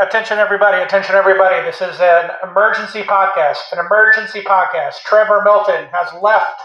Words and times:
Attention, 0.00 0.38
everybody. 0.38 0.80
Attention, 0.80 1.16
everybody. 1.16 1.60
This 1.66 1.80
is 1.80 1.98
an 2.00 2.30
emergency 2.48 3.02
podcast. 3.02 3.72
An 3.72 3.84
emergency 3.84 4.42
podcast. 4.42 5.02
Trevor 5.04 5.42
Milton 5.42 5.88
has 5.90 6.22
left 6.22 6.60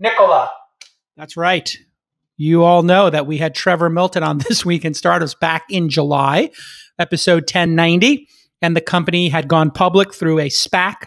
Nikola. 0.00 0.50
That's 1.16 1.36
right. 1.36 1.72
You 2.36 2.64
all 2.64 2.82
know 2.82 3.08
that 3.08 3.28
we 3.28 3.38
had 3.38 3.54
Trevor 3.54 3.88
Milton 3.88 4.24
on 4.24 4.38
This 4.48 4.64
Week 4.64 4.84
in 4.84 4.94
Startups 4.94 5.36
back 5.36 5.62
in 5.70 5.90
July, 5.90 6.50
episode 6.98 7.42
1090. 7.42 8.26
And 8.60 8.74
the 8.74 8.80
company 8.80 9.28
had 9.28 9.46
gone 9.46 9.70
public 9.70 10.12
through 10.12 10.40
a 10.40 10.48
SPAC, 10.48 11.06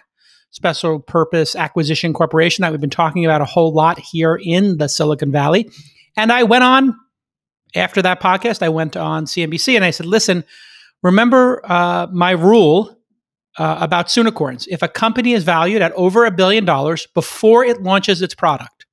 Special 0.52 1.02
Purpose 1.02 1.58
Acquisition 1.58 2.14
Corporation, 2.14 2.62
that 2.62 2.72
we've 2.72 2.80
been 2.80 2.90
talking 2.90 3.26
about 3.26 3.42
a 3.42 3.46
whole 3.46 3.74
lot 3.74 4.00
here 4.00 4.40
in 4.42 4.78
the 4.78 4.88
Silicon 4.88 5.30
Valley. 5.34 5.70
And 6.16 6.32
I 6.32 6.44
went 6.44 6.64
on, 6.64 6.96
after 7.76 8.02
that 8.02 8.22
podcast, 8.22 8.64
I 8.64 8.70
went 8.70 8.96
on 8.96 9.26
CNBC 9.26 9.76
and 9.76 9.84
I 9.84 9.92
said, 9.92 10.06
listen, 10.06 10.46
Remember 11.06 11.62
uh, 11.66 12.08
my 12.12 12.32
rule 12.32 12.98
uh, 13.60 13.78
about 13.80 14.08
Soonicorns. 14.08 14.68
If 14.72 14.82
a 14.82 14.88
company 14.88 15.34
is 15.34 15.44
valued 15.44 15.84
at 15.84 15.92
over 15.92 16.26
a 16.26 16.32
billion 16.32 16.66
dollars 16.66 17.06
before 17.14 17.64
it 17.64 17.84
launches 17.84 18.24
its 18.24 18.34
product, 18.34 18.88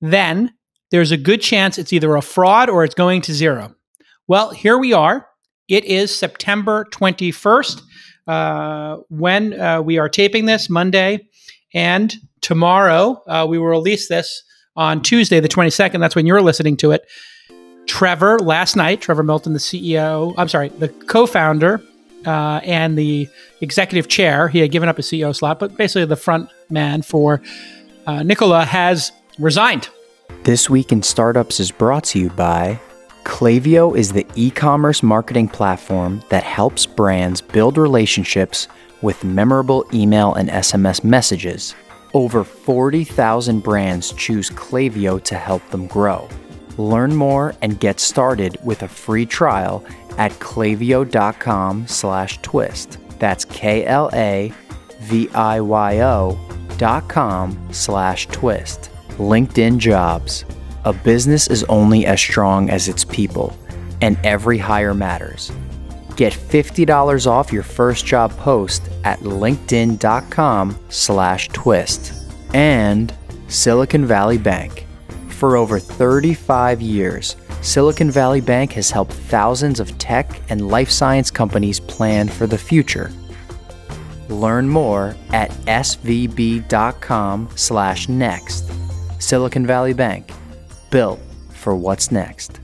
then 0.00 0.54
there's 0.92 1.10
a 1.10 1.16
good 1.16 1.40
chance 1.40 1.78
it's 1.78 1.92
either 1.92 2.14
a 2.14 2.22
fraud 2.22 2.70
or 2.70 2.84
it's 2.84 2.94
going 2.94 3.22
to 3.22 3.34
zero. 3.34 3.74
Well, 4.28 4.50
here 4.50 4.78
we 4.78 4.92
are. 4.92 5.26
It 5.66 5.84
is 5.84 6.14
September 6.14 6.86
21st 6.92 7.82
uh, 8.28 8.98
when 9.08 9.60
uh, 9.60 9.82
we 9.82 9.98
are 9.98 10.08
taping 10.08 10.44
this, 10.44 10.70
Monday. 10.70 11.26
And 11.74 12.14
tomorrow, 12.40 13.20
uh, 13.26 13.48
we 13.50 13.58
will 13.58 13.66
release 13.66 14.06
this 14.06 14.44
on 14.76 15.02
Tuesday, 15.02 15.40
the 15.40 15.48
22nd. 15.48 15.98
That's 15.98 16.14
when 16.14 16.26
you're 16.26 16.40
listening 16.40 16.76
to 16.76 16.92
it. 16.92 17.04
Trevor 17.90 18.38
last 18.38 18.76
night, 18.76 19.00
Trevor 19.00 19.24
Milton, 19.24 19.52
the 19.52 19.58
CEO, 19.58 20.32
I'm 20.38 20.46
sorry, 20.46 20.68
the 20.68 20.86
co 20.86 21.26
founder 21.26 21.82
uh, 22.24 22.60
and 22.62 22.96
the 22.96 23.28
executive 23.60 24.06
chair, 24.06 24.46
he 24.46 24.60
had 24.60 24.70
given 24.70 24.88
up 24.88 24.96
his 24.96 25.06
CEO 25.06 25.34
slot, 25.34 25.58
but 25.58 25.76
basically 25.76 26.04
the 26.04 26.14
front 26.14 26.48
man 26.70 27.02
for 27.02 27.42
uh, 28.06 28.22
Nikola 28.22 28.64
has 28.64 29.10
resigned. 29.40 29.88
This 30.44 30.70
Week 30.70 30.92
in 30.92 31.02
Startups 31.02 31.58
is 31.58 31.72
brought 31.72 32.04
to 32.04 32.20
you 32.20 32.30
by 32.30 32.78
Klaviyo 33.24 33.98
is 33.98 34.12
the 34.12 34.24
e-commerce 34.36 35.02
marketing 35.02 35.48
platform 35.48 36.22
that 36.28 36.44
helps 36.44 36.86
brands 36.86 37.40
build 37.40 37.76
relationships 37.76 38.68
with 39.02 39.24
memorable 39.24 39.84
email 39.92 40.34
and 40.34 40.48
SMS 40.48 41.02
messages. 41.02 41.74
Over 42.14 42.44
40,000 42.44 43.64
brands 43.64 44.12
choose 44.12 44.48
Klaviyo 44.48 45.20
to 45.24 45.34
help 45.34 45.68
them 45.70 45.88
grow. 45.88 46.28
Learn 46.80 47.14
more 47.14 47.54
and 47.60 47.78
get 47.78 48.00
started 48.00 48.56
with 48.64 48.82
a 48.82 48.88
free 48.88 49.26
trial 49.26 49.84
at 50.16 50.32
klaviyo.com 50.32 51.86
slash 51.86 52.38
twist. 52.40 52.96
That's 53.18 53.44
K-L-A-V-I-Y-O 53.44 54.56
dot 56.78 57.08
com 57.08 57.68
slash 57.72 58.26
twist. 58.28 58.90
LinkedIn 59.18 59.76
Jobs. 59.76 60.46
A 60.86 60.94
business 60.94 61.48
is 61.48 61.64
only 61.64 62.06
as 62.06 62.18
strong 62.18 62.70
as 62.70 62.88
its 62.88 63.04
people, 63.04 63.54
and 64.00 64.18
every 64.24 64.56
hire 64.56 64.94
matters. 64.94 65.52
Get 66.16 66.32
$50 66.32 67.26
off 67.26 67.52
your 67.52 67.62
first 67.62 68.06
job 68.06 68.30
post 68.38 68.88
at 69.04 69.18
linkedin.com 69.20 70.78
slash 70.88 71.48
twist. 71.48 72.14
And 72.54 73.12
Silicon 73.48 74.06
Valley 74.06 74.38
Bank. 74.38 74.86
For 75.40 75.56
over 75.56 75.78
35 75.78 76.82
years, 76.82 77.34
Silicon 77.62 78.10
Valley 78.10 78.42
Bank 78.42 78.72
has 78.72 78.90
helped 78.90 79.14
thousands 79.14 79.80
of 79.80 79.96
tech 79.96 80.42
and 80.50 80.68
life 80.68 80.90
science 80.90 81.30
companies 81.30 81.80
plan 81.80 82.28
for 82.28 82.46
the 82.46 82.58
future. 82.58 83.10
Learn 84.28 84.68
more 84.68 85.16
at 85.30 85.48
svb.com/next. 85.64 88.64
Silicon 89.18 89.66
Valley 89.66 89.94
Bank, 89.94 90.30
built 90.90 91.18
for 91.54 91.74
what's 91.74 92.12
next. 92.12 92.60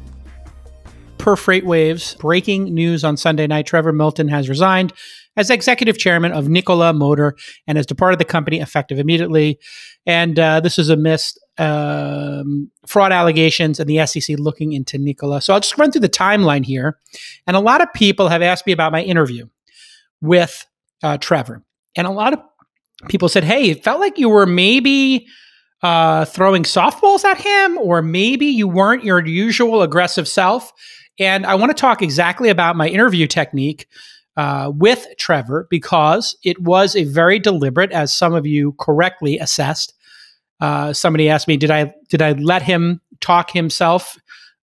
Per 1.16 1.34
FreightWaves, 1.34 2.18
breaking 2.18 2.74
news 2.74 3.04
on 3.04 3.16
Sunday 3.16 3.46
night: 3.46 3.64
Trevor 3.64 3.92
Milton 3.92 4.28
has 4.28 4.50
resigned 4.50 4.92
as 5.38 5.48
executive 5.48 5.96
chairman 5.96 6.32
of 6.32 6.50
Nikola 6.50 6.92
Motor 6.92 7.36
and 7.66 7.78
has 7.78 7.86
departed 7.86 8.18
the 8.18 8.26
company 8.26 8.60
effective 8.60 8.98
immediately. 8.98 9.58
And 10.04 10.38
uh, 10.38 10.60
this 10.60 10.78
is 10.78 10.90
a 10.90 10.92
amidst 10.92 11.40
um, 11.58 12.70
fraud 12.86 13.12
allegations 13.12 13.80
and 13.80 13.88
the 13.88 14.04
SEC 14.06 14.38
looking 14.38 14.72
into 14.72 14.98
Nikola. 14.98 15.40
So 15.40 15.54
I'll 15.54 15.60
just 15.60 15.78
run 15.78 15.90
through 15.90 16.02
the 16.02 16.08
timeline 16.08 16.64
here. 16.64 16.98
And 17.46 17.56
a 17.56 17.60
lot 17.60 17.80
of 17.80 17.92
people 17.94 18.28
have 18.28 18.42
asked 18.42 18.66
me 18.66 18.72
about 18.72 18.92
my 18.92 19.02
interview 19.02 19.46
with 20.20 20.66
uh, 21.02 21.18
Trevor. 21.18 21.62
And 21.96 22.06
a 22.06 22.10
lot 22.10 22.32
of 22.32 22.40
people 23.08 23.28
said, 23.28 23.44
hey, 23.44 23.70
it 23.70 23.84
felt 23.84 24.00
like 24.00 24.18
you 24.18 24.28
were 24.28 24.46
maybe 24.46 25.26
uh, 25.82 26.24
throwing 26.24 26.62
softballs 26.62 27.24
at 27.24 27.38
him, 27.38 27.78
or 27.78 28.02
maybe 28.02 28.46
you 28.46 28.68
weren't 28.68 29.04
your 29.04 29.24
usual 29.24 29.82
aggressive 29.82 30.28
self. 30.28 30.72
And 31.18 31.46
I 31.46 31.54
want 31.54 31.70
to 31.70 31.80
talk 31.80 32.02
exactly 32.02 32.48
about 32.48 32.76
my 32.76 32.88
interview 32.88 33.26
technique 33.26 33.86
uh, 34.36 34.70
with 34.74 35.06
Trevor 35.18 35.66
because 35.70 36.36
it 36.44 36.60
was 36.60 36.94
a 36.94 37.04
very 37.04 37.38
deliberate, 37.38 37.92
as 37.92 38.12
some 38.12 38.34
of 38.34 38.46
you 38.46 38.72
correctly 38.78 39.38
assessed, 39.38 39.94
uh, 40.60 40.92
somebody 40.92 41.28
asked 41.28 41.48
me, 41.48 41.56
did 41.56 41.70
I 41.70 41.94
did 42.08 42.22
I 42.22 42.32
let 42.32 42.62
him 42.62 43.00
talk 43.20 43.50
himself, 43.50 44.16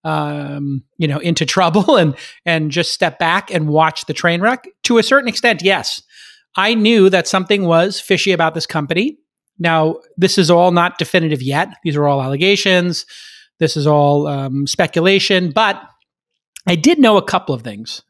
um, 0.03 0.83
you 0.97 1.07
know, 1.07 1.19
into 1.19 1.45
trouble 1.55 1.97
and 1.97 2.15
and 2.45 2.71
just 2.71 2.93
step 2.93 3.19
back 3.19 3.51
and 3.53 3.67
watch 3.67 4.05
the 4.05 4.13
train 4.13 4.41
wreck? 4.41 4.67
To 4.83 4.97
a 4.97 5.03
certain 5.03 5.27
extent, 5.27 5.61
yes. 5.61 6.01
I 6.55 6.75
knew 6.75 7.09
that 7.09 7.27
something 7.27 7.65
was 7.65 7.99
fishy 7.99 8.31
about 8.31 8.53
this 8.53 8.67
company. 8.67 9.17
Now, 9.57 9.97
this 10.17 10.37
is 10.37 10.51
all 10.51 10.71
not 10.71 10.99
definitive 10.99 11.41
yet. 11.41 11.69
These 11.83 11.95
are 11.95 12.07
all 12.07 12.21
allegations. 12.21 13.07
This 13.59 13.75
is 13.75 13.87
all 13.87 14.27
um, 14.27 14.67
speculation, 14.67 15.51
but 15.51 15.81
I 16.67 16.75
did 16.75 16.99
know 16.99 17.17
a 17.17 17.23
couple 17.23 17.55
of 17.55 17.61
things. 17.61 18.03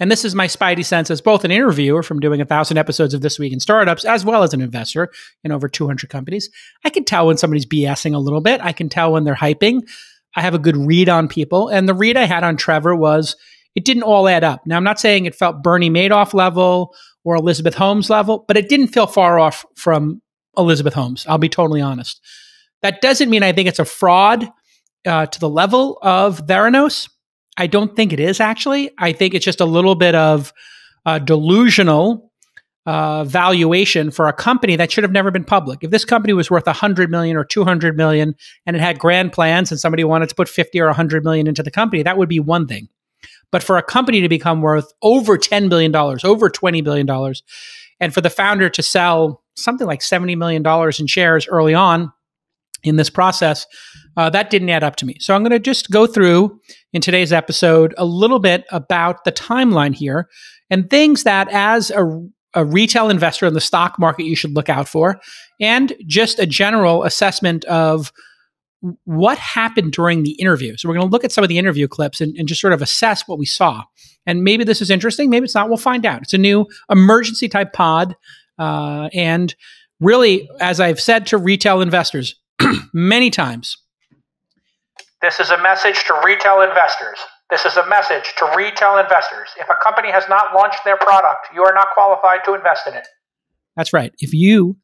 And 0.00 0.10
this 0.10 0.24
is 0.24 0.34
my 0.34 0.46
spidey 0.46 0.84
sense 0.84 1.10
as 1.10 1.20
both 1.20 1.44
an 1.44 1.50
interviewer 1.50 2.02
from 2.02 2.20
doing 2.20 2.40
a 2.40 2.46
thousand 2.46 2.78
episodes 2.78 3.12
of 3.12 3.20
This 3.20 3.38
Week 3.38 3.52
in 3.52 3.60
Startups, 3.60 4.06
as 4.06 4.24
well 4.24 4.42
as 4.42 4.54
an 4.54 4.62
investor 4.62 5.10
in 5.44 5.52
over 5.52 5.68
200 5.68 6.08
companies. 6.08 6.48
I 6.84 6.90
can 6.90 7.04
tell 7.04 7.26
when 7.26 7.36
somebody's 7.36 7.66
BSing 7.66 8.14
a 8.14 8.18
little 8.18 8.40
bit. 8.40 8.62
I 8.62 8.72
can 8.72 8.88
tell 8.88 9.12
when 9.12 9.24
they're 9.24 9.34
hyping. 9.34 9.82
I 10.34 10.40
have 10.40 10.54
a 10.54 10.58
good 10.58 10.76
read 10.76 11.10
on 11.10 11.28
people. 11.28 11.68
And 11.68 11.88
the 11.88 11.94
read 11.94 12.16
I 12.16 12.24
had 12.24 12.44
on 12.44 12.56
Trevor 12.56 12.96
was 12.96 13.36
it 13.74 13.84
didn't 13.84 14.04
all 14.04 14.26
add 14.26 14.42
up. 14.42 14.66
Now, 14.66 14.76
I'm 14.76 14.84
not 14.84 14.98
saying 14.98 15.26
it 15.26 15.34
felt 15.34 15.62
Bernie 15.62 15.90
Madoff 15.90 16.32
level 16.32 16.94
or 17.22 17.36
Elizabeth 17.36 17.74
Holmes 17.74 18.08
level, 18.08 18.44
but 18.48 18.56
it 18.56 18.68
didn't 18.68 18.88
feel 18.88 19.06
far 19.06 19.38
off 19.38 19.66
from 19.76 20.22
Elizabeth 20.56 20.94
Holmes. 20.94 21.26
I'll 21.28 21.38
be 21.38 21.48
totally 21.48 21.80
honest. 21.80 22.20
That 22.82 23.02
doesn't 23.02 23.28
mean 23.28 23.42
I 23.42 23.52
think 23.52 23.68
it's 23.68 23.78
a 23.78 23.84
fraud 23.84 24.48
uh, 25.06 25.26
to 25.26 25.40
the 25.40 25.48
level 25.48 25.98
of 26.02 26.46
Theranos 26.46 27.08
I 27.60 27.66
don't 27.66 27.94
think 27.94 28.14
it 28.14 28.20
is 28.20 28.40
actually. 28.40 28.90
I 28.96 29.12
think 29.12 29.34
it's 29.34 29.44
just 29.44 29.60
a 29.60 29.66
little 29.66 29.94
bit 29.94 30.14
of 30.14 30.50
uh, 31.04 31.18
delusional 31.18 32.32
uh, 32.86 33.24
valuation 33.24 34.10
for 34.10 34.28
a 34.28 34.32
company 34.32 34.76
that 34.76 34.90
should 34.90 35.04
have 35.04 35.12
never 35.12 35.30
been 35.30 35.44
public. 35.44 35.80
If 35.82 35.90
this 35.90 36.06
company 36.06 36.32
was 36.32 36.50
worth 36.50 36.64
100 36.64 37.10
million 37.10 37.36
or 37.36 37.44
200 37.44 37.98
million 37.98 38.34
and 38.64 38.76
it 38.76 38.80
had 38.80 38.98
grand 38.98 39.34
plans 39.34 39.70
and 39.70 39.78
somebody 39.78 40.04
wanted 40.04 40.30
to 40.30 40.34
put 40.34 40.48
50 40.48 40.80
or 40.80 40.86
100 40.86 41.22
million 41.22 41.46
into 41.46 41.62
the 41.62 41.70
company, 41.70 42.02
that 42.02 42.16
would 42.16 42.30
be 42.30 42.40
one 42.40 42.66
thing. 42.66 42.88
But 43.52 43.62
for 43.62 43.76
a 43.76 43.82
company 43.82 44.22
to 44.22 44.28
become 44.30 44.62
worth 44.62 44.90
over 45.02 45.36
$10 45.36 45.68
billion, 45.68 45.94
over 45.94 46.48
$20 46.48 46.82
billion, 46.82 47.34
and 48.00 48.14
for 48.14 48.22
the 48.22 48.30
founder 48.30 48.70
to 48.70 48.82
sell 48.82 49.42
something 49.54 49.86
like 49.86 50.00
$70 50.00 50.34
million 50.38 50.64
in 50.98 51.06
shares 51.06 51.46
early 51.46 51.74
on 51.74 52.10
in 52.82 52.96
this 52.96 53.10
process, 53.10 53.66
uh, 54.16 54.30
that 54.30 54.50
didn't 54.50 54.70
add 54.70 54.84
up 54.84 54.96
to 54.96 55.06
me. 55.06 55.16
So 55.20 55.34
I'm 55.34 55.42
going 55.42 55.50
to 55.50 55.58
just 55.58 55.90
go 55.90 56.06
through 56.06 56.60
in 56.92 57.00
today's 57.00 57.32
episode 57.32 57.94
a 57.98 58.04
little 58.04 58.38
bit 58.38 58.64
about 58.70 59.24
the 59.24 59.32
timeline 59.32 59.94
here 59.94 60.28
and 60.70 60.88
things 60.88 61.24
that, 61.24 61.48
as 61.50 61.90
a, 61.90 62.04
a 62.54 62.64
retail 62.64 63.10
investor 63.10 63.46
in 63.46 63.54
the 63.54 63.60
stock 63.60 63.98
market, 63.98 64.24
you 64.24 64.36
should 64.36 64.54
look 64.54 64.68
out 64.68 64.88
for, 64.88 65.20
and 65.60 65.92
just 66.06 66.38
a 66.38 66.46
general 66.46 67.04
assessment 67.04 67.64
of 67.66 68.12
what 69.04 69.38
happened 69.38 69.92
during 69.92 70.22
the 70.22 70.32
interview. 70.32 70.76
So 70.76 70.88
we're 70.88 70.94
going 70.94 71.06
to 71.06 71.12
look 71.12 71.24
at 71.24 71.32
some 71.32 71.44
of 71.44 71.48
the 71.48 71.58
interview 71.58 71.86
clips 71.86 72.20
and, 72.20 72.34
and, 72.38 72.48
just 72.48 72.62
sort 72.62 72.72
of 72.72 72.80
assess 72.80 73.28
what 73.28 73.38
we 73.38 73.44
saw. 73.44 73.84
And 74.26 74.42
maybe 74.42 74.64
this 74.64 74.80
is 74.80 74.90
interesting, 74.90 75.28
maybe 75.28 75.44
it's 75.44 75.54
not. 75.54 75.68
We'll 75.68 75.76
find 75.76 76.06
out. 76.06 76.22
It's 76.22 76.32
a 76.32 76.38
new 76.38 76.66
emergency 76.90 77.48
type 77.48 77.72
pod. 77.74 78.16
Uh, 78.58 79.08
and 79.12 79.54
really, 80.00 80.48
as 80.60 80.80
I've 80.80 81.00
said 81.00 81.26
to 81.26 81.38
retail 81.38 81.82
investors 81.82 82.36
many 82.92 83.30
times, 83.30 83.76
this 85.22 85.40
is 85.40 85.50
a 85.50 85.60
message 85.62 86.04
to 86.04 86.20
retail 86.24 86.62
investors. 86.62 87.18
This 87.50 87.64
is 87.66 87.76
a 87.76 87.86
message 87.88 88.32
to 88.38 88.50
retail 88.56 88.98
investors. 88.98 89.48
If 89.58 89.68
a 89.68 89.74
company 89.82 90.10
has 90.10 90.24
not 90.28 90.54
launched 90.54 90.84
their 90.84 90.96
product, 90.96 91.48
you 91.54 91.62
are 91.62 91.74
not 91.74 91.88
qualified 91.94 92.40
to 92.44 92.54
invest 92.54 92.86
in 92.86 92.94
it. 92.94 93.06
That's 93.76 93.92
right. 93.92 94.12
If 94.18 94.32
you 94.32 94.76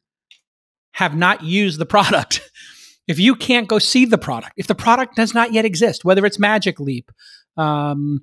have 0.93 1.15
not 1.15 1.43
used 1.43 1.79
the 1.79 1.85
product, 1.85 2.41
if 3.07 3.19
you 3.19 3.35
can't 3.35 3.67
go 3.67 3.79
see 3.79 4.05
the 4.05 4.17
product, 4.17 4.53
if 4.57 4.67
the 4.67 4.75
product 4.75 5.15
does 5.15 5.33
not 5.33 5.53
yet 5.53 5.65
exist, 5.65 6.03
whether 6.03 6.25
it's 6.25 6.39
Magic 6.39 6.79
Leap 6.79 7.11
um, 7.57 8.21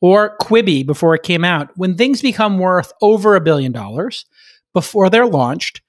or 0.00 0.36
Quibi 0.38 0.84
before 0.84 1.14
it 1.14 1.22
came 1.22 1.44
out. 1.44 1.70
When 1.76 1.96
things 1.96 2.20
become 2.20 2.58
worth 2.58 2.92
over 3.00 3.34
a 3.34 3.40
billion 3.40 3.72
dollars 3.72 4.26
before 4.74 5.08
they're 5.08 5.26
launched, 5.26 5.80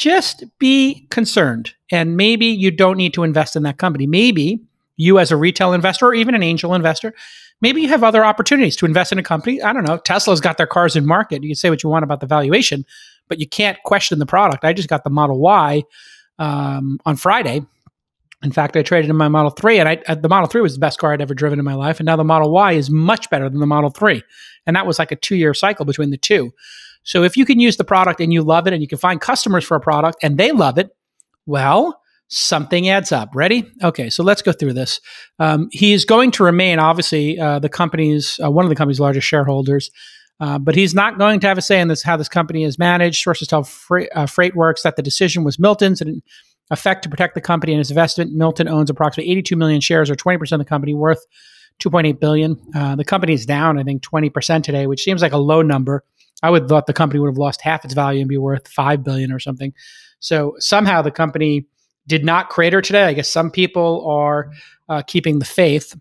just 0.00 0.44
be 0.58 1.06
concerned. 1.10 1.74
And 1.92 2.16
maybe 2.16 2.46
you 2.46 2.70
don't 2.70 2.96
need 2.96 3.12
to 3.14 3.22
invest 3.22 3.54
in 3.54 3.64
that 3.64 3.76
company. 3.76 4.06
Maybe 4.06 4.58
you, 4.96 5.18
as 5.18 5.30
a 5.30 5.36
retail 5.36 5.74
investor 5.74 6.06
or 6.06 6.14
even 6.14 6.34
an 6.34 6.42
angel 6.42 6.74
investor, 6.74 7.12
maybe 7.60 7.82
you 7.82 7.88
have 7.88 8.02
other 8.02 8.24
opportunities 8.24 8.76
to 8.76 8.86
invest 8.86 9.12
in 9.12 9.18
a 9.18 9.22
company. 9.22 9.60
I 9.60 9.74
don't 9.74 9.84
know. 9.84 9.98
Tesla's 9.98 10.40
got 10.40 10.56
their 10.56 10.66
cars 10.66 10.96
in 10.96 11.04
market. 11.04 11.42
You 11.42 11.50
can 11.50 11.54
say 11.54 11.68
what 11.68 11.82
you 11.82 11.90
want 11.90 12.02
about 12.02 12.20
the 12.20 12.26
valuation, 12.26 12.86
but 13.28 13.40
you 13.40 13.46
can't 13.46 13.76
question 13.84 14.18
the 14.18 14.26
product. 14.26 14.64
I 14.64 14.72
just 14.72 14.88
got 14.88 15.04
the 15.04 15.10
Model 15.10 15.38
Y 15.38 15.82
um, 16.38 16.98
on 17.04 17.16
Friday. 17.16 17.60
In 18.42 18.52
fact, 18.52 18.78
I 18.78 18.82
traded 18.82 19.10
in 19.10 19.16
my 19.16 19.28
Model 19.28 19.50
3, 19.50 19.80
and 19.80 19.88
I, 19.88 20.02
uh, 20.08 20.14
the 20.14 20.30
Model 20.30 20.48
3 20.48 20.62
was 20.62 20.72
the 20.72 20.80
best 20.80 20.98
car 20.98 21.12
I'd 21.12 21.20
ever 21.20 21.34
driven 21.34 21.58
in 21.58 21.64
my 21.66 21.74
life. 21.74 22.00
And 22.00 22.06
now 22.06 22.16
the 22.16 22.24
Model 22.24 22.50
Y 22.50 22.72
is 22.72 22.88
much 22.88 23.28
better 23.28 23.50
than 23.50 23.60
the 23.60 23.66
Model 23.66 23.90
3. 23.90 24.22
And 24.66 24.74
that 24.76 24.86
was 24.86 24.98
like 24.98 25.12
a 25.12 25.16
two 25.16 25.36
year 25.36 25.52
cycle 25.52 25.84
between 25.84 26.08
the 26.08 26.16
two. 26.16 26.54
So 27.02 27.22
if 27.22 27.36
you 27.36 27.44
can 27.44 27.60
use 27.60 27.76
the 27.76 27.84
product 27.84 28.20
and 28.20 28.32
you 28.32 28.42
love 28.42 28.66
it 28.66 28.72
and 28.72 28.82
you 28.82 28.88
can 28.88 28.98
find 28.98 29.20
customers 29.20 29.64
for 29.64 29.76
a 29.76 29.80
product 29.80 30.18
and 30.22 30.38
they 30.38 30.52
love 30.52 30.78
it, 30.78 30.90
well, 31.46 32.00
something 32.28 32.88
adds 32.88 33.12
up. 33.12 33.30
Ready? 33.34 33.70
Okay, 33.82 34.08
so 34.08 34.22
let's 34.22 34.42
go 34.42 34.52
through 34.52 34.74
this. 34.74 35.00
Um, 35.38 35.68
is 35.72 36.04
going 36.04 36.30
to 36.32 36.44
remain, 36.44 36.78
obviously, 36.78 37.38
uh, 37.38 37.58
the 37.58 37.68
company's 37.68 38.38
uh, 38.42 38.50
one 38.50 38.64
of 38.64 38.68
the 38.68 38.76
company's 38.76 39.00
largest 39.00 39.26
shareholders, 39.26 39.90
uh, 40.38 40.58
but 40.58 40.74
he's 40.74 40.94
not 40.94 41.18
going 41.18 41.40
to 41.40 41.46
have 41.46 41.58
a 41.58 41.62
say 41.62 41.80
in 41.80 41.88
this 41.88 42.02
how 42.02 42.16
this 42.16 42.28
company 42.28 42.64
is 42.64 42.78
managed. 42.78 43.22
Sources 43.22 43.48
tell 43.48 43.64
Freight, 43.64 44.08
uh, 44.14 44.26
FreightWaves 44.26 44.82
that 44.82 44.96
the 44.96 45.02
decision 45.02 45.44
was 45.44 45.58
Milton's 45.58 46.00
and 46.00 46.22
effect 46.70 47.02
to 47.02 47.08
protect 47.08 47.34
the 47.34 47.40
company 47.40 47.72
and 47.72 47.78
his 47.78 47.90
investment. 47.90 48.32
Milton 48.32 48.68
owns 48.68 48.90
approximately 48.90 49.30
82 49.32 49.56
million 49.56 49.80
shares, 49.80 50.08
or 50.08 50.14
20 50.14 50.38
percent 50.38 50.62
of 50.62 50.66
the 50.66 50.68
company, 50.68 50.94
worth 50.94 51.26
2.8 51.80 52.20
billion. 52.20 52.56
Uh, 52.74 52.94
the 52.94 53.04
company 53.04 53.32
is 53.32 53.44
down, 53.44 53.78
I 53.78 53.82
think, 53.82 54.02
20 54.02 54.30
percent 54.30 54.64
today, 54.64 54.86
which 54.86 55.02
seems 55.02 55.20
like 55.20 55.32
a 55.32 55.38
low 55.38 55.62
number. 55.62 56.04
I 56.42 56.50
would 56.50 56.62
have 56.62 56.68
thought 56.68 56.86
the 56.86 56.92
company 56.92 57.20
would 57.20 57.28
have 57.28 57.38
lost 57.38 57.60
half 57.60 57.84
its 57.84 57.94
value 57.94 58.20
and 58.20 58.28
be 58.28 58.38
worth 58.38 58.68
five 58.68 59.04
billion 59.04 59.32
or 59.32 59.38
something. 59.38 59.72
So 60.20 60.54
somehow 60.58 61.02
the 61.02 61.10
company 61.10 61.66
did 62.06 62.24
not 62.24 62.48
crater 62.48 62.80
today. 62.80 63.04
I 63.04 63.12
guess 63.12 63.28
some 63.28 63.50
people 63.50 64.06
are 64.06 64.50
uh, 64.88 65.02
keeping 65.02 65.38
the 65.38 65.44
faith. 65.44 65.98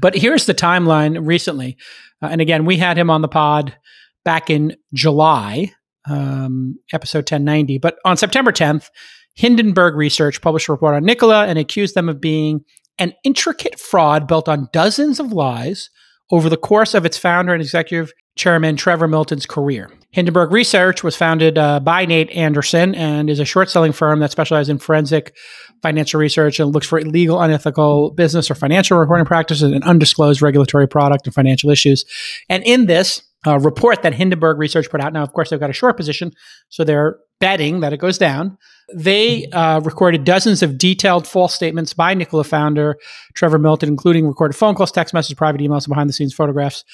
But 0.00 0.14
here's 0.14 0.46
the 0.46 0.54
timeline 0.54 1.26
recently. 1.26 1.76
Uh, 2.22 2.28
and 2.30 2.40
again, 2.40 2.64
we 2.64 2.76
had 2.76 2.96
him 2.96 3.10
on 3.10 3.22
the 3.22 3.28
pod 3.28 3.76
back 4.24 4.50
in 4.50 4.76
July, 4.94 5.72
um, 6.08 6.78
episode 6.92 7.18
1090. 7.18 7.78
But 7.78 7.98
on 8.04 8.16
September 8.16 8.52
10th, 8.52 8.88
Hindenburg 9.34 9.94
Research 9.94 10.40
published 10.40 10.68
a 10.68 10.72
report 10.72 10.94
on 10.94 11.04
Nikola 11.04 11.46
and 11.46 11.58
accused 11.58 11.94
them 11.94 12.08
of 12.08 12.20
being 12.20 12.64
an 12.98 13.14
intricate 13.24 13.78
fraud 13.78 14.26
built 14.26 14.48
on 14.48 14.68
dozens 14.72 15.18
of 15.18 15.32
lies 15.32 15.90
over 16.32 16.48
the 16.48 16.56
course 16.56 16.94
of 16.94 17.06
its 17.06 17.18
founder 17.18 17.52
and 17.52 17.62
executive 17.62 18.12
chairman 18.34 18.74
Trevor 18.74 19.06
Milton's 19.06 19.44
career. 19.44 19.90
Hindenburg 20.10 20.50
Research 20.50 21.04
was 21.04 21.14
founded 21.14 21.58
uh, 21.58 21.78
by 21.80 22.06
Nate 22.06 22.30
Anderson 22.30 22.94
and 22.94 23.30
is 23.30 23.38
a 23.38 23.44
short 23.44 23.70
selling 23.70 23.92
firm 23.92 24.20
that 24.20 24.30
specializes 24.30 24.70
in 24.70 24.78
forensic 24.78 25.36
financial 25.82 26.18
research 26.18 26.58
and 26.58 26.72
looks 26.72 26.86
for 26.86 26.98
illegal, 26.98 27.40
unethical 27.40 28.10
business 28.12 28.50
or 28.50 28.54
financial 28.54 28.98
reporting 28.98 29.26
practices 29.26 29.70
and 29.70 29.84
undisclosed 29.84 30.40
regulatory 30.40 30.88
product 30.88 31.26
and 31.26 31.34
financial 31.34 31.70
issues. 31.70 32.04
And 32.48 32.62
in 32.64 32.86
this 32.86 33.22
uh, 33.46 33.58
report 33.58 34.02
that 34.02 34.14
Hindenburg 34.14 34.58
Research 34.58 34.88
put 34.90 35.00
out, 35.00 35.12
now, 35.12 35.22
of 35.22 35.32
course, 35.32 35.50
they've 35.50 35.60
got 35.60 35.70
a 35.70 35.74
short 35.74 35.96
position, 35.96 36.32
so 36.68 36.84
they're 36.84 37.18
betting 37.40 37.80
that 37.80 37.92
it 37.92 37.98
goes 37.98 38.18
down. 38.18 38.56
They 38.94 39.46
uh, 39.46 39.80
recorded 39.80 40.24
dozens 40.24 40.62
of 40.62 40.78
detailed 40.78 41.26
false 41.26 41.54
statements 41.54 41.92
by 41.92 42.14
Nikola 42.14 42.44
founder 42.44 42.98
Trevor 43.34 43.58
Milton, 43.58 43.88
including 43.88 44.26
recorded 44.26 44.54
phone 44.54 44.74
calls, 44.74 44.92
text 44.92 45.12
messages, 45.12 45.36
private 45.36 45.60
emails, 45.60 45.84
and 45.84 45.88
behind 45.88 46.08
the 46.08 46.14
scenes 46.14 46.34
photographs. 46.34 46.84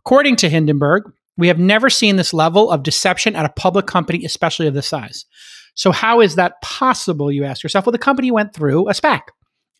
According 0.00 0.36
to 0.36 0.48
Hindenburg, 0.48 1.04
we 1.36 1.48
have 1.48 1.58
never 1.58 1.88
seen 1.88 2.16
this 2.16 2.34
level 2.34 2.70
of 2.70 2.82
deception 2.82 3.36
at 3.36 3.44
a 3.44 3.50
public 3.50 3.86
company, 3.86 4.24
especially 4.24 4.66
of 4.66 4.74
this 4.74 4.86
size. 4.86 5.24
So, 5.74 5.92
how 5.92 6.20
is 6.20 6.34
that 6.34 6.60
possible, 6.62 7.30
you 7.32 7.44
ask 7.44 7.62
yourself? 7.62 7.86
Well, 7.86 7.92
the 7.92 7.98
company 7.98 8.30
went 8.30 8.54
through 8.54 8.88
a 8.88 8.92
SPAC 8.92 9.22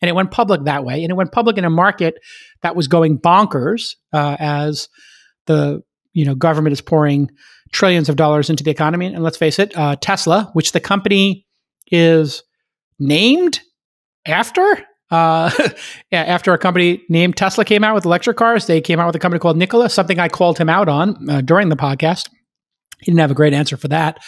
and 0.01 0.09
it 0.09 0.15
went 0.15 0.31
public 0.31 0.63
that 0.63 0.83
way. 0.83 1.03
And 1.03 1.11
it 1.11 1.15
went 1.15 1.31
public 1.31 1.57
in 1.57 1.65
a 1.65 1.69
market 1.69 2.15
that 2.61 2.75
was 2.75 2.87
going 2.87 3.19
bonkers 3.19 3.95
uh, 4.11 4.35
as 4.39 4.89
the 5.45 5.81
you 6.13 6.25
know 6.25 6.35
government 6.35 6.73
is 6.73 6.81
pouring 6.81 7.29
trillions 7.73 8.07
of 8.07 8.15
dollars 8.15 8.49
into 8.49 8.63
the 8.63 8.71
economy. 8.71 9.07
And 9.07 9.23
let's 9.23 9.37
face 9.37 9.59
it, 9.59 9.75
uh, 9.75 9.97
Tesla, 9.99 10.49
which 10.53 10.71
the 10.71 10.79
company 10.79 11.45
is 11.91 12.43
named 12.99 13.59
after, 14.25 14.63
uh, 15.11 15.51
after 16.11 16.53
a 16.53 16.57
company 16.57 17.03
named 17.09 17.35
Tesla 17.35 17.65
came 17.65 17.83
out 17.83 17.95
with 17.95 18.05
electric 18.05 18.37
cars, 18.37 18.67
they 18.67 18.79
came 18.79 18.99
out 18.99 19.07
with 19.07 19.15
a 19.15 19.19
company 19.19 19.39
called 19.39 19.57
Nikola, 19.57 19.89
something 19.89 20.19
I 20.19 20.29
called 20.29 20.57
him 20.57 20.69
out 20.69 20.87
on 20.87 21.29
uh, 21.29 21.41
during 21.41 21.69
the 21.69 21.75
podcast. 21.75 22.29
He 22.99 23.11
didn't 23.11 23.19
have 23.19 23.31
a 23.31 23.35
great 23.35 23.53
answer 23.53 23.75
for 23.75 23.89
that. 23.89 24.19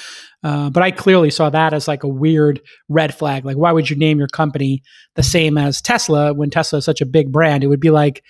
Uh, 0.44 0.70
but 0.70 0.84
I 0.84 0.92
clearly 0.92 1.30
saw 1.30 1.50
that 1.50 1.74
as 1.74 1.88
like 1.88 2.04
a 2.04 2.10
weird 2.10 2.60
red 2.90 3.16
flag. 3.16 3.46
Like, 3.46 3.56
why 3.56 3.72
would 3.72 3.90
you 3.90 3.96
name 3.96 4.20
your 4.20 4.28
company 4.28 4.84
the 5.16 5.24
same 5.24 5.58
as 5.58 5.82
Tesla 5.82 6.34
when 6.34 6.50
Tesla 6.50 6.80
is 6.80 6.86
such 6.86 7.00
a 7.00 7.06
big 7.06 7.32
brand? 7.32 7.64
It 7.64 7.68
would 7.68 7.80
be 7.80 7.90
like 7.90 8.22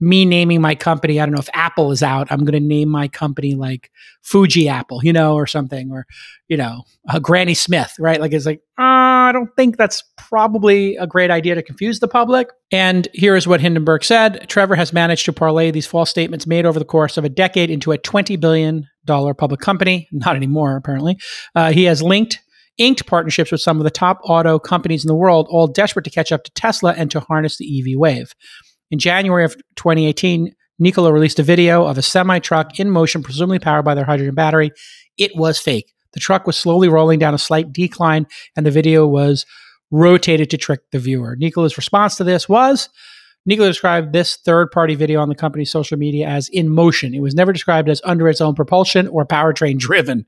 me 0.00 0.24
naming 0.24 0.60
my 0.60 0.74
company, 0.74 1.20
I 1.20 1.26
don't 1.26 1.34
know 1.34 1.40
if 1.40 1.48
Apple 1.52 1.90
is 1.90 2.02
out, 2.02 2.30
I'm 2.30 2.40
going 2.40 2.60
to 2.60 2.66
name 2.66 2.88
my 2.88 3.08
company 3.08 3.54
like 3.54 3.90
Fuji 4.22 4.68
Apple, 4.68 5.00
you 5.02 5.12
know, 5.12 5.34
or 5.34 5.46
something, 5.46 5.90
or, 5.90 6.06
you 6.48 6.56
know, 6.56 6.84
uh, 7.08 7.18
Granny 7.18 7.54
Smith, 7.54 7.94
right? 7.98 8.20
Like, 8.20 8.32
it's 8.32 8.46
like, 8.46 8.60
uh, 8.78 9.28
I 9.28 9.32
don't 9.32 9.54
think 9.56 9.76
that's 9.76 10.04
probably 10.16 10.96
a 10.96 11.06
great 11.06 11.30
idea 11.30 11.54
to 11.54 11.62
confuse 11.62 12.00
the 12.00 12.08
public. 12.08 12.48
And 12.72 13.08
here 13.12 13.36
is 13.36 13.46
what 13.46 13.60
Hindenburg 13.60 14.04
said 14.04 14.48
Trevor 14.48 14.76
has 14.76 14.92
managed 14.92 15.24
to 15.26 15.32
parlay 15.32 15.70
these 15.70 15.86
false 15.86 16.10
statements 16.10 16.46
made 16.46 16.64
over 16.64 16.78
the 16.78 16.84
course 16.84 17.16
of 17.16 17.24
a 17.24 17.28
decade 17.28 17.70
into 17.70 17.92
a 17.92 17.98
$20 17.98 18.40
billion 18.40 18.88
public 19.06 19.60
company. 19.60 20.08
Not 20.12 20.36
anymore, 20.36 20.76
apparently. 20.76 21.18
Uh, 21.54 21.72
he 21.72 21.84
has 21.84 22.02
linked 22.02 22.40
inked 22.78 23.06
partnerships 23.06 23.50
with 23.50 23.60
some 23.60 23.78
of 23.78 23.84
the 23.84 23.90
top 23.90 24.20
auto 24.22 24.58
companies 24.58 25.04
in 25.04 25.08
the 25.08 25.14
world, 25.14 25.48
all 25.50 25.66
desperate 25.66 26.04
to 26.04 26.10
catch 26.10 26.32
up 26.32 26.44
to 26.44 26.50
Tesla 26.52 26.94
and 26.96 27.10
to 27.10 27.20
harness 27.20 27.58
the 27.58 27.80
EV 27.80 27.98
wave. 27.98 28.32
In 28.90 28.98
January 28.98 29.44
of 29.44 29.54
2018, 29.76 30.54
Nikola 30.78 31.12
released 31.12 31.38
a 31.38 31.42
video 31.42 31.84
of 31.84 31.98
a 31.98 32.02
semi 32.02 32.38
truck 32.38 32.78
in 32.78 32.90
motion, 32.90 33.22
presumably 33.22 33.58
powered 33.58 33.84
by 33.84 33.94
their 33.94 34.04
hydrogen 34.04 34.34
battery. 34.34 34.70
It 35.16 35.34
was 35.34 35.58
fake. 35.58 35.92
The 36.12 36.20
truck 36.20 36.46
was 36.46 36.56
slowly 36.56 36.88
rolling 36.88 37.18
down 37.18 37.34
a 37.34 37.38
slight 37.38 37.72
decline, 37.72 38.26
and 38.56 38.64
the 38.64 38.70
video 38.70 39.06
was 39.06 39.44
rotated 39.90 40.50
to 40.50 40.56
trick 40.56 40.80
the 40.92 40.98
viewer. 40.98 41.36
Nikola's 41.36 41.76
response 41.76 42.16
to 42.16 42.24
this 42.24 42.48
was 42.48 42.88
Nikola 43.48 43.68
described 43.68 44.12
this 44.12 44.36
third 44.36 44.70
party 44.70 44.94
video 44.94 45.20
on 45.20 45.30
the 45.30 45.34
company's 45.34 45.70
social 45.70 45.96
media 45.96 46.26
as 46.26 46.50
in 46.50 46.68
motion. 46.68 47.14
It 47.14 47.20
was 47.20 47.34
never 47.34 47.50
described 47.50 47.88
as 47.88 48.02
under 48.04 48.28
its 48.28 48.42
own 48.42 48.54
propulsion 48.54 49.08
or 49.08 49.24
powertrain 49.24 49.78
driven. 49.78 50.26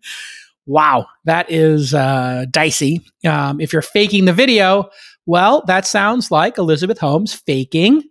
Wow, 0.64 1.06
that 1.24 1.50
is 1.50 1.92
uh, 1.92 2.46
dicey. 2.50 3.02
Um, 3.26 3.60
if 3.60 3.74
you're 3.74 3.82
faking 3.82 4.24
the 4.24 4.32
video, 4.32 4.88
well, 5.26 5.62
that 5.66 5.86
sounds 5.86 6.30
like 6.30 6.56
Elizabeth 6.56 6.98
Holmes 6.98 7.34
faking 7.34 8.04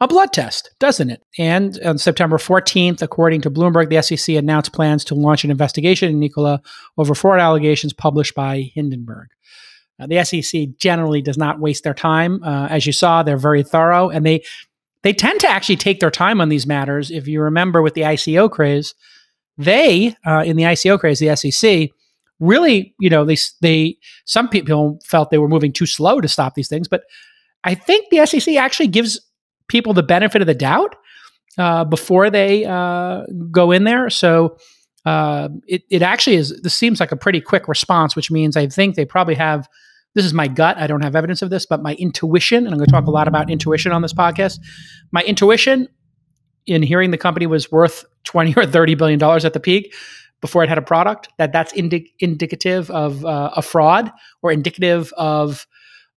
a 0.00 0.06
blood 0.06 0.32
test, 0.32 0.70
doesn't 0.78 1.10
it? 1.10 1.24
And 1.38 1.78
on 1.84 1.98
September 1.98 2.36
14th, 2.36 3.02
according 3.02 3.40
to 3.42 3.50
Bloomberg, 3.50 3.88
the 3.88 4.00
SEC 4.00 4.36
announced 4.36 4.72
plans 4.72 5.04
to 5.06 5.14
launch 5.14 5.44
an 5.44 5.50
investigation 5.50 6.08
in 6.08 6.20
Nikola 6.20 6.62
over 6.96 7.14
fraud 7.14 7.40
allegations 7.40 7.92
published 7.92 8.34
by 8.34 8.70
Hindenburg. 8.74 9.28
Uh, 10.00 10.06
the 10.06 10.22
SEC 10.24 10.68
generally 10.78 11.20
does 11.20 11.36
not 11.36 11.58
waste 11.58 11.82
their 11.82 11.94
time. 11.94 12.42
Uh, 12.44 12.68
as 12.70 12.86
you 12.86 12.92
saw, 12.92 13.22
they're 13.22 13.36
very 13.36 13.64
thorough, 13.64 14.08
and 14.08 14.24
they 14.24 14.44
they 15.02 15.12
tend 15.12 15.40
to 15.40 15.48
actually 15.48 15.76
take 15.76 16.00
their 16.00 16.10
time 16.10 16.40
on 16.40 16.48
these 16.48 16.66
matters. 16.66 17.10
If 17.10 17.26
you 17.26 17.40
remember 17.40 17.82
with 17.82 17.94
the 17.94 18.02
ICO 18.02 18.50
craze, 18.50 18.94
they 19.56 20.14
uh, 20.24 20.44
in 20.46 20.56
the 20.56 20.64
ICO 20.64 21.00
craze, 21.00 21.18
the 21.18 21.34
SEC 21.34 21.90
really, 22.38 22.94
you 23.00 23.10
know, 23.10 23.24
they 23.24 23.36
they 23.60 23.96
some 24.24 24.48
people 24.48 25.00
felt 25.04 25.30
they 25.30 25.38
were 25.38 25.48
moving 25.48 25.72
too 25.72 25.86
slow 25.86 26.20
to 26.20 26.28
stop 26.28 26.54
these 26.54 26.68
things, 26.68 26.86
but 26.86 27.02
I 27.64 27.74
think 27.74 28.10
the 28.10 28.24
SEC 28.24 28.54
actually 28.54 28.86
gives 28.86 29.20
people 29.68 29.92
the 29.94 30.02
benefit 30.02 30.40
of 30.40 30.46
the 30.46 30.54
doubt 30.54 30.96
uh, 31.58 31.84
before 31.84 32.30
they 32.30 32.64
uh, 32.64 33.22
go 33.50 33.70
in 33.70 33.84
there. 33.84 34.10
So 34.10 34.56
uh, 35.04 35.48
it, 35.66 35.82
it 35.90 36.02
actually 36.02 36.36
is, 36.36 36.60
this 36.62 36.74
seems 36.74 37.00
like 37.00 37.12
a 37.12 37.16
pretty 37.16 37.40
quick 37.40 37.68
response, 37.68 38.16
which 38.16 38.30
means 38.30 38.56
I 38.56 38.66
think 38.66 38.94
they 38.94 39.04
probably 39.04 39.34
have, 39.34 39.68
this 40.14 40.24
is 40.24 40.34
my 40.34 40.48
gut. 40.48 40.76
I 40.78 40.86
don't 40.86 41.02
have 41.02 41.14
evidence 41.14 41.42
of 41.42 41.50
this, 41.50 41.66
but 41.66 41.82
my 41.82 41.94
intuition, 41.94 42.58
and 42.58 42.68
I'm 42.68 42.78
going 42.78 42.86
to 42.86 42.92
talk 42.92 43.06
a 43.06 43.10
lot 43.10 43.28
about 43.28 43.50
intuition 43.50 43.92
on 43.92 44.02
this 44.02 44.12
podcast. 44.12 44.58
My 45.12 45.22
intuition 45.22 45.88
in 46.66 46.82
hearing 46.82 47.10
the 47.10 47.18
company 47.18 47.46
was 47.46 47.72
worth 47.72 48.04
20 48.24 48.54
or 48.56 48.66
30 48.66 48.94
billion 48.94 49.18
dollars 49.18 49.44
at 49.44 49.52
the 49.52 49.60
peak 49.60 49.94
before 50.40 50.62
it 50.62 50.68
had 50.68 50.78
a 50.78 50.82
product 50.82 51.28
that 51.38 51.52
that's 51.52 51.72
indi- 51.72 52.14
indicative 52.20 52.90
of 52.90 53.24
uh, 53.24 53.50
a 53.56 53.62
fraud 53.62 54.12
or 54.42 54.52
indicative 54.52 55.12
of 55.16 55.66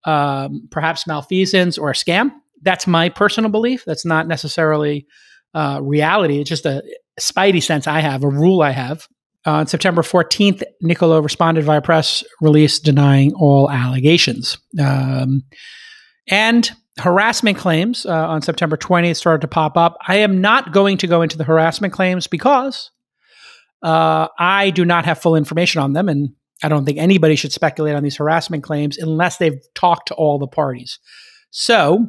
um, 0.04 0.68
perhaps 0.70 1.06
malfeasance 1.06 1.78
or 1.78 1.90
a 1.90 1.94
scam 1.94 2.32
that's 2.62 2.86
my 2.86 3.08
personal 3.08 3.50
belief. 3.50 3.84
That's 3.84 4.04
not 4.04 4.26
necessarily 4.26 5.06
uh, 5.54 5.80
reality. 5.82 6.38
It's 6.38 6.48
just 6.48 6.66
a 6.66 6.82
spidey 7.20 7.62
sense 7.62 7.86
I 7.86 8.00
have, 8.00 8.24
a 8.24 8.28
rule 8.28 8.62
I 8.62 8.70
have. 8.70 9.06
Uh, 9.44 9.52
on 9.52 9.66
September 9.66 10.02
14th, 10.02 10.62
Nikola 10.80 11.20
responded 11.20 11.64
via 11.64 11.82
press 11.82 12.22
release 12.40 12.78
denying 12.78 13.34
all 13.34 13.70
allegations. 13.70 14.56
Um, 14.80 15.42
and 16.28 16.70
harassment 16.98 17.58
claims 17.58 18.06
uh, 18.06 18.28
on 18.28 18.42
September 18.42 18.76
20th 18.76 19.16
started 19.16 19.40
to 19.40 19.48
pop 19.48 19.76
up. 19.76 19.96
I 20.06 20.16
am 20.18 20.40
not 20.40 20.72
going 20.72 20.98
to 20.98 21.06
go 21.06 21.22
into 21.22 21.36
the 21.36 21.44
harassment 21.44 21.92
claims 21.92 22.26
because 22.28 22.90
uh, 23.82 24.28
I 24.38 24.70
do 24.70 24.84
not 24.84 25.04
have 25.06 25.18
full 25.18 25.34
information 25.34 25.80
on 25.80 25.92
them, 25.92 26.08
and 26.08 26.30
I 26.62 26.68
don't 26.68 26.84
think 26.84 26.98
anybody 26.98 27.34
should 27.34 27.52
speculate 27.52 27.96
on 27.96 28.04
these 28.04 28.16
harassment 28.16 28.62
claims 28.62 28.96
unless 28.96 29.38
they've 29.38 29.60
talked 29.74 30.08
to 30.08 30.14
all 30.14 30.38
the 30.38 30.46
parties. 30.46 31.00
So, 31.50 32.06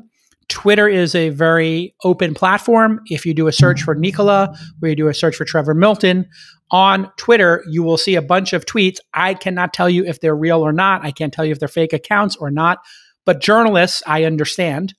Twitter 0.50 0.88
is 0.88 1.16
a 1.16 1.30
very 1.30 1.96
open 2.04 2.34
platform. 2.34 3.02
If 3.08 3.26
you 3.26 3.34
do 3.34 3.48
a 3.48 3.52
search 3.52 3.82
for 3.82 3.96
Nikola 3.96 4.56
or 4.82 4.90
you 4.90 4.96
do 4.96 5.08
a 5.08 5.14
search 5.14 5.36
for 5.36 5.46
Trevor 5.46 5.74
Milton 5.74 6.28
on 6.72 7.12
Twitter, 7.18 7.64
you 7.70 7.84
will 7.84 7.98
see 7.98 8.16
a 8.16 8.22
bunch 8.22 8.54
of 8.54 8.66
tweets. 8.66 8.98
I 9.14 9.34
cannot 9.34 9.74
tell 9.74 9.90
you 9.90 10.06
if 10.06 10.20
they're 10.20 10.36
real 10.36 10.62
or 10.62 10.74
not. 10.74 11.06
I 11.06 11.12
can't 11.12 11.34
tell 11.34 11.46
you 11.46 11.52
if 11.52 11.60
they're 11.60 11.68
fake 11.68 11.94
accounts 11.94 12.36
or 12.36 12.52
not. 12.52 12.80
But 13.26 13.42
journalists, 13.42 14.04
I 14.06 14.26
understand, 14.26 14.94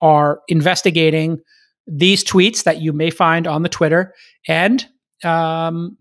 are 0.00 0.40
investigating 0.48 1.38
these 1.86 2.24
tweets 2.24 2.64
that 2.64 2.80
you 2.80 2.92
may 2.92 3.10
find 3.10 3.46
on 3.46 3.62
the 3.62 3.68
Twitter, 3.68 4.14
and 4.48 4.86
um, 5.22 5.96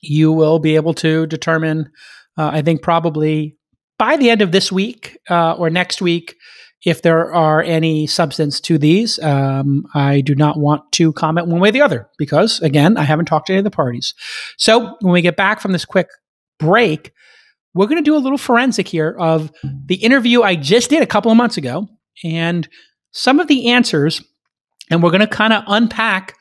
you 0.00 0.32
will 0.32 0.58
be 0.58 0.76
able 0.76 0.94
to 0.94 1.26
determine, 1.26 1.90
uh, 2.36 2.50
I 2.52 2.62
think, 2.62 2.82
probably 2.82 3.56
by 3.98 4.16
the 4.16 4.30
end 4.30 4.42
of 4.42 4.52
this 4.52 4.70
week 4.70 5.18
uh, 5.28 5.52
or 5.54 5.70
next 5.70 6.00
week, 6.00 6.36
if 6.84 7.02
there 7.02 7.32
are 7.32 7.62
any 7.62 8.06
substance 8.06 8.60
to 8.60 8.78
these. 8.78 9.18
Um, 9.18 9.86
I 9.94 10.22
do 10.22 10.34
not 10.34 10.58
want 10.58 10.90
to 10.92 11.12
comment 11.12 11.46
one 11.46 11.60
way 11.60 11.68
or 11.68 11.72
the 11.72 11.82
other 11.82 12.08
because, 12.18 12.60
again, 12.60 12.96
I 12.96 13.02
haven't 13.02 13.26
talked 13.26 13.46
to 13.48 13.52
any 13.52 13.58
of 13.58 13.64
the 13.64 13.70
parties. 13.70 14.14
So 14.56 14.96
when 15.00 15.12
we 15.12 15.22
get 15.22 15.36
back 15.36 15.60
from 15.60 15.72
this 15.72 15.84
quick 15.84 16.08
break, 16.58 17.12
we're 17.74 17.86
going 17.86 18.02
to 18.02 18.08
do 18.08 18.16
a 18.16 18.18
little 18.18 18.38
forensic 18.38 18.88
here 18.88 19.14
of 19.18 19.52
the 19.62 19.96
interview 19.96 20.42
I 20.42 20.56
just 20.56 20.90
did 20.90 21.02
a 21.02 21.06
couple 21.06 21.30
of 21.30 21.36
months 21.36 21.56
ago 21.56 21.88
and 22.24 22.68
some 23.12 23.40
of 23.40 23.48
the 23.48 23.68
answers. 23.70 24.22
And 24.90 25.02
we're 25.02 25.10
going 25.10 25.20
to 25.20 25.26
kind 25.26 25.52
of 25.52 25.62
unpack 25.68 26.34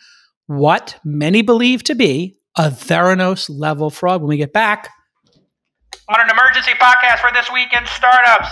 what 0.48 1.00
many 1.04 1.44
believe 1.44 1.84
to 1.84 1.94
be 1.94 2.38
a 2.58 2.70
Theranos 2.70 3.48
level 3.50 3.92
fraud 3.92 4.22
when 4.22 4.30
we 4.30 4.38
get 4.38 4.54
back. 4.54 4.90
On 6.08 6.20
an 6.20 6.30
emergency 6.32 6.72
podcast 6.72 7.20
for 7.20 7.32
this 7.32 7.52
week 7.52 7.72
in 7.72 7.86
startups. 7.86 8.50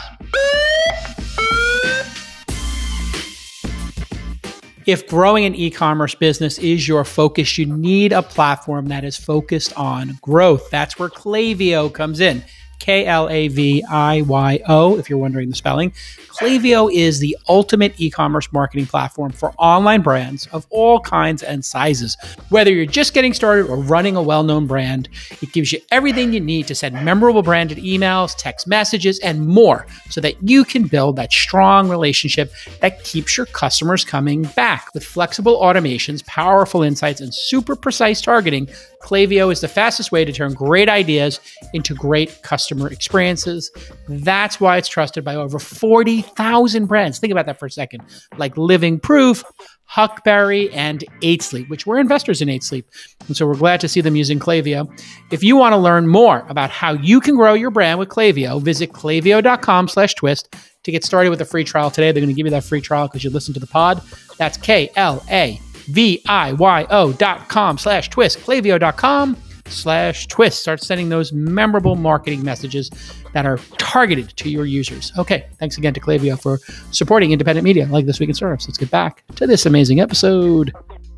If 4.87 5.05
growing 5.09 5.43
an 5.43 5.53
e 5.53 5.69
commerce 5.69 6.15
business 6.15 6.57
is 6.59 6.87
your 6.87 7.03
focus, 7.03 7.57
you 7.57 7.65
need 7.65 8.13
a 8.13 8.21
platform 8.21 8.85
that 8.87 9.03
is 9.03 9.17
focused 9.17 9.73
on 9.75 10.17
growth. 10.21 10.69
That's 10.69 10.97
where 10.97 11.09
Klaviyo 11.09 11.93
comes 11.93 12.21
in. 12.21 12.41
K 12.79 13.05
L 13.05 13.29
A 13.29 13.47
V 13.47 13.83
I 13.89 14.21
Y 14.21 14.59
O, 14.67 14.97
if 14.97 15.09
you're 15.09 15.19
wondering 15.19 15.49
the 15.49 15.55
spelling. 15.55 15.91
Klaviyo 16.29 16.91
is 16.93 17.19
the 17.19 17.35
ultimate 17.49 17.99
e 17.99 18.11
commerce 18.11 18.51
marketing 18.53 18.85
platform 18.85 19.31
for 19.31 19.53
online 19.57 20.01
brands 20.01 20.45
of 20.47 20.67
all 20.69 20.99
kinds 20.99 21.41
and 21.41 21.65
sizes. 21.65 22.15
Whether 22.49 22.71
you're 22.71 22.85
just 22.85 23.15
getting 23.15 23.33
started 23.33 23.65
or 23.65 23.77
running 23.77 24.15
a 24.15 24.21
well 24.21 24.43
known 24.43 24.67
brand, 24.67 25.09
it 25.41 25.51
gives 25.51 25.71
you 25.71 25.79
everything 25.91 26.33
you 26.33 26.39
need 26.39 26.67
to 26.67 26.75
send 26.75 27.03
memorable 27.03 27.41
branded 27.41 27.79
emails, 27.79 28.35
text 28.37 28.67
messages, 28.67 29.19
and 29.19 29.47
more 29.47 29.87
so 30.09 30.21
that 30.21 30.35
you 30.47 30.63
can 30.63 30.85
build 30.85 31.15
that 31.15 31.31
strong 31.31 31.89
relationship 31.89 32.51
that 32.81 33.03
keeps 33.03 33.35
your 33.35 33.47
customers 33.47 34.05
coming 34.05 34.43
back. 34.55 34.93
With 34.93 35.03
flexible 35.03 35.59
automations, 35.59 36.25
powerful 36.25 36.83
insights, 36.83 37.19
and 37.19 37.33
super 37.33 37.75
precise 37.75 38.21
targeting, 38.21 38.69
Klaviyo 39.01 39.51
is 39.51 39.61
the 39.61 39.67
fastest 39.67 40.11
way 40.11 40.25
to 40.25 40.31
turn 40.31 40.53
great 40.53 40.89
ideas 40.89 41.39
into 41.73 41.93
great 41.93 42.41
customer 42.41 42.87
experiences. 42.87 43.71
That's 44.07 44.59
why 44.59 44.77
it's 44.77 44.87
trusted 44.87 45.23
by 45.23 45.35
over 45.35 45.59
40,000 45.59 46.85
brands. 46.85 47.19
Think 47.19 47.31
about 47.31 47.45
that 47.45 47.59
for 47.59 47.65
a 47.65 47.71
second. 47.71 48.03
Like 48.37 48.57
Living 48.57 48.99
Proof, 48.99 49.43
Huckberry, 49.89 50.69
and 50.73 51.03
8 51.21 51.41
Sleep, 51.41 51.69
which 51.69 51.85
we're 51.85 51.99
investors 51.99 52.41
in 52.41 52.49
8 52.49 52.63
Sleep. 52.63 52.89
And 53.27 53.37
so 53.37 53.47
we're 53.47 53.55
glad 53.55 53.79
to 53.81 53.87
see 53.87 54.01
them 54.01 54.15
using 54.15 54.39
Klaviyo. 54.39 54.87
If 55.31 55.43
you 55.43 55.55
want 55.55 55.73
to 55.73 55.77
learn 55.77 56.07
more 56.07 56.45
about 56.49 56.69
how 56.69 56.93
you 56.93 57.21
can 57.21 57.35
grow 57.35 57.53
your 57.53 57.71
brand 57.71 57.99
with 57.99 58.09
Klaviyo, 58.09 58.61
visit 58.61 58.91
klaviyo.com 58.91 59.87
slash 59.87 60.15
twist 60.15 60.55
to 60.83 60.91
get 60.91 61.03
started 61.03 61.29
with 61.29 61.41
a 61.41 61.45
free 61.45 61.63
trial 61.63 61.91
today. 61.91 62.11
They're 62.11 62.21
going 62.21 62.33
to 62.33 62.35
give 62.35 62.45
you 62.45 62.51
that 62.51 62.63
free 62.63 62.81
trial 62.81 63.07
because 63.07 63.23
you 63.23 63.29
listen 63.29 63.53
to 63.53 63.59
the 63.59 63.67
pod. 63.67 64.01
That's 64.37 64.57
K 64.57 64.89
L 64.95 65.23
A 65.29 65.59
V-I-Y-O 65.87 67.13
dot 67.13 67.49
com 67.49 67.77
slash 67.77 68.09
twist, 68.09 68.39
Klaviyo 68.39 68.79
dot 68.79 68.97
com 68.97 69.37
slash 69.67 70.27
twist. 70.27 70.61
Start 70.61 70.81
sending 70.81 71.09
those 71.09 71.33
memorable 71.33 71.95
marketing 71.95 72.43
messages 72.43 72.89
that 73.33 73.45
are 73.45 73.57
targeted 73.77 74.29
to 74.37 74.49
your 74.49 74.65
users. 74.65 75.11
Okay, 75.17 75.45
thanks 75.59 75.77
again 75.77 75.93
to 75.93 75.99
Klaviyo 75.99 76.41
for 76.41 76.59
supporting 76.91 77.31
independent 77.31 77.65
media 77.65 77.85
like 77.87 78.05
This 78.05 78.19
Week 78.19 78.29
in 78.29 78.35
Startups. 78.35 78.67
Let's 78.67 78.77
get 78.77 78.89
back 78.89 79.23
to 79.35 79.45
this 79.45 79.65
amazing 79.65 79.99
episode. 79.99 80.73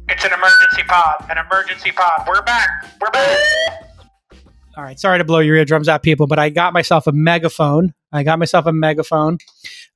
It's 0.07 0.25
an 0.25 0.33
emergency 0.33 0.83
pod, 0.87 1.25
an 1.29 1.37
emergency 1.37 1.91
pod. 1.91 2.27
We're 2.27 2.41
back. 2.41 2.67
We're 2.99 3.11
back. 3.11 3.39
All 4.75 4.83
right, 4.83 4.99
sorry 4.99 5.17
to 5.17 5.23
blow 5.23 5.39
your 5.39 5.55
eardrums 5.55 5.89
out, 5.89 6.03
people, 6.03 6.25
but 6.25 6.39
I 6.39 6.49
got 6.49 6.73
myself 6.73 7.05
a 7.05 7.11
megaphone. 7.11 7.93
I 8.11 8.23
got 8.23 8.39
myself 8.39 8.65
a 8.65 8.71
megaphone, 8.71 9.37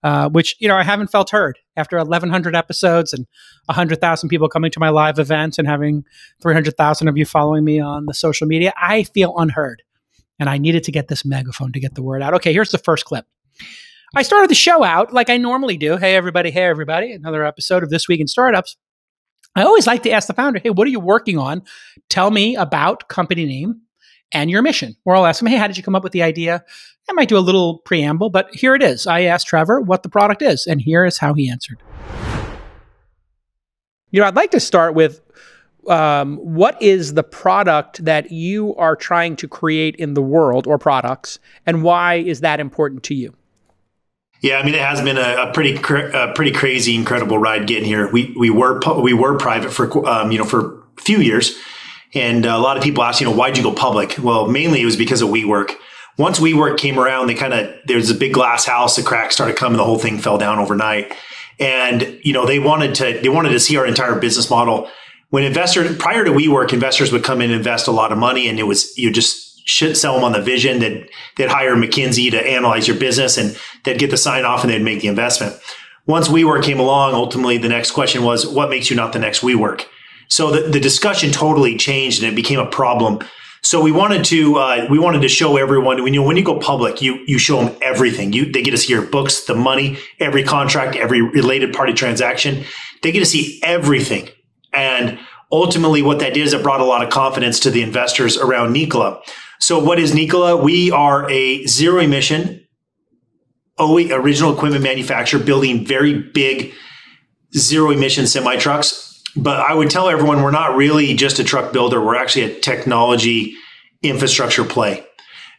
uh, 0.04 0.30
which 0.30 0.56
you 0.60 0.68
know 0.68 0.76
I 0.76 0.84
haven't 0.84 1.08
felt 1.08 1.30
heard 1.30 1.60
after 1.76 1.98
1,100 1.98 2.56
episodes 2.56 3.14
and 3.14 3.26
100,000 3.66 4.30
people 4.30 4.50
coming 4.50 4.72
to 4.72 4.80
my 4.80 4.90
live 4.90 5.20
events 5.20 5.58
and 5.58 5.68
having 5.68 6.04
300,000 6.42 7.08
of 7.08 7.18
you 7.18 7.26
following 7.26 7.64
me 7.64 7.80
on 7.80 8.06
the 8.06 8.14
social 8.14 8.48
media. 8.48 8.74
I 8.78 9.04
feel 9.04 9.34
unheard, 9.38 9.82
and 10.40 10.50
I 10.50 10.58
needed 10.58 10.84
to 10.86 10.92
get 10.92 11.08
this 11.08 11.26
megaphone 11.26 11.72
to 11.74 11.80
get 11.80 11.96
the 11.96 12.04
word 12.04 12.22
out. 12.22 12.34
Okay, 12.36 12.54
here's 12.54 12.72
the 12.72 12.78
first 12.78 13.06
clip. 13.06 13.26
I 14.16 14.22
started 14.22 14.50
the 14.50 14.56
show 14.56 14.84
out 14.84 15.12
like 15.12 15.30
I 15.30 15.38
normally 15.38 15.78
do. 15.78 15.98
Hey, 15.98 16.16
everybody. 16.16 16.52
Hey, 16.52 16.66
everybody. 16.66 17.14
Another 17.14 17.44
episode 17.44 17.82
of 17.82 17.90
This 17.90 18.08
Week 18.08 18.20
in 18.20 18.28
Startups. 18.28 18.78
I 19.56 19.64
always 19.64 19.88
like 19.88 20.04
to 20.04 20.12
ask 20.12 20.28
the 20.28 20.34
founder, 20.34 20.60
hey, 20.60 20.72
what 20.72 20.88
are 20.88 20.92
you 20.92 21.00
working 21.00 21.38
on? 21.38 21.62
Tell 22.10 22.32
me 22.32 22.56
about 22.56 23.08
company 23.08 23.46
name 23.46 23.82
and 24.34 24.50
your 24.50 24.62
mission. 24.62 24.96
Or 25.06 25.16
I'll 25.16 25.26
ask 25.26 25.40
them, 25.40 25.48
hey, 25.48 25.58
how 25.58 25.68
did 25.68 25.78
you 25.78 25.84
come 25.84 25.96
up 25.96 26.04
with 26.04 26.12
the 26.12 26.24
idea? 26.24 26.64
I 27.10 27.14
might 27.14 27.30
do 27.30 27.38
a 27.38 27.40
little 27.40 27.80
preamble, 27.80 28.30
but 28.30 28.54
here 28.54 28.76
it 28.76 28.82
is. 28.82 29.08
I 29.08 29.22
asked 29.24 29.48
Trevor 29.48 29.82
what 29.82 30.04
the 30.04 30.10
product 30.10 30.42
is, 30.42 30.68
and 30.68 30.82
here 30.82 31.06
is 31.06 31.18
how 31.18 31.34
he 31.34 31.50
answered. 31.50 31.82
You 34.12 34.22
know, 34.22 34.28
I'd 34.28 34.36
like 34.36 34.52
to 34.52 34.60
start 34.60 34.94
with 34.94 35.20
um, 35.90 36.38
what 36.38 36.82
is 36.82 37.14
the 37.14 37.24
product 37.24 38.06
that 38.06 38.32
you 38.32 38.76
are 38.76 38.96
trying 38.96 39.36
to 39.38 39.48
create 39.48 39.96
in 39.98 40.14
the 40.14 40.22
world 40.22 40.66
or 40.66 40.78
products, 40.78 41.40
and 41.66 41.84
why 41.84 42.16
is 42.16 42.40
that 42.42 42.60
important 42.60 43.04
to 43.04 43.16
you? 43.16 43.34
Yeah, 44.40 44.60
I 44.60 44.64
mean, 44.64 44.76
it 44.76 44.82
has 44.82 45.02
been 45.02 45.18
a, 45.18 45.50
a 45.50 45.54
pretty 45.54 45.76
a 45.76 46.34
pretty 46.34 46.52
crazy, 46.52 46.96
incredible 46.96 47.38
ride 47.38 47.66
getting 47.66 47.86
here. 47.86 48.12
We 48.12 48.34
we 48.38 48.50
were 48.50 48.80
we 49.02 49.14
were 49.14 49.38
private 49.38 49.72
for 49.72 50.08
um, 50.08 50.32
you 50.32 50.38
know 50.38 50.46
for 50.46 50.80
a 50.98 51.02
few 51.02 51.20
years, 51.20 51.58
and 52.14 52.46
uh, 52.46 52.50
a 52.50 52.60
lot 52.60 52.78
of 52.78 52.84
people 52.84 53.04
ask, 53.04 53.22
you 53.22 53.28
know, 53.28 53.34
why'd 53.34 53.58
you 53.58 53.64
go 53.64 53.74
public? 53.74 54.18
Well, 54.18 54.48
mainly 54.48 54.82
it 54.82 54.86
was 54.86 54.96
because 54.96 55.22
of 55.22 55.30
WeWork. 55.30 55.74
Once 56.18 56.40
WeWork 56.40 56.78
came 56.78 57.00
around, 57.00 57.28
they 57.28 57.34
kind 57.34 57.54
of, 57.54 57.74
there 57.86 57.98
was 57.98 58.10
a 58.10 58.16
big 58.16 58.34
glass 58.34 58.66
house, 58.66 58.96
the 58.96 59.04
cracks 59.04 59.34
started 59.36 59.56
coming, 59.56 59.78
the 59.78 59.84
whole 59.84 59.98
thing 59.98 60.20
fell 60.20 60.38
down 60.38 60.60
overnight. 60.60 61.14
And, 61.60 62.20
you 62.24 62.34
know, 62.34 62.46
they 62.46 62.60
wanted 62.60 62.94
to, 62.96 63.20
they 63.22 63.30
wanted 63.30 63.50
to 63.50 63.60
see 63.60 63.78
our 63.78 63.86
entire 63.86 64.20
business 64.20 64.50
model. 64.50 64.90
When 65.30 65.44
investors, 65.44 65.98
prior 65.98 66.24
to 66.24 66.32
WeWork, 66.32 66.72
investors 66.74 67.12
would 67.12 67.24
come 67.24 67.42
in 67.42 67.50
and 67.50 67.58
invest 67.58 67.88
a 67.88 67.92
lot 67.92 68.12
of 68.12 68.18
money 68.18 68.48
and 68.48 68.60
it 68.60 68.64
was, 68.64 68.96
you 68.98 69.12
just, 69.12 69.42
should 69.66 69.96
sell 69.96 70.16
them 70.16 70.26
on 70.26 70.34
the 70.34 70.42
vision 70.42 70.80
that 70.80 71.10
they'd 71.38 71.50
hire 71.50 71.74
McKinsey 71.76 72.30
to 72.30 72.46
analyze 72.46 72.86
your 72.86 72.98
business 72.98 73.38
and 73.38 73.58
they'd 73.86 73.98
get 73.98 74.12
the 74.12 74.18
sign 74.18 74.44
off 74.44 74.62
and 74.62 74.70
they'd 74.70 74.82
make 74.82 75.00
the 75.02 75.08
investment. 75.08 75.58
Once 76.06 76.28
WeWork 76.28 76.64
came 76.64 76.82
along, 76.82 77.14
ultimately 77.14 77.58
the 77.58 77.70
next 77.70 77.92
question 77.92 78.24
was, 78.24 78.46
what 78.46 78.70
makes 78.70 78.90
you 78.90 78.98
not 78.98 79.14
the 79.14 79.20
next 79.20 79.40
WeWork? 79.40 79.86
So 80.34 80.50
the, 80.50 80.68
the 80.68 80.80
discussion 80.80 81.30
totally 81.30 81.78
changed 81.78 82.24
and 82.24 82.34
it 82.34 82.36
became 82.36 82.60
a 82.60 82.66
problem. 82.66 83.20
So 83.62 83.80
we 83.84 83.92
wanted 83.92 84.26
to 84.26 84.56
uh, 84.56 84.88
we 84.90 84.98
wanted 84.98 85.22
to 85.22 85.30
show 85.30 85.58
everyone 85.58 86.02
when 86.02 86.16
you 86.16 86.24
when 86.24 86.38
you 86.38 86.44
go 86.44 86.58
public, 86.58 87.04
you 87.04 87.24
you 87.28 87.38
show 87.38 87.64
them 87.64 87.78
everything. 87.84 88.34
You 88.34 88.52
they 88.52 88.64
get 88.64 88.72
to 88.72 88.78
see 88.80 88.94
your 88.94 89.06
books, 89.06 89.44
the 89.46 89.54
money, 89.54 90.00
every 90.20 90.42
contract, 90.42 90.96
every 90.96 91.22
related 91.22 91.72
party 91.72 91.94
transaction. 91.94 92.64
They 93.04 93.12
get 93.12 93.20
to 93.20 93.28
see 93.28 93.60
everything. 93.62 94.28
And 94.74 95.20
ultimately, 95.52 96.02
what 96.02 96.18
that 96.18 96.34
did 96.34 96.48
is 96.48 96.54
it 96.54 96.64
brought 96.64 96.82
a 96.82 96.86
lot 96.86 97.04
of 97.04 97.12
confidence 97.12 97.60
to 97.60 97.70
the 97.70 97.84
investors 97.84 98.36
around 98.36 98.74
Nikola. 98.74 99.22
So 99.60 99.78
what 99.78 100.00
is 100.00 100.16
Nikola? 100.16 100.58
We 100.58 100.90
are 100.90 101.30
a 101.30 101.64
zero 101.68 102.00
emission 102.00 102.66
OE 103.78 104.12
original 104.12 104.52
equipment 104.52 104.84
manufacturer 104.84 105.40
building 105.40 105.86
very 105.86 106.20
big 106.20 106.74
zero 107.56 107.92
emission 107.92 108.26
semi 108.26 108.56
trucks 108.56 109.13
but 109.36 109.60
I 109.60 109.74
would 109.74 109.90
tell 109.90 110.10
everyone 110.10 110.44
we're 110.44 110.52
not 110.52 110.76
really 110.76 111.14
just 111.14 111.40
a 111.40 111.44
truck 111.44 111.74
builder. 111.74 112.04
We're 112.04 112.16
actually 112.16 112.44
a 112.44 112.60
technology 112.60 113.56
infrastructure 114.02 114.64
play. 114.64 115.06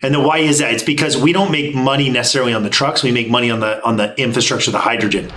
And 0.02 0.14
the 0.14 0.20
why 0.20 0.38
is 0.38 0.58
that? 0.58 0.72
It's 0.72 0.82
because 0.82 1.16
we 1.16 1.32
don't 1.32 1.50
make 1.50 1.74
money 1.74 2.10
necessarily 2.10 2.52
on 2.52 2.62
the 2.62 2.70
trucks. 2.70 3.02
We 3.02 3.10
make 3.10 3.30
money 3.30 3.50
on 3.50 3.60
the 3.60 3.82
on 3.84 3.96
the 3.96 4.14
infrastructure, 4.20 4.70
the 4.70 4.78
hydrogen. 4.78 5.32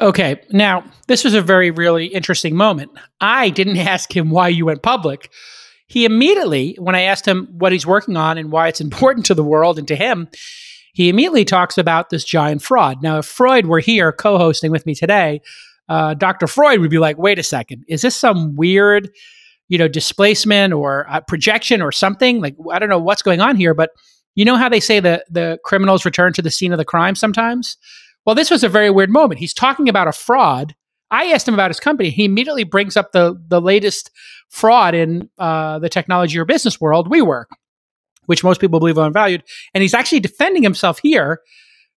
Okay, 0.00 0.40
now 0.50 0.84
this 1.06 1.24
was 1.24 1.34
a 1.34 1.40
very 1.40 1.70
really 1.70 2.06
interesting 2.06 2.56
moment. 2.56 2.90
I 3.20 3.50
didn't 3.50 3.76
ask 3.78 4.14
him 4.14 4.30
why 4.30 4.48
you 4.48 4.66
went 4.66 4.82
public. 4.82 5.30
He 5.86 6.04
immediately, 6.04 6.76
when 6.78 6.94
I 6.94 7.02
asked 7.02 7.26
him 7.26 7.48
what 7.58 7.72
he's 7.72 7.86
working 7.86 8.16
on 8.16 8.38
and 8.38 8.50
why 8.50 8.68
it's 8.68 8.80
important 8.88 9.26
to 9.26 9.34
the 9.34 9.44
world 9.44 9.78
and 9.78 9.88
to 9.88 9.96
him, 9.96 10.28
he 10.92 11.08
immediately 11.08 11.46
talks 11.46 11.78
about 11.78 12.10
this 12.10 12.24
giant 12.24 12.62
fraud. 12.62 13.02
Now, 13.02 13.18
if 13.18 13.26
Freud 13.26 13.66
were 13.66 13.80
here 13.80 14.12
co 14.12 14.36
hosting 14.36 14.70
with 14.70 14.84
me 14.84 14.94
today, 14.94 15.40
uh, 15.88 16.14
Dr. 16.14 16.46
Freud 16.46 16.80
would 16.80 16.90
be 16.90 16.98
like, 16.98 17.18
wait 17.18 17.38
a 17.38 17.42
second, 17.42 17.84
is 17.88 18.02
this 18.02 18.16
some 18.16 18.56
weird, 18.56 19.10
you 19.68 19.78
know, 19.78 19.88
displacement 19.88 20.72
or 20.72 21.06
uh, 21.10 21.20
projection 21.20 21.82
or 21.82 21.92
something? 21.92 22.40
Like, 22.40 22.56
I 22.70 22.78
don't 22.78 22.88
know 22.88 22.98
what's 22.98 23.22
going 23.22 23.40
on 23.40 23.56
here, 23.56 23.74
but 23.74 23.90
you 24.34 24.44
know 24.44 24.56
how 24.56 24.68
they 24.68 24.80
say 24.80 25.00
that 25.00 25.24
the 25.30 25.58
criminals 25.64 26.04
return 26.04 26.32
to 26.34 26.42
the 26.42 26.50
scene 26.50 26.72
of 26.72 26.78
the 26.78 26.84
crime 26.84 27.14
sometimes? 27.14 27.76
Well, 28.24 28.34
this 28.34 28.50
was 28.50 28.64
a 28.64 28.68
very 28.68 28.90
weird 28.90 29.10
moment. 29.10 29.40
He's 29.40 29.54
talking 29.54 29.88
about 29.88 30.08
a 30.08 30.12
fraud. 30.12 30.74
I 31.10 31.26
asked 31.26 31.46
him 31.46 31.54
about 31.54 31.70
his 31.70 31.80
company. 31.80 32.10
He 32.10 32.24
immediately 32.24 32.64
brings 32.64 32.96
up 32.96 33.12
the 33.12 33.38
the 33.48 33.60
latest 33.60 34.10
fraud 34.48 34.94
in 34.94 35.28
uh, 35.38 35.78
the 35.78 35.88
technology 35.88 36.38
or 36.38 36.44
business 36.44 36.80
world, 36.80 37.10
WeWork, 37.10 37.46
which 38.26 38.44
most 38.44 38.60
people 38.60 38.78
believe 38.78 38.98
are 38.98 39.06
unvalued. 39.06 39.42
And 39.74 39.82
he's 39.82 39.94
actually 39.94 40.20
defending 40.20 40.62
himself 40.62 41.00
here, 41.00 41.40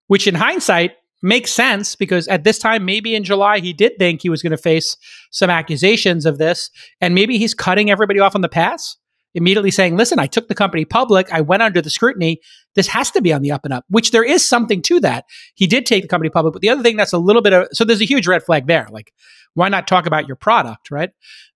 which 0.06 0.26
in 0.26 0.34
hindsight 0.34 0.92
makes 1.24 1.50
sense 1.50 1.96
because 1.96 2.28
at 2.28 2.44
this 2.44 2.58
time, 2.58 2.84
maybe 2.84 3.14
in 3.14 3.24
July, 3.24 3.58
he 3.58 3.72
did 3.72 3.92
think 3.98 4.22
he 4.22 4.28
was 4.28 4.42
going 4.42 4.50
to 4.50 4.58
face 4.58 4.96
some 5.30 5.50
accusations 5.50 6.26
of 6.26 6.38
this. 6.38 6.70
And 7.00 7.14
maybe 7.14 7.38
he's 7.38 7.54
cutting 7.54 7.90
everybody 7.90 8.20
off 8.20 8.34
on 8.34 8.42
the 8.42 8.48
pass, 8.48 8.96
immediately 9.34 9.70
saying, 9.70 9.96
listen, 9.96 10.18
I 10.18 10.26
took 10.26 10.48
the 10.48 10.54
company 10.54 10.84
public. 10.84 11.32
I 11.32 11.40
went 11.40 11.62
under 11.62 11.80
the 11.80 11.90
scrutiny. 11.90 12.40
This 12.74 12.88
has 12.88 13.10
to 13.12 13.22
be 13.22 13.32
on 13.32 13.40
the 13.40 13.52
up 13.52 13.64
and 13.64 13.72
up, 13.72 13.84
which 13.88 14.10
there 14.10 14.22
is 14.22 14.46
something 14.46 14.82
to 14.82 15.00
that. 15.00 15.24
He 15.54 15.66
did 15.66 15.86
take 15.86 16.02
the 16.02 16.08
company 16.08 16.28
public. 16.28 16.52
But 16.52 16.62
the 16.62 16.68
other 16.68 16.82
thing 16.82 16.96
that's 16.96 17.14
a 17.14 17.18
little 17.18 17.42
bit 17.42 17.54
of, 17.54 17.68
so 17.72 17.84
there's 17.84 18.02
a 18.02 18.06
huge 18.06 18.28
red 18.28 18.42
flag 18.42 18.66
there. 18.66 18.86
Like, 18.90 19.12
why 19.54 19.70
not 19.70 19.86
talk 19.86 20.06
about 20.06 20.26
your 20.26 20.36
product, 20.36 20.90
right? 20.90 21.10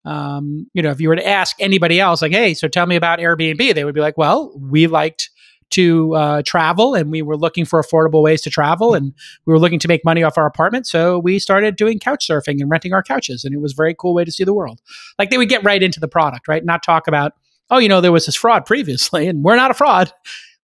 Um, 0.04 0.68
you 0.72 0.82
know, 0.82 0.90
if 0.90 1.00
you 1.00 1.08
were 1.08 1.16
to 1.16 1.28
ask 1.28 1.56
anybody 1.60 2.00
else, 2.00 2.22
like, 2.22 2.32
hey, 2.32 2.54
so 2.54 2.68
tell 2.68 2.86
me 2.86 2.96
about 2.96 3.18
Airbnb, 3.18 3.74
they 3.74 3.84
would 3.84 3.94
be 3.94 4.00
like, 4.00 4.16
well, 4.16 4.56
we 4.58 4.86
liked 4.86 5.30
to 5.70 6.14
uh, 6.14 6.42
travel 6.42 6.94
and 6.94 7.10
we 7.10 7.22
were 7.22 7.36
looking 7.36 7.64
for 7.64 7.82
affordable 7.82 8.22
ways 8.22 8.40
to 8.42 8.50
travel 8.50 8.94
and 8.94 9.12
we 9.44 9.52
were 9.52 9.58
looking 9.58 9.78
to 9.78 9.88
make 9.88 10.04
money 10.04 10.22
off 10.22 10.38
our 10.38 10.46
apartment. 10.46 10.86
So 10.86 11.18
we 11.18 11.38
started 11.38 11.76
doing 11.76 11.98
couch 11.98 12.26
surfing 12.26 12.60
and 12.60 12.70
renting 12.70 12.92
our 12.92 13.02
couches. 13.02 13.44
And 13.44 13.54
it 13.54 13.60
was 13.60 13.72
a 13.72 13.76
very 13.76 13.94
cool 13.94 14.14
way 14.14 14.24
to 14.24 14.32
see 14.32 14.44
the 14.44 14.54
world. 14.54 14.80
Like 15.18 15.30
they 15.30 15.38
would 15.38 15.48
get 15.48 15.64
right 15.64 15.82
into 15.82 16.00
the 16.00 16.08
product, 16.08 16.48
right? 16.48 16.64
Not 16.64 16.82
talk 16.82 17.06
about, 17.06 17.32
oh, 17.70 17.78
you 17.78 17.88
know, 17.88 18.00
there 18.00 18.12
was 18.12 18.26
this 18.26 18.36
fraud 18.36 18.64
previously 18.66 19.26
and 19.26 19.42
we're 19.42 19.56
not 19.56 19.70
a 19.70 19.74
fraud. 19.74 20.12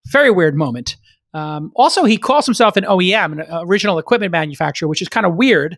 Very 0.06 0.30
weird 0.30 0.56
moment. 0.56 0.96
Um, 1.34 1.72
also, 1.74 2.04
he 2.04 2.16
calls 2.16 2.46
himself 2.46 2.76
an 2.76 2.84
OEM, 2.84 3.32
an 3.32 3.46
original 3.50 3.98
equipment 3.98 4.30
manufacturer, 4.30 4.88
which 4.88 5.02
is 5.02 5.08
kind 5.08 5.26
of 5.26 5.34
weird 5.34 5.76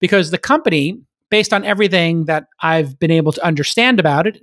because 0.00 0.32
the 0.32 0.38
company, 0.38 1.00
based 1.30 1.52
on 1.52 1.64
everything 1.64 2.24
that 2.24 2.48
I've 2.60 2.98
been 2.98 3.12
able 3.12 3.30
to 3.32 3.44
understand 3.44 4.00
about 4.00 4.26
it, 4.26 4.42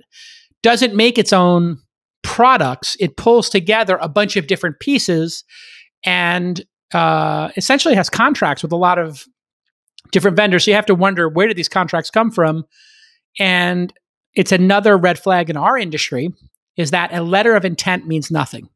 doesn't 0.62 0.94
make 0.94 1.18
its 1.18 1.34
own 1.34 1.78
products, 2.24 2.96
it 2.98 3.16
pulls 3.16 3.48
together 3.48 3.96
a 4.00 4.08
bunch 4.08 4.36
of 4.36 4.48
different 4.48 4.80
pieces 4.80 5.44
and 6.04 6.64
uh, 6.92 7.50
essentially 7.56 7.94
has 7.94 8.10
contracts 8.10 8.62
with 8.62 8.72
a 8.72 8.76
lot 8.76 8.98
of 8.98 9.24
different 10.10 10.36
vendors. 10.36 10.64
So 10.64 10.72
you 10.72 10.74
have 10.74 10.86
to 10.86 10.94
wonder 10.94 11.28
where 11.28 11.46
did 11.46 11.56
these 11.56 11.68
contracts 11.68 12.10
come 12.10 12.32
from? 12.32 12.64
And 13.38 13.92
it's 14.34 14.52
another 14.52 14.96
red 14.96 15.18
flag 15.18 15.50
in 15.50 15.56
our 15.56 15.78
industry 15.78 16.32
is 16.76 16.90
that 16.90 17.12
a 17.12 17.22
letter 17.22 17.54
of 17.54 17.64
intent 17.64 18.06
means 18.06 18.30
nothing. 18.30 18.68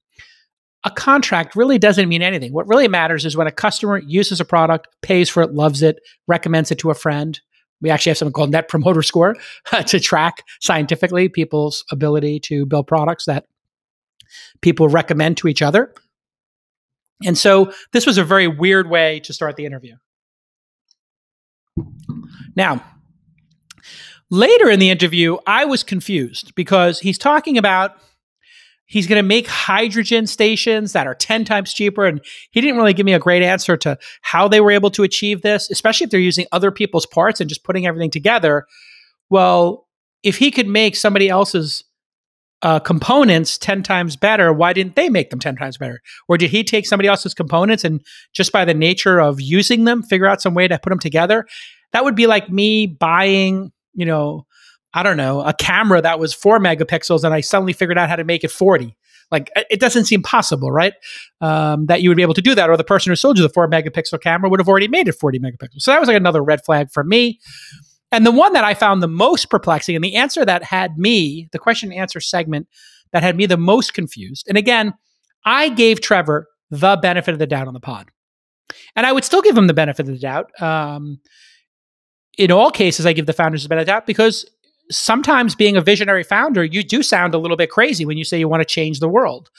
A 0.85 0.91
contract 0.91 1.57
really 1.57 1.79
doesn't 1.79 2.09
mean 2.09 2.23
anything. 2.23 2.53
What 2.53 2.69
really 2.69 2.87
matters 2.87 3.25
is 3.25 3.37
when 3.37 3.49
a 3.49 3.53
customer 3.53 3.99
uses 3.99 4.41
a 4.41 4.45
product, 4.45 4.87
pays 5.03 5.29
for 5.29 5.43
it, 5.43 5.53
loves 5.53 5.83
it, 5.83 5.99
recommends 6.29 6.71
it 6.71 6.79
to 6.79 6.91
a 6.91 6.95
friend, 6.95 7.41
we 7.81 7.91
actually 7.91 8.11
have 8.11 8.19
something 8.19 8.33
called 8.33 8.51
Net 8.51 8.69
Promoter 8.69 9.03
Score 9.03 9.37
to 9.87 10.01
track 10.01 10.45
scientifically 10.61 11.29
people's 11.29 11.85
ability 11.91 12.41
to 12.41 12.67
build 12.67 12.87
products 12.87 13.25
that 13.27 13.47
people 14.61 14.89
recommend 14.89 15.37
to 15.39 15.49
each 15.49 15.63
other. 15.63 15.95
And 17.25 17.37
so 17.37 17.73
this 17.93 18.07
was 18.07 18.19
a 18.19 18.25
very 18.25 18.47
weird 18.47 18.89
way 18.89 19.21
to 19.21 19.33
start 19.33 19.57
the 19.57 19.67
interview. 19.67 19.97
Now, 22.55 22.85
later 24.31 24.71
in 24.71 24.79
the 24.79 24.91
interview, 24.91 25.39
I 25.47 25.65
was 25.65 25.83
confused 25.83 26.55
because 26.55 27.01
he's 27.01 27.19
talking 27.19 27.59
about 27.59 27.97
he's 28.89 29.07
going 29.07 29.23
to 29.23 29.27
make 29.27 29.47
hydrogen 29.47 30.27
stations 30.27 30.93
that 30.95 31.07
are 31.07 31.15
10 31.15 31.45
times 31.45 31.73
cheaper. 31.73 32.07
And 32.07 32.21
he 32.51 32.61
didn't 32.61 32.77
really 32.77 32.95
give 32.95 33.07
me 33.07 33.13
a 33.13 33.19
great 33.19 33.43
answer 33.43 33.77
to 33.77 33.99
how 34.23 34.49
they 34.49 34.61
were 34.61 34.73
able 34.73 34.91
to 34.93 35.05
achieve 35.05 35.43
this, 35.43 35.71
especially 35.71 36.07
if 36.07 36.11
they're 36.11 36.19
using 36.19 36.47
other 36.51 36.73
people's 36.73 37.07
parts 37.07 37.41
and 37.41 37.49
just 37.49 37.65
putting 37.65 37.87
everything 37.87 38.11
together. 38.11 38.67
Well, 39.31 39.87
if 40.23 40.39
he 40.39 40.51
could 40.51 40.67
make 40.67 40.97
somebody 40.97 41.29
else's 41.29 41.85
uh, 42.63 42.81
components 42.81 43.59
10 43.59 43.83
times 43.83 44.17
better, 44.17 44.53
why 44.53 44.73
didn't 44.73 44.97
they 44.97 45.09
make 45.09 45.31
them 45.31 45.39
10 45.39 45.55
times 45.57 45.77
better? 45.77 46.01
Or 46.27 46.39
did 46.39 46.51
he 46.51 46.65
take 46.65 46.87
somebody 46.87 47.09
else's 47.09 47.35
components 47.35 47.85
and 47.85 48.03
just 48.33 48.53
by 48.53 48.65
the 48.65 48.75
nature 48.75 49.21
of 49.21 49.41
using 49.41 49.85
them, 49.85 50.03
figure 50.03 50.27
out 50.27 50.43
some 50.43 50.55
way 50.55 50.67
to 50.67 50.79
put 50.79 50.91
them 50.91 50.99
together? 50.99 51.47
That 51.93 52.05
would 52.05 52.17
be 52.17 52.27
like 52.27 52.51
me 52.51 52.87
buying, 52.87 53.71
you 53.93 54.07
know, 54.07 54.47
I 54.95 55.03
don't 55.03 55.17
know, 55.17 55.43
a 55.43 55.53
camera 55.53 56.01
that 56.01 56.19
was 56.19 56.33
four 56.35 56.59
megapixels 56.59 57.25
and 57.25 57.35
I 57.35 57.41
suddenly 57.41 57.73
figured 57.73 57.99
out 57.99 58.09
how 58.09 58.17
to 58.17 58.25
make 58.25 58.45
it 58.45 58.51
40. 58.51 58.97
Like 59.31 59.51
it 59.71 59.81
doesn't 59.81 60.07
seem 60.07 60.23
possible, 60.23 60.71
right? 60.71 60.95
Um, 61.41 61.87
that 61.87 62.03
you 62.03 62.09
would 62.09 62.17
be 62.17 62.23
able 62.23 62.35
to 62.35 62.43
do 62.43 62.55
that, 62.55 62.71
or 62.71 62.77
the 62.77 62.85
person 62.85 63.11
who 63.11 63.17
sold 63.17 63.37
you 63.37 63.43
the 63.43 63.51
four 63.51 63.69
megapixel 63.69 64.21
camera 64.23 64.49
would 64.49 64.61
have 64.61 64.69
already 64.69 64.89
made 64.89 65.09
it 65.09 65.13
40 65.13 65.39
megapixels. 65.39 65.81
So 65.81 65.91
that 65.91 66.01
was 66.01 66.09
like 66.09 66.17
another 66.17 66.43
red 66.43 66.65
flag 66.65 66.91
for 66.91 67.05
me. 67.05 67.39
And 68.11 68.25
the 68.25 68.33
one 68.33 68.55
that 68.55 68.65
I 68.65 68.73
found 68.73 69.03
the 69.03 69.09
most 69.09 69.51
perplexing, 69.51 69.95
and 69.95 70.03
the 70.03 70.17
answer 70.17 70.45
that 70.45 70.63
had 70.63 70.97
me, 70.97 71.49
the 71.53 71.59
question 71.59 71.93
and 71.93 72.01
answer 72.01 72.21
segment 72.21 72.69
that 73.13 73.23
had 73.23 73.37
me 73.37 73.45
the 73.45 73.59
most 73.59 73.93
confused. 73.93 74.47
And 74.49 74.57
again, 74.57 74.95
I 75.45 75.69
gave 75.69 76.01
Trevor 76.01 76.47
the 76.71 76.97
benefit 76.97 77.33
of 77.33 77.39
the 77.39 77.47
doubt 77.47 77.69
on 77.69 77.75
the 77.75 77.81
pod. 77.81 78.11
And 78.97 79.07
I 79.07 79.13
would 79.13 79.25
still 79.25 79.43
give 79.43 79.57
him 79.57 79.67
the 79.67 79.75
benefit 79.75 80.07
of 80.09 80.15
the 80.15 80.19
doubt. 80.19 80.51
Um, 80.61 81.21
in 82.37 82.51
all 82.51 82.71
cases, 82.71 83.05
I 83.07 83.13
give 83.13 83.27
the 83.27 83.33
founders 83.33 83.63
the 83.63 83.69
benefit 83.69 83.83
of 83.83 83.87
the 83.87 83.93
doubt 83.93 84.07
because 84.07 84.47
sometimes 84.91 85.55
being 85.55 85.77
a 85.77 85.81
visionary 85.81 86.23
founder, 86.23 86.65
you 86.65 86.83
do 86.83 87.03
sound 87.03 87.35
a 87.35 87.39
little 87.39 87.57
bit 87.57 87.71
crazy 87.71 88.05
when 88.05 88.17
you 88.17 88.25
say 88.25 88.39
you 88.39 88.49
want 88.49 88.61
to 88.61 88.67
change 88.67 89.01
the 89.01 89.09
world. 89.09 89.51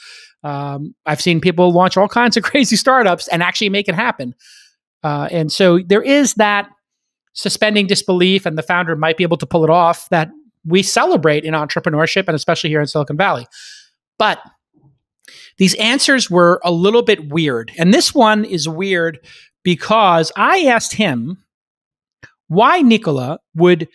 Um, 0.42 0.94
I've 1.06 1.20
seen 1.20 1.40
people 1.40 1.72
launch 1.72 1.96
all 1.96 2.08
kinds 2.08 2.36
of 2.36 2.42
crazy 2.44 2.76
startups 2.76 3.28
and 3.28 3.42
actually 3.42 3.68
make 3.68 3.88
it 3.88 3.94
happen. 3.94 4.34
Uh, 5.02 5.28
and 5.30 5.50
so 5.50 5.78
there 5.78 6.02
is 6.02 6.34
that 6.34 6.68
suspending 7.32 7.86
disbelief, 7.86 8.44
and 8.44 8.58
the 8.58 8.62
founder 8.62 8.96
might 8.96 9.16
be 9.16 9.24
able 9.24 9.36
to 9.36 9.46
pull 9.46 9.64
it 9.64 9.70
off 9.70 10.08
that 10.10 10.30
we 10.64 10.82
celebrate 10.82 11.44
in 11.44 11.54
entrepreneurship 11.54 12.24
and 12.26 12.34
especially 12.34 12.70
here 12.70 12.80
in 12.80 12.86
Silicon 12.86 13.16
Valley. 13.16 13.46
But 14.18 14.40
these 15.56 15.74
answers 15.76 16.30
were 16.30 16.60
a 16.64 16.72
little 16.72 17.02
bit 17.02 17.28
weird. 17.28 17.72
And 17.78 17.94
this 17.94 18.14
one 18.14 18.44
is 18.44 18.68
weird 18.68 19.20
because 19.62 20.32
I 20.36 20.64
asked 20.64 20.94
him 20.94 21.38
why 22.48 22.82
Nikola 22.82 23.38
would 23.54 23.88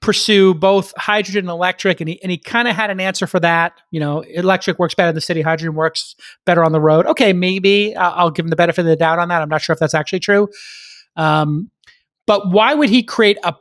pursue 0.00 0.54
both 0.54 0.94
hydrogen 0.96 1.40
and 1.40 1.50
electric 1.50 2.00
and 2.00 2.08
he, 2.08 2.22
and 2.22 2.30
he 2.30 2.38
kind 2.38 2.66
of 2.66 2.74
had 2.74 2.90
an 2.90 3.00
answer 3.00 3.26
for 3.26 3.38
that. 3.40 3.80
You 3.90 4.00
know 4.00 4.20
electric 4.20 4.78
works 4.78 4.94
better 4.94 5.10
in 5.10 5.14
the 5.14 5.20
city 5.20 5.42
hydrogen 5.42 5.74
works 5.74 6.16
better 6.46 6.64
on 6.64 6.72
the 6.72 6.80
road. 6.80 7.06
Okay 7.06 7.32
maybe 7.32 7.94
uh, 7.94 8.10
i'll 8.10 8.30
give 8.30 8.44
him 8.44 8.50
the 8.50 8.56
benefit 8.56 8.80
of 8.80 8.86
the 8.86 8.96
doubt 8.96 9.18
on 9.18 9.28
that. 9.28 9.42
I'm 9.42 9.48
not 9.48 9.62
sure 9.62 9.74
if 9.74 9.78
that's 9.78 9.94
actually 9.94 10.20
true. 10.20 10.48
Um, 11.16 11.70
but 12.26 12.50
why 12.50 12.74
would 12.74 12.88
he 12.88 13.02
create 13.02 13.38
a, 13.42 13.54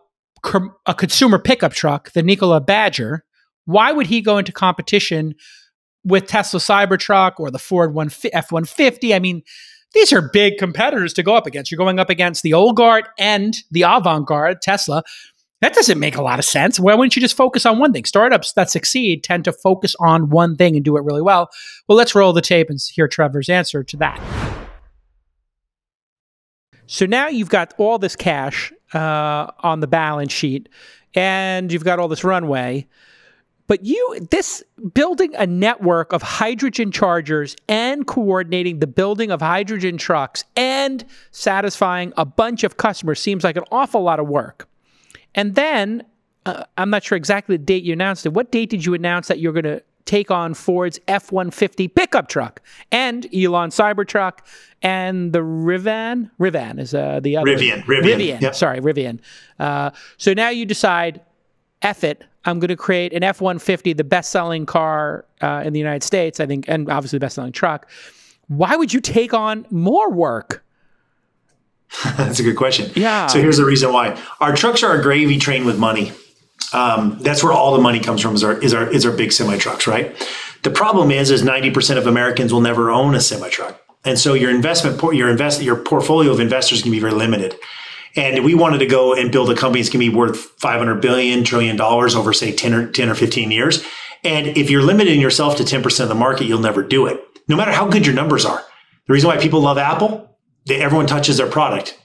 a 0.86 0.94
consumer 0.94 1.40
pickup 1.40 1.74
truck 1.74 2.12
the 2.12 2.24
nikola 2.24 2.62
badger? 2.62 3.26
Why 3.66 3.92
would 3.92 4.08
he 4.08 4.22
go 4.22 4.38
into 4.38 4.52
competition 4.52 5.36
with 6.06 6.28
tesla 6.28 6.62
cybertruck 6.62 7.34
or 7.40 7.52
the 7.52 7.60
ford 7.60 7.94
f-150 7.94 9.14
i 9.14 9.20
mean 9.20 9.44
these 9.94 10.14
are 10.14 10.22
big 10.22 10.58
competitors 10.58 11.14
to 11.14 11.24
go 11.24 11.36
up 11.36 11.48
against. 11.48 11.72
You're 11.72 11.78
going 11.78 12.00
up 12.00 12.10
against 12.10 12.44
the 12.44 12.54
old 12.54 12.76
guard 12.76 13.08
and 13.18 13.56
the 13.72 13.84
avant 13.84 14.28
garde, 14.28 14.62
Tesla, 14.62 15.04
that 15.62 15.74
doesn't 15.74 16.00
make 16.00 16.16
a 16.16 16.22
lot 16.22 16.40
of 16.40 16.46
sense. 16.46 16.80
Why 16.80 16.96
wouldn't 16.96 17.16
you 17.16 17.22
just 17.22 17.36
focus 17.36 17.66
on 17.66 17.80
one 17.80 17.92
thing? 17.92 18.06
Startups 18.06 18.54
that 18.54 18.70
succeed 18.70 19.24
tend 19.24 19.44
to 19.46 19.52
focus 19.52 19.96
on 20.00 20.30
one 20.30 20.56
thing 20.56 20.76
and 20.76 20.86
do 20.86 20.96
it 20.96 21.04
really 21.04 21.22
well. 21.22 21.50
Well, 21.88 21.98
let's 21.98 22.16
roll 22.16 22.32
the 22.32 22.42
tape 22.42 22.70
and 22.70 22.80
hear 22.92 23.08
Trevor's 23.08 23.50
answer 23.50 23.84
to 23.84 23.98
that. 23.98 24.20
So 26.88 27.06
now 27.06 27.28
you've 27.28 27.50
got 27.50 27.74
all 27.78 28.00
this 28.00 28.16
cash 28.16 28.72
uh, 28.94 29.48
on 29.60 29.82
the 29.82 29.88
balance 29.88 30.32
sheet 30.32 30.70
and 31.14 31.72
you've 31.72 31.84
got 31.84 32.00
all 32.00 32.08
this 32.08 32.24
runway. 32.24 32.88
But 33.68 33.86
you, 33.86 34.28
this 34.32 34.64
building 34.96 35.36
a 35.36 35.46
network 35.46 36.14
of 36.14 36.24
hydrogen 36.24 36.92
chargers 36.92 37.56
and 37.68 38.08
coordinating 38.08 38.80
the 38.80 38.88
building 38.88 39.30
of 39.30 39.42
hydrogen 39.42 39.98
trucks 39.98 40.44
and 40.56 41.06
satisfying 41.30 42.12
a 42.18 42.26
bunch 42.26 42.64
of 42.64 42.78
customers 42.78 43.20
seems 43.20 43.44
like 43.44 43.58
an 43.58 43.66
awful 43.72 44.02
lot 44.02 44.20
of 44.20 44.28
work. 44.28 44.69
And 45.36 45.56
then 45.56 46.04
uh, 46.46 46.64
I'm 46.78 46.90
not 46.90 47.04
sure 47.04 47.16
exactly 47.16 47.58
the 47.58 47.64
date 47.64 47.84
you 47.84 47.94
announced 47.94 48.26
it. 48.26 48.30
What 48.30 48.52
date 48.52 48.70
did 48.70 48.86
you 48.86 48.94
announce 48.94 49.28
that 49.28 49.40
you're 49.40 49.54
going 49.54 49.64
to 49.64 49.84
take 50.06 50.32
on 50.32 50.54
Ford's 50.54 51.00
F 51.08 51.32
150 51.32 51.88
pickup 51.90 52.28
truck 52.28 52.62
and 52.92 53.26
Elon 53.36 53.70
Cybertruck 53.70 54.40
and 54.82 55.34
the 55.34 55.40
Rivian? 55.40 56.32
Rivian 56.40 56.80
is 56.80 56.94
uh, 56.94 57.20
the 57.22 57.38
other. 57.38 57.52
Rivian. 57.52 57.84
Rivian. 57.84 58.04
Rivian. 58.04 58.42
Yep. 58.42 58.56
Sorry, 58.56 58.80
Rivian. 58.80 59.20
Uh, 59.60 59.92
so 60.18 60.34
now 60.34 60.50
you 60.50 60.66
decide, 60.66 61.22
F 61.82 62.04
it. 62.04 62.24
I'm 62.46 62.60
going 62.60 62.70
to 62.70 62.78
create 62.78 63.14
an 63.14 63.22
F 63.22 63.42
150, 63.42 63.94
the 63.94 64.04
best 64.04 64.32
selling 64.32 64.66
car 64.66 65.26
uh, 65.42 65.62
in 65.66 65.74
the 65.74 65.80
United 65.80 66.04
States, 66.04 66.40
I 66.40 66.46
think, 66.46 66.66
and 66.68 66.90
obviously 66.90 67.18
the 67.20 67.26
best 67.26 67.36
selling 67.36 67.52
truck. 67.52 67.90
why 68.48 68.76
would 68.76 68.94
you 68.94 69.02
take 69.02 69.34
on 69.34 69.66
more 69.70 70.12
work? 70.12 70.64
That's 72.18 72.40
a 72.40 72.44
good 72.44 72.56
question. 72.56 72.92
Yeah. 72.96 73.28
So 73.28 73.40
here's 73.40 73.58
the 73.58 73.66
reason 73.66 73.92
why 73.92 74.22
our 74.40 74.56
trucks 74.56 74.84
are 74.84 75.00
a 75.00 75.02
gravy 75.02 75.38
train 75.38 75.66
with 75.66 75.80
money. 75.80 76.12
Um, 76.72 77.18
that's 77.22 77.44
where 77.44 77.52
all 77.52 77.74
the 77.74 77.82
money 77.82 78.00
comes 78.00 78.22
from. 78.22 78.36
Is 78.36 78.44
our 78.44 78.58
is 78.60 78.76
our 78.76 78.88
is 78.88 79.06
our 79.06 79.12
big 79.12 79.32
semi 79.32 79.58
trucks, 79.58 79.88
right? 79.88 80.16
The 80.62 80.70
problem 80.70 81.10
is, 81.10 81.32
is 81.32 81.44
ninety 81.44 81.72
percent 81.72 81.98
of 81.98 82.06
Americans 82.06 82.54
will 82.54 82.62
never 82.62 82.92
own 82.92 83.16
a 83.16 83.20
semi 83.20 83.50
truck, 83.50 83.82
and 84.06 84.20
so 84.20 84.36
your 84.36 84.52
investment 84.52 85.02
your 85.16 85.30
invest 85.30 85.64
your 85.64 85.78
portfolio 85.78 86.32
of 86.32 86.40
investors 86.40 86.84
can 86.84 86.92
be 86.92 87.00
very 87.00 87.14
limited. 87.14 87.56
And 88.16 88.44
we 88.44 88.54
wanted 88.54 88.80
to 88.80 88.86
go 88.86 89.14
and 89.14 89.32
build 89.32 89.50
a 89.50 89.56
company 89.56 89.82
that's 89.82 89.92
going 89.92 90.04
to 90.06 90.12
be 90.12 90.16
worth 90.16 90.38
500 90.38 91.02
billion 91.02 91.44
trillion 91.44 91.76
dollars 91.76 92.16
over 92.16 92.34
say 92.34 92.52
10 92.52 92.74
or 92.74 92.92
10 92.92 93.10
or 93.10 93.16
15 93.16 93.52
years. 93.52 93.84
And 94.24 94.48
if 94.48 94.70
you're 94.70 94.82
limiting 94.82 95.22
yourself 95.22 95.56
to 95.58 95.64
10% 95.64 96.00
of 96.02 96.10
the 96.10 96.16
market, 96.16 96.46
you'll 96.46 96.60
never 96.60 96.84
do 96.84 97.06
it. 97.06 97.24
No 97.48 97.56
matter 97.56 97.72
how 97.72 97.88
good 97.88 98.06
your 98.06 98.16
numbers 98.16 98.46
are. 98.46 98.64
The 99.08 99.14
reason 99.14 99.28
why 99.30 99.38
people 99.38 99.62
love 99.62 99.78
Apple, 99.78 100.29
they, 100.70 100.82
everyone 100.82 101.06
touches 101.08 101.38
their 101.38 101.50
product. 101.50 101.98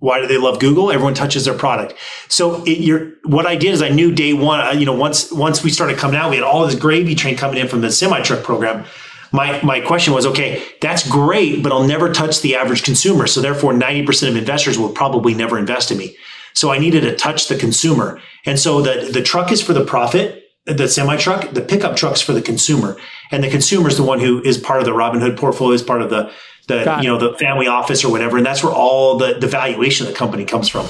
Why 0.00 0.20
do 0.20 0.26
they 0.26 0.38
love 0.38 0.60
Google? 0.60 0.92
Everyone 0.92 1.14
touches 1.14 1.44
their 1.44 1.58
product. 1.58 1.94
So 2.28 2.62
it, 2.66 3.14
what 3.24 3.46
I 3.46 3.56
did 3.56 3.72
is 3.72 3.82
I 3.82 3.88
knew 3.88 4.12
day 4.12 4.32
one, 4.32 4.78
you 4.78 4.86
know, 4.86 4.92
once, 4.92 5.32
once 5.32 5.64
we 5.64 5.70
started 5.70 5.96
coming 5.98 6.16
out, 6.16 6.30
we 6.30 6.36
had 6.36 6.44
all 6.44 6.66
this 6.66 6.76
gravy 6.76 7.16
train 7.16 7.36
coming 7.36 7.58
in 7.58 7.66
from 7.66 7.80
the 7.80 7.90
semi 7.90 8.20
truck 8.20 8.44
program 8.44 8.84
my 9.32 9.60
my 9.62 9.80
question 9.80 10.14
was 10.14 10.26
okay 10.26 10.64
that's 10.80 11.08
great 11.08 11.62
but 11.62 11.72
i'll 11.72 11.86
never 11.86 12.12
touch 12.12 12.40
the 12.40 12.56
average 12.56 12.82
consumer 12.82 13.26
so 13.26 13.40
therefore 13.40 13.72
90% 13.72 14.28
of 14.28 14.36
investors 14.36 14.78
will 14.78 14.90
probably 14.90 15.34
never 15.34 15.58
invest 15.58 15.90
in 15.90 15.98
me 15.98 16.16
so 16.54 16.70
i 16.70 16.78
needed 16.78 17.02
to 17.02 17.14
touch 17.14 17.48
the 17.48 17.56
consumer 17.56 18.20
and 18.46 18.58
so 18.58 18.80
the 18.80 19.10
the 19.12 19.22
truck 19.22 19.52
is 19.52 19.62
for 19.62 19.72
the 19.72 19.84
profit 19.84 20.44
the 20.64 20.88
semi 20.88 21.16
truck 21.16 21.50
the 21.50 21.60
pickup 21.60 21.96
truck's 21.96 22.20
for 22.20 22.32
the 22.32 22.42
consumer 22.42 22.96
and 23.30 23.44
the 23.44 23.50
consumer 23.50 23.88
is 23.88 23.96
the 23.96 24.02
one 24.02 24.20
who 24.20 24.42
is 24.42 24.58
part 24.58 24.80
of 24.80 24.86
the 24.86 24.92
robinhood 24.92 25.36
portfolio 25.36 25.74
is 25.74 25.82
part 25.82 26.02
of 26.02 26.10
the 26.10 26.32
the 26.68 26.98
you 27.02 27.08
know 27.08 27.18
the 27.18 27.36
family 27.38 27.66
office 27.66 28.04
or 28.04 28.12
whatever 28.12 28.36
and 28.36 28.46
that's 28.46 28.62
where 28.62 28.72
all 28.72 29.18
the 29.18 29.34
the 29.34 29.48
valuation 29.48 30.06
of 30.06 30.12
the 30.12 30.18
company 30.18 30.44
comes 30.44 30.68
from 30.68 30.86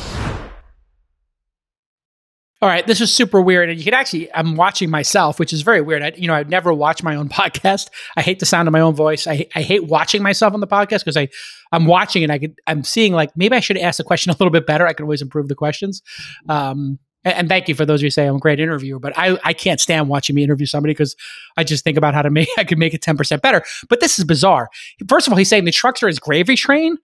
all 2.61 2.69
right, 2.69 2.85
this 2.85 3.01
is 3.01 3.15
super 3.15 3.41
weird, 3.41 3.71
and 3.71 3.79
you 3.79 3.85
can 3.85 3.95
actually. 3.95 4.33
I'm 4.35 4.57
watching 4.57 4.91
myself, 4.91 5.39
which 5.39 5.53
is 5.53 5.63
very 5.63 5.81
weird. 5.81 6.03
I, 6.03 6.13
you 6.17 6.27
know, 6.27 6.35
I'd 6.35 6.51
never 6.51 6.75
watch 6.75 7.05
my 7.05 7.15
own 7.15 7.29
podcast. 7.29 7.89
I 8.17 8.23
hate 8.23 8.41
the 8.41 8.47
sound 8.47 8.67
of 8.67 8.73
my 8.73 8.81
own 8.81 8.97
voice. 8.97 9.29
I, 9.29 9.47
I 9.55 9.63
hate 9.63 9.85
watching 9.85 10.25
myself 10.25 10.55
on 10.55 10.61
the 10.61 10.67
podcast 10.67 11.05
because 11.05 11.17
I, 11.17 11.29
I'm 11.71 11.87
watching 11.87 12.25
and 12.25 12.33
I 12.33 12.39
could, 12.41 12.57
I'm 12.67 12.83
seeing 12.83 13.13
like 13.13 13.31
maybe 13.37 13.55
I 13.55 13.61
should 13.61 13.79
ask 13.79 13.99
the 13.99 14.05
question 14.05 14.31
a 14.31 14.33
little 14.33 14.51
bit 14.51 14.67
better. 14.67 14.89
I 14.89 14.93
can 14.93 15.05
always 15.05 15.23
improve 15.23 15.47
the 15.47 15.55
questions. 15.55 16.03
Um, 16.49 16.99
and, 17.25 17.49
thank 17.49 17.69
you 17.69 17.75
for 17.75 17.85
those 17.85 18.01
of 18.01 18.05
you 18.05 18.11
say 18.11 18.27
I'm 18.27 18.37
a 18.37 18.39
great 18.39 18.61
interviewer, 18.61 18.99
but 18.99 19.13
I, 19.17 19.39
I 19.45 19.53
can't 19.53 19.81
stand 19.81 20.09
watching 20.09 20.37
me 20.37 20.45
interview 20.45 20.67
somebody 20.67 20.95
because 20.95 21.17
I 21.57 21.65
just 21.65 21.85
think 21.85 21.99
about 21.99 22.15
how 22.15 22.23
to 22.23 22.31
make 22.31 22.49
I 22.57 22.65
could 22.65 22.79
make 22.79 22.95
it 22.95 23.03
10 23.03 23.17
percent 23.17 23.43
better. 23.43 23.65
But 23.89 24.01
this 24.01 24.19
is 24.19 24.25
bizarre. 24.25 24.71
First 25.09 25.27
of 25.27 25.33
all, 25.33 25.37
he's 25.37 25.49
saying 25.49 25.65
the 25.65 25.73
trucks 25.73 26.03
are 26.03 26.09
his 26.09 26.19
gravy 26.19 26.57
train. 26.57 26.97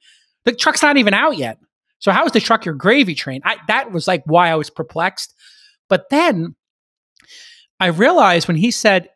The 0.44 0.53
truck's 0.53 0.83
not 0.83 0.96
even 0.96 1.14
out 1.14 1.37
yet. 1.37 1.59
So 1.98 2.12
how 2.12 2.27
is 2.27 2.33
the 2.33 2.40
truck 2.40 2.64
your 2.64 2.74
gravy 2.74 3.14
train? 3.14 3.40
I, 3.44 3.57
that 3.68 3.92
was 3.92 4.07
like 4.07 4.22
why 4.27 4.50
I 4.50 4.57
was 4.57 4.68
perplexed. 4.68 5.35
But 5.88 6.11
then 6.11 6.55
I 7.81 7.87
realized 7.87 8.46
when 8.46 8.57
he 8.57 8.70
said, 8.70 9.09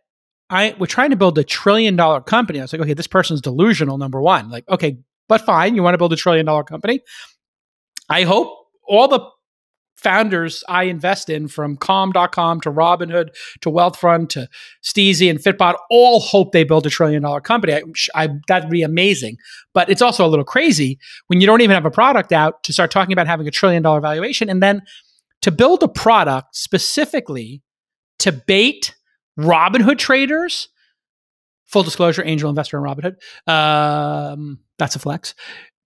I 0.51 0.75
we're 0.79 0.87
trying 0.87 1.11
to 1.11 1.17
build 1.17 1.37
a 1.39 1.45
trillion 1.45 1.97
dollar 1.97 2.21
company. 2.23 2.59
I 2.59 2.63
was 2.63 2.73
like, 2.73 2.83
okay, 2.83 2.95
this 2.95 3.07
person's 3.07 3.43
delusional, 3.43 3.99
number 3.99 4.21
one. 4.23 4.51
Like, 4.51 4.67
okay, 4.69 4.99
but 5.29 5.43
fine, 5.43 5.75
you 5.75 5.83
want 5.83 5.95
to 5.95 5.99
build 5.99 6.13
a 6.13 6.17
trillion 6.17 6.47
dollar 6.47 6.65
company. 6.65 7.01
I 8.09 8.23
hope 8.23 8.57
all 8.87 9.09
the 9.09 9.21
founders 9.99 10.63
I 10.69 10.85
invest 10.85 11.29
in, 11.29 11.49
from 11.49 11.77
Calm.com 11.77 12.61
to 12.63 12.71
Robinhood 12.71 13.35
to 13.63 13.71
Wealthfront 13.71 14.29
to 14.31 14.49
Steezy 14.83 15.29
and 15.29 15.41
Fitbod, 15.41 15.75
all 15.91 16.21
hope 16.21 16.53
they 16.53 16.65
build 16.65 16.87
a 16.87 16.91
trillion 16.91 17.23
dollar 17.23 17.41
company. 17.41 17.75
I, 17.75 17.83
I, 18.15 18.29
that'd 18.47 18.71
be 18.71 18.83
amazing. 18.83 19.37
But 19.75 19.91
it's 19.91 20.03
also 20.03 20.25
a 20.25 20.29
little 20.29 20.45
crazy 20.45 20.99
when 21.27 21.41
you 21.41 21.47
don't 21.47 21.61
even 21.61 21.75
have 21.75 21.85
a 21.85 21.91
product 21.91 22.33
out 22.33 22.63
to 22.65 22.73
start 22.73 22.91
talking 22.91 23.13
about 23.13 23.27
having 23.27 23.49
a 23.49 23.51
trillion 23.51 23.83
dollar 23.83 24.01
valuation. 24.01 24.49
And 24.49 24.63
then 24.63 24.83
to 25.43 25.51
build 25.51 25.83
a 25.83 25.89
product 25.89 26.55
specifically 26.55 27.63
to 28.21 28.33
bait 28.33 28.95
Robinhood 29.39 29.99
traders. 29.99 30.69
Full 31.67 31.83
disclosure, 31.83 32.25
angel 32.25 32.49
investor 32.49 32.79
in 32.79 32.85
Robinhood. 32.85 33.17
Um, 33.51 34.61
that's 34.79 34.97
a 34.97 34.99
flex. 34.99 35.35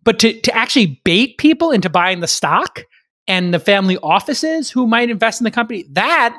But 0.05 0.19
to, 0.21 0.41
to 0.41 0.55
actually 0.55 1.01
bait 1.05 1.39
people 1.39 1.71
into 1.71 1.91
buying 1.91 2.21
the 2.21 2.29
stock 2.29 2.85
and 3.27 3.55
the 3.55 3.61
family 3.61 3.99
offices 4.03 4.71
who 4.71 4.87
might 4.87 5.11
invest 5.11 5.41
in 5.41 5.45
the 5.45 5.51
company, 5.51 5.85
that 5.93 6.37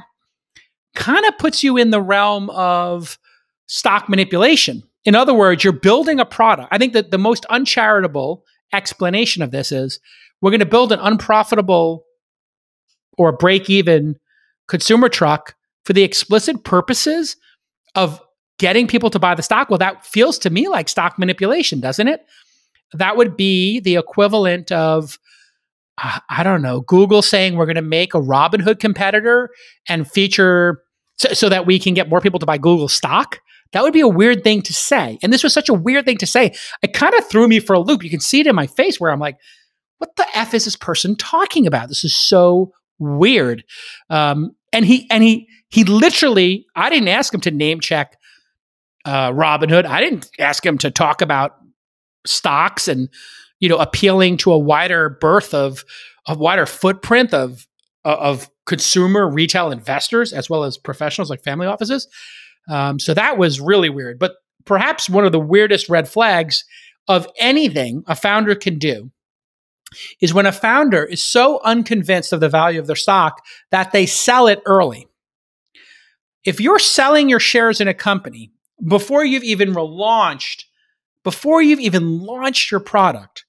kind 0.96 1.26
of 1.26 1.38
puts 1.38 1.64
you 1.64 1.78
in 1.78 1.90
the 1.90 2.02
realm 2.02 2.50
of 2.52 3.18
stock 3.68 4.10
manipulation. 4.10 4.84
In 5.06 5.16
other 5.16 5.34
words, 5.34 5.64
you're 5.64 5.74
building 5.74 6.20
a 6.20 6.26
product. 6.26 6.70
I 6.72 6.78
think 6.78 6.94
that 6.94 7.12
the 7.12 7.18
most 7.18 7.46
uncharitable 7.46 8.44
explanation 8.74 9.42
of 9.42 9.52
this 9.52 9.72
is 9.72 10.00
we're 10.42 10.52
going 10.52 10.60
to 10.60 10.66
build 10.66 10.92
an 10.92 11.00
unprofitable 11.00 12.06
or 13.18 13.32
break 13.32 13.70
even 13.70 14.18
consumer 14.68 15.10
truck 15.10 15.56
for 15.86 15.94
the 15.94 16.04
explicit 16.04 16.64
purposes 16.64 17.36
of 17.96 18.22
getting 18.60 18.88
people 18.88 19.10
to 19.10 19.20
buy 19.20 19.36
the 19.36 19.44
stock. 19.44 19.70
Well, 19.70 19.80
that 19.80 20.06
feels 20.06 20.38
to 20.40 20.50
me 20.50 20.68
like 20.68 20.90
stock 20.90 21.20
manipulation, 21.20 21.80
doesn't 21.80 22.08
it? 22.08 22.26
That 22.94 23.18
would 23.18 23.36
be 23.36 23.80
the 23.80 23.96
equivalent 23.96 24.72
of, 24.72 25.18
I 25.98 26.42
don't 26.44 26.62
know, 26.62 26.82
Google 26.82 27.22
saying 27.22 27.56
we're 27.56 27.68
going 27.68 27.76
to 27.76 27.82
make 27.82 28.14
a 28.14 28.20
Robinhood 28.20 28.80
competitor 28.80 29.50
and 29.88 30.10
feature 30.10 30.82
so, 31.18 31.34
so 31.34 31.50
that 31.50 31.68
we 31.68 31.78
can 31.78 31.94
get 31.94 32.10
more 32.10 32.20
people 32.20 32.40
to 32.40 32.46
buy 32.46 32.58
Google 32.58 32.88
stock. 32.88 33.40
That 33.74 33.84
would 33.84 33.94
be 33.94 34.02
a 34.02 34.08
weird 34.08 34.44
thing 34.44 34.62
to 34.64 34.74
say. 34.74 35.20
And 35.22 35.32
this 35.32 35.44
was 35.44 35.54
such 35.54 35.70
a 35.70 35.74
weird 35.74 36.06
thing 36.06 36.18
to 36.18 36.28
say. 36.28 36.54
It 36.82 36.94
kind 36.94 37.14
of 37.14 37.28
threw 37.28 37.48
me 37.48 37.60
for 37.60 37.74
a 37.74 37.80
loop. 37.80 38.04
You 38.04 38.10
can 38.10 38.20
see 38.20 38.40
it 38.40 38.48
in 38.48 38.56
my 38.56 38.68
face 38.68 39.00
where 39.00 39.12
I'm 39.12 39.20
like, 39.20 39.38
what 40.00 40.16
the 40.16 40.26
F 40.36 40.54
is 40.54 40.66
this 40.66 40.76
person 40.76 41.16
talking 41.16 41.68
about? 41.68 41.90
This 41.90 42.04
is 42.04 42.16
so 42.16 42.74
weird. 43.00 43.64
Um, 44.10 44.56
and 44.72 44.86
he 44.86 45.08
and 45.10 45.24
he 45.24 45.48
he 45.70 45.84
literally, 45.84 46.66
I 46.76 46.90
didn't 46.90 47.08
ask 47.08 47.34
him 47.34 47.42
to 47.42 47.52
name 47.52 47.80
check 47.80 48.18
uh, 49.06 49.32
Robinhood. 49.32 49.86
I 49.86 50.02
didn't 50.02 50.30
ask 50.40 50.66
him 50.66 50.78
to 50.80 50.92
talk 50.92 51.22
about 51.22 51.56
stocks 52.26 52.88
and 52.88 53.10
you 53.64 53.70
know 53.70 53.78
appealing 53.78 54.36
to 54.36 54.52
a 54.52 54.58
wider 54.58 55.10
berth 55.22 55.54
of 55.54 55.86
a 56.28 56.38
wider 56.38 56.66
footprint 56.66 57.34
of 57.34 57.66
of 58.04 58.50
consumer 58.66 59.26
retail 59.26 59.72
investors 59.72 60.34
as 60.34 60.50
well 60.50 60.66
as 60.66 60.78
professionals 60.78 61.30
like 61.30 61.42
family 61.46 61.66
offices. 61.66 62.10
Um, 62.70 63.00
so 63.00 63.14
that 63.14 63.38
was 63.38 63.62
really 63.62 63.90
weird. 63.90 64.20
But 64.20 64.34
perhaps 64.66 65.10
one 65.10 65.24
of 65.24 65.32
the 65.32 65.40
weirdest 65.40 65.88
red 65.88 66.10
flags 66.10 66.66
of 67.08 67.26
anything 67.40 68.04
a 68.06 68.18
founder 68.18 68.54
can 68.54 68.80
do 68.80 69.12
is 70.20 70.34
when 70.34 70.46
a 70.46 70.52
founder 70.52 71.06
is 71.06 71.24
so 71.24 71.62
unconvinced 71.64 72.34
of 72.34 72.42
the 72.42 72.50
value 72.50 72.82
of 72.82 72.88
their 72.88 72.98
stock 72.98 73.46
that 73.72 73.94
they 73.94 74.06
sell 74.06 74.48
it 74.48 74.62
early. 74.66 75.08
If 76.44 76.60
you're 76.60 76.80
selling 76.80 77.30
your 77.30 77.40
shares 77.40 77.80
in 77.80 77.88
a 77.88 77.94
company 77.94 78.52
before 78.86 79.24
you've 79.24 79.46
even 79.46 79.74
relaunched, 79.74 80.66
before 81.24 81.62
you've 81.62 81.80
even 81.80 82.20
launched 82.20 82.70
your 82.70 82.82
product, 82.82 83.46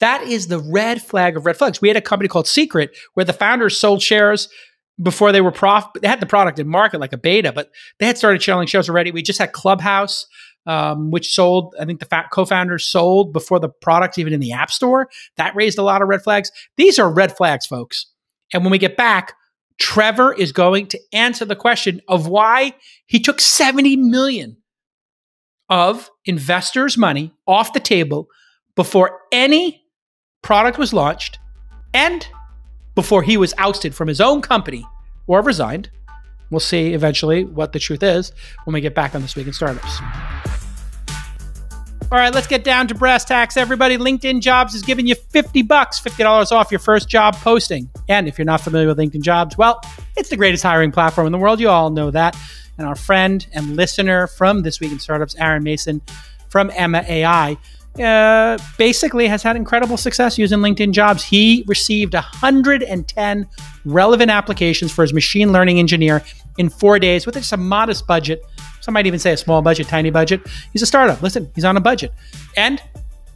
that 0.00 0.22
is 0.22 0.48
the 0.48 0.58
red 0.58 1.02
flag 1.02 1.36
of 1.36 1.46
red 1.46 1.56
flags. 1.56 1.80
We 1.80 1.88
had 1.88 1.96
a 1.96 2.02
company 2.02 2.28
called 2.28 2.48
Secret 2.48 2.96
where 3.14 3.24
the 3.24 3.32
founders 3.32 3.78
sold 3.78 4.02
shares 4.02 4.48
before 5.00 5.32
they 5.32 5.40
were 5.40 5.52
prof. 5.52 5.84
They 6.00 6.08
had 6.08 6.20
the 6.20 6.26
product 6.26 6.58
in 6.58 6.68
market 6.68 7.00
like 7.00 7.12
a 7.12 7.18
beta, 7.18 7.52
but 7.52 7.70
they 7.98 8.06
had 8.06 8.18
started 8.18 8.42
selling 8.42 8.66
shares 8.66 8.88
already. 8.88 9.10
We 9.10 9.22
just 9.22 9.38
had 9.38 9.52
Clubhouse 9.52 10.26
um, 10.66 11.10
which 11.10 11.32
sold, 11.34 11.74
I 11.80 11.84
think 11.84 12.00
the 12.00 12.24
co 12.30 12.44
founders 12.44 12.86
sold 12.86 13.32
before 13.32 13.58
the 13.58 13.68
product 13.68 14.18
even 14.18 14.32
in 14.32 14.40
the 14.40 14.52
App 14.52 14.70
Store. 14.70 15.08
That 15.36 15.56
raised 15.56 15.78
a 15.78 15.82
lot 15.82 16.02
of 16.02 16.08
red 16.08 16.22
flags. 16.22 16.50
These 16.76 16.98
are 16.98 17.12
red 17.12 17.36
flags, 17.36 17.66
folks. 17.66 18.06
And 18.52 18.62
when 18.62 18.70
we 18.70 18.78
get 18.78 18.96
back, 18.96 19.34
Trevor 19.80 20.34
is 20.34 20.52
going 20.52 20.86
to 20.88 21.00
answer 21.12 21.44
the 21.44 21.56
question 21.56 22.00
of 22.08 22.26
why 22.26 22.74
he 23.06 23.18
took 23.18 23.40
70 23.40 23.96
million 23.96 24.58
of 25.70 26.10
investors' 26.26 26.98
money 26.98 27.32
off 27.46 27.72
the 27.72 27.80
table 27.80 28.26
before 28.76 29.20
any 29.32 29.82
product 30.42 30.78
was 30.78 30.92
launched 30.92 31.38
and 31.94 32.26
before 32.94 33.22
he 33.22 33.36
was 33.36 33.54
ousted 33.58 33.94
from 33.94 34.08
his 34.08 34.20
own 34.20 34.42
company 34.42 34.86
or 35.26 35.42
resigned. 35.42 35.90
We'll 36.50 36.60
see 36.60 36.92
eventually 36.92 37.44
what 37.44 37.72
the 37.72 37.78
truth 37.78 38.02
is 38.02 38.32
when 38.64 38.74
we 38.74 38.80
get 38.80 38.94
back 38.94 39.14
on 39.14 39.22
This 39.22 39.36
Week 39.36 39.46
in 39.46 39.52
Startups. 39.52 40.00
All 42.12 42.18
right, 42.18 42.34
let's 42.34 42.48
get 42.48 42.64
down 42.64 42.88
to 42.88 42.94
brass 42.96 43.24
tacks. 43.24 43.56
Everybody, 43.56 43.96
LinkedIn 43.96 44.40
Jobs 44.40 44.74
is 44.74 44.82
giving 44.82 45.06
you 45.06 45.14
50 45.14 45.62
bucks, 45.62 46.00
$50 46.00 46.50
off 46.50 46.72
your 46.72 46.80
first 46.80 47.08
job 47.08 47.36
posting. 47.36 47.88
And 48.08 48.26
if 48.26 48.36
you're 48.36 48.44
not 48.44 48.62
familiar 48.62 48.88
with 48.88 48.98
LinkedIn 48.98 49.22
Jobs, 49.22 49.56
well, 49.56 49.80
it's 50.16 50.28
the 50.28 50.36
greatest 50.36 50.64
hiring 50.64 50.90
platform 50.90 51.28
in 51.28 51.32
the 51.32 51.38
world. 51.38 51.60
You 51.60 51.68
all 51.68 51.90
know 51.90 52.10
that. 52.10 52.36
And 52.78 52.86
our 52.88 52.96
friend 52.96 53.46
and 53.52 53.76
listener 53.76 54.26
from 54.26 54.62
This 54.62 54.80
Week 54.80 54.90
in 54.90 54.98
Startups, 54.98 55.36
Aaron 55.36 55.62
Mason 55.62 56.02
from 56.48 56.72
Emma 56.74 57.04
AI, 57.06 57.56
uh, 57.98 58.56
basically 58.78 59.26
has 59.26 59.42
had 59.42 59.56
incredible 59.56 59.96
success 59.96 60.38
using 60.38 60.60
LinkedIn 60.60 60.92
Jobs. 60.92 61.24
He 61.24 61.64
received 61.66 62.14
110 62.14 63.48
relevant 63.84 64.30
applications 64.30 64.92
for 64.92 65.02
his 65.02 65.12
machine 65.12 65.52
learning 65.52 65.78
engineer 65.78 66.22
in 66.58 66.68
four 66.68 66.98
days 66.98 67.26
with 67.26 67.34
just 67.34 67.52
a 67.52 67.56
modest 67.56 68.06
budget 68.06 68.42
Some 68.80 68.94
might 68.94 69.06
even 69.06 69.18
say 69.18 69.32
a 69.32 69.36
small 69.36 69.62
budget, 69.62 69.88
tiny 69.88 70.10
budget. 70.10 70.46
He's 70.72 70.82
a 70.82 70.86
startup. 70.86 71.20
Listen, 71.22 71.50
he's 71.54 71.64
on 71.64 71.76
a 71.76 71.80
budget. 71.80 72.12
And 72.56 72.82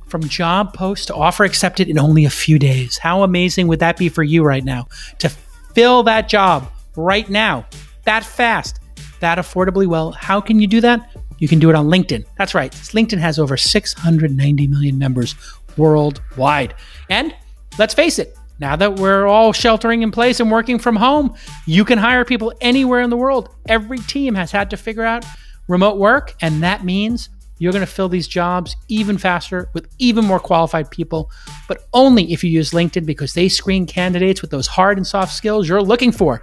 from 0.06 0.22
job 0.28 0.72
post 0.72 1.08
to 1.08 1.14
offer 1.14 1.44
accepted 1.44 1.88
in 1.88 1.98
only 1.98 2.24
a 2.24 2.30
few 2.30 2.58
days. 2.58 2.98
How 2.98 3.22
amazing 3.22 3.66
would 3.68 3.80
that 3.80 3.96
be 3.96 4.08
for 4.08 4.22
you 4.22 4.44
right 4.44 4.64
now 4.64 4.86
to 5.18 5.28
fill 5.74 6.04
that 6.04 6.28
job 6.28 6.70
right 6.96 7.28
now, 7.28 7.66
that 8.04 8.24
fast, 8.24 8.80
that 9.20 9.38
affordably 9.38 9.86
well? 9.86 10.12
How 10.12 10.40
can 10.40 10.60
you 10.60 10.66
do 10.66 10.80
that? 10.82 11.10
You 11.38 11.49
can 11.49 11.59
do 11.59 11.70
it 11.70 11.77
on 11.77 11.87
LinkedIn. 11.87 12.25
That's 12.38 12.55
right. 12.55 12.73
LinkedIn 12.73 13.18
has 13.18 13.38
over 13.38 13.57
690 13.57 14.66
million 14.66 14.99
members 14.99 15.35
worldwide. 15.77 16.75
And 17.11 17.35
let's 17.79 17.94
face 17.94 18.18
it, 18.18 18.37
now 18.61 18.77
that 18.77 18.97
we're 18.97 19.27
all 19.27 19.53
sheltering 19.53 20.03
in 20.03 20.11
place 20.11 20.40
and 20.40 20.51
working 20.51 20.79
from 20.79 20.97
home, 20.97 21.35
you 21.66 21.85
can 21.85 21.99
hire 21.99 22.25
people 22.25 22.53
anywhere 22.61 23.01
in 23.01 23.11
the 23.11 23.16
world. 23.16 23.49
Every 23.66 23.99
team 23.99 24.35
has 24.37 24.53
had 24.53 24.70
to 24.70 24.77
figure 24.77 25.05
out 25.05 25.25
remote 25.66 25.99
work, 25.99 26.35
and 26.40 26.62
that 26.62 26.85
means 26.85 27.31
you're 27.59 27.73
going 27.73 27.87
to 27.87 27.90
fill 27.90 28.09
these 28.09 28.29
jobs 28.29 28.77
even 28.88 29.16
faster 29.18 29.68
with 29.75 29.88
even 29.99 30.25
more 30.25 30.40
qualified 30.40 30.90
people, 30.90 31.31
but 31.68 31.87
only 31.92 32.33
if 32.33 32.44
you 32.44 32.51
use 32.51 32.70
LinkedIn 32.70 33.07
because 33.07 33.35
they 33.35 33.49
screen 33.49 33.87
candidates 33.87 34.42
with 34.42 34.51
those 34.51 34.66
hard 34.66 34.99
and 34.99 35.07
soft 35.07 35.33
skills 35.33 35.68
you're 35.68 35.83
looking 35.83 36.12
for. 36.12 36.42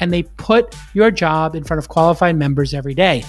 And 0.00 0.12
they 0.12 0.24
put 0.24 0.74
your 0.92 1.10
job 1.10 1.54
in 1.54 1.64
front 1.64 1.78
of 1.78 1.88
qualified 1.88 2.36
members 2.36 2.74
every 2.74 2.94
day. 2.94 3.24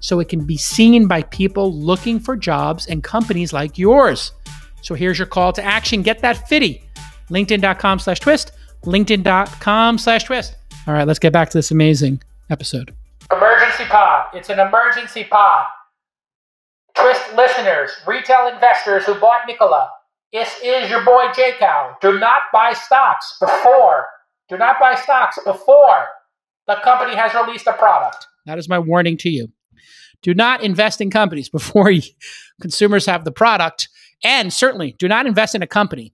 So 0.00 0.20
it 0.20 0.28
can 0.28 0.44
be 0.44 0.56
seen 0.56 1.08
by 1.08 1.22
people 1.22 1.74
looking 1.74 2.20
for 2.20 2.36
jobs 2.36 2.86
and 2.86 3.02
companies 3.02 3.52
like 3.52 3.78
yours. 3.78 4.32
So 4.82 4.94
here's 4.94 5.18
your 5.18 5.26
call 5.26 5.52
to 5.54 5.62
action. 5.64 6.02
Get 6.02 6.20
that 6.20 6.48
fitty. 6.48 6.82
LinkedIn.com 7.30 7.98
slash 7.98 8.20
twist. 8.20 8.52
LinkedIn.com 8.84 9.98
slash 9.98 10.24
twist. 10.24 10.56
All 10.86 10.94
right, 10.94 11.06
let's 11.06 11.18
get 11.18 11.32
back 11.32 11.50
to 11.50 11.58
this 11.58 11.70
amazing 11.70 12.22
episode. 12.48 12.94
Emergency 13.30 13.84
pod. 13.84 14.28
It's 14.34 14.48
an 14.48 14.58
emergency 14.58 15.24
pod. 15.24 15.66
Twist 16.94 17.34
listeners, 17.36 17.90
retail 18.06 18.48
investors 18.52 19.04
who 19.04 19.14
bought 19.20 19.42
Nikola. 19.46 19.90
This 20.32 20.54
is 20.64 20.90
your 20.90 21.04
boy 21.04 21.26
J 21.34 21.54
Cal. 21.58 21.96
Do 22.00 22.18
not 22.18 22.42
buy 22.52 22.72
stocks 22.72 23.36
before. 23.40 24.06
Do 24.48 24.56
not 24.58 24.80
buy 24.80 24.94
stocks 24.94 25.38
before 25.44 26.06
the 26.66 26.76
company 26.84 27.14
has 27.14 27.34
released 27.34 27.66
a 27.66 27.72
product. 27.72 28.26
That 28.46 28.58
is 28.58 28.68
my 28.68 28.78
warning 28.78 29.16
to 29.18 29.28
you. 29.28 29.48
Do 30.22 30.34
not 30.34 30.62
invest 30.62 31.00
in 31.00 31.10
companies 31.10 31.48
before 31.58 31.90
you, 31.90 32.02
consumers 32.60 33.06
have 33.06 33.24
the 33.24 33.32
product. 33.32 33.88
And 34.24 34.52
certainly 34.52 34.96
do 34.98 35.06
not 35.06 35.26
invest 35.26 35.54
in 35.54 35.62
a 35.62 35.66
company 35.66 36.12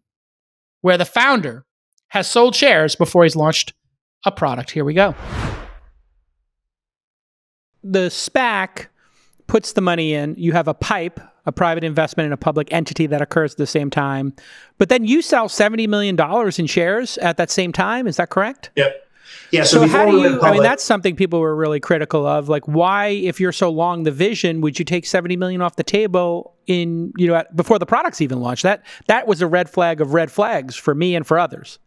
where 0.82 0.98
the 0.98 1.06
founder 1.06 1.64
has 2.08 2.30
sold 2.30 2.54
shares 2.54 2.94
before 2.94 3.22
he's 3.24 3.34
launched 3.34 3.72
a 4.26 4.30
product. 4.30 4.70
Here 4.70 4.84
we 4.84 4.94
go. 4.94 5.14
The 7.82 8.08
SPAC 8.08 8.86
puts 9.46 9.72
the 9.72 9.80
money 9.80 10.14
in. 10.14 10.34
You 10.38 10.52
have 10.52 10.68
a 10.68 10.74
pipe, 10.74 11.20
a 11.46 11.52
private 11.52 11.84
investment 11.84 12.26
in 12.26 12.32
a 12.32 12.36
public 12.36 12.72
entity 12.72 13.06
that 13.06 13.20
occurs 13.20 13.52
at 13.52 13.58
the 13.58 13.66
same 13.66 13.90
time. 13.90 14.34
But 14.78 14.88
then 14.88 15.04
you 15.04 15.22
sell 15.22 15.48
$70 15.48 15.88
million 15.88 16.18
in 16.58 16.66
shares 16.66 17.18
at 17.18 17.36
that 17.36 17.50
same 17.50 17.72
time. 17.72 18.06
Is 18.06 18.16
that 18.16 18.30
correct? 18.30 18.70
Yep. 18.76 19.03
Yeah. 19.50 19.64
So, 19.64 19.78
so 19.78 19.88
how 19.88 20.04
do 20.04 20.18
you? 20.18 20.30
Public, 20.30 20.42
I 20.44 20.50
mean, 20.52 20.62
that's 20.62 20.82
something 20.82 21.16
people 21.16 21.40
were 21.40 21.54
really 21.54 21.80
critical 21.80 22.26
of. 22.26 22.48
Like, 22.48 22.66
why, 22.66 23.08
if 23.08 23.40
you're 23.40 23.52
so 23.52 23.70
long 23.70 24.02
the 24.02 24.10
vision, 24.10 24.60
would 24.60 24.78
you 24.78 24.84
take 24.84 25.06
seventy 25.06 25.36
million 25.36 25.62
off 25.62 25.76
the 25.76 25.84
table 25.84 26.54
in 26.66 27.12
you 27.16 27.26
know 27.26 27.34
at, 27.34 27.54
before 27.54 27.78
the 27.78 27.86
products 27.86 28.20
even 28.20 28.40
launched? 28.40 28.62
That 28.62 28.84
that 29.06 29.26
was 29.26 29.42
a 29.42 29.46
red 29.46 29.70
flag 29.70 30.00
of 30.00 30.14
red 30.14 30.30
flags 30.30 30.76
for 30.76 30.94
me 30.94 31.14
and 31.14 31.26
for 31.26 31.38
others. 31.38 31.78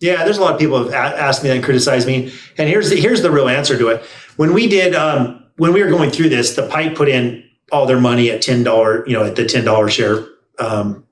Yeah, 0.00 0.24
there's 0.24 0.38
a 0.38 0.42
lot 0.42 0.54
of 0.54 0.60
people 0.60 0.84
have 0.84 0.92
asked 0.92 1.42
me 1.42 1.50
and 1.50 1.62
criticized 1.62 2.06
me, 2.06 2.32
and 2.58 2.68
here's 2.68 2.90
the, 2.90 2.96
here's 2.96 3.22
the 3.22 3.30
real 3.30 3.48
answer 3.48 3.78
to 3.78 3.88
it. 3.88 4.02
When 4.36 4.52
we 4.52 4.68
did, 4.68 4.94
um, 4.94 5.44
when 5.56 5.72
we 5.72 5.82
were 5.82 5.88
going 5.88 6.10
through 6.10 6.28
this, 6.28 6.56
the 6.56 6.66
pipe 6.68 6.96
put 6.96 7.08
in 7.08 7.42
all 7.72 7.86
their 7.86 8.00
money 8.00 8.30
at 8.30 8.42
ten 8.42 8.62
dollar, 8.62 9.06
you 9.06 9.12
know, 9.12 9.24
at 9.24 9.36
the 9.36 9.46
ten 9.46 9.64
dollar 9.64 9.88
share 9.88 10.26
um, 10.58 11.04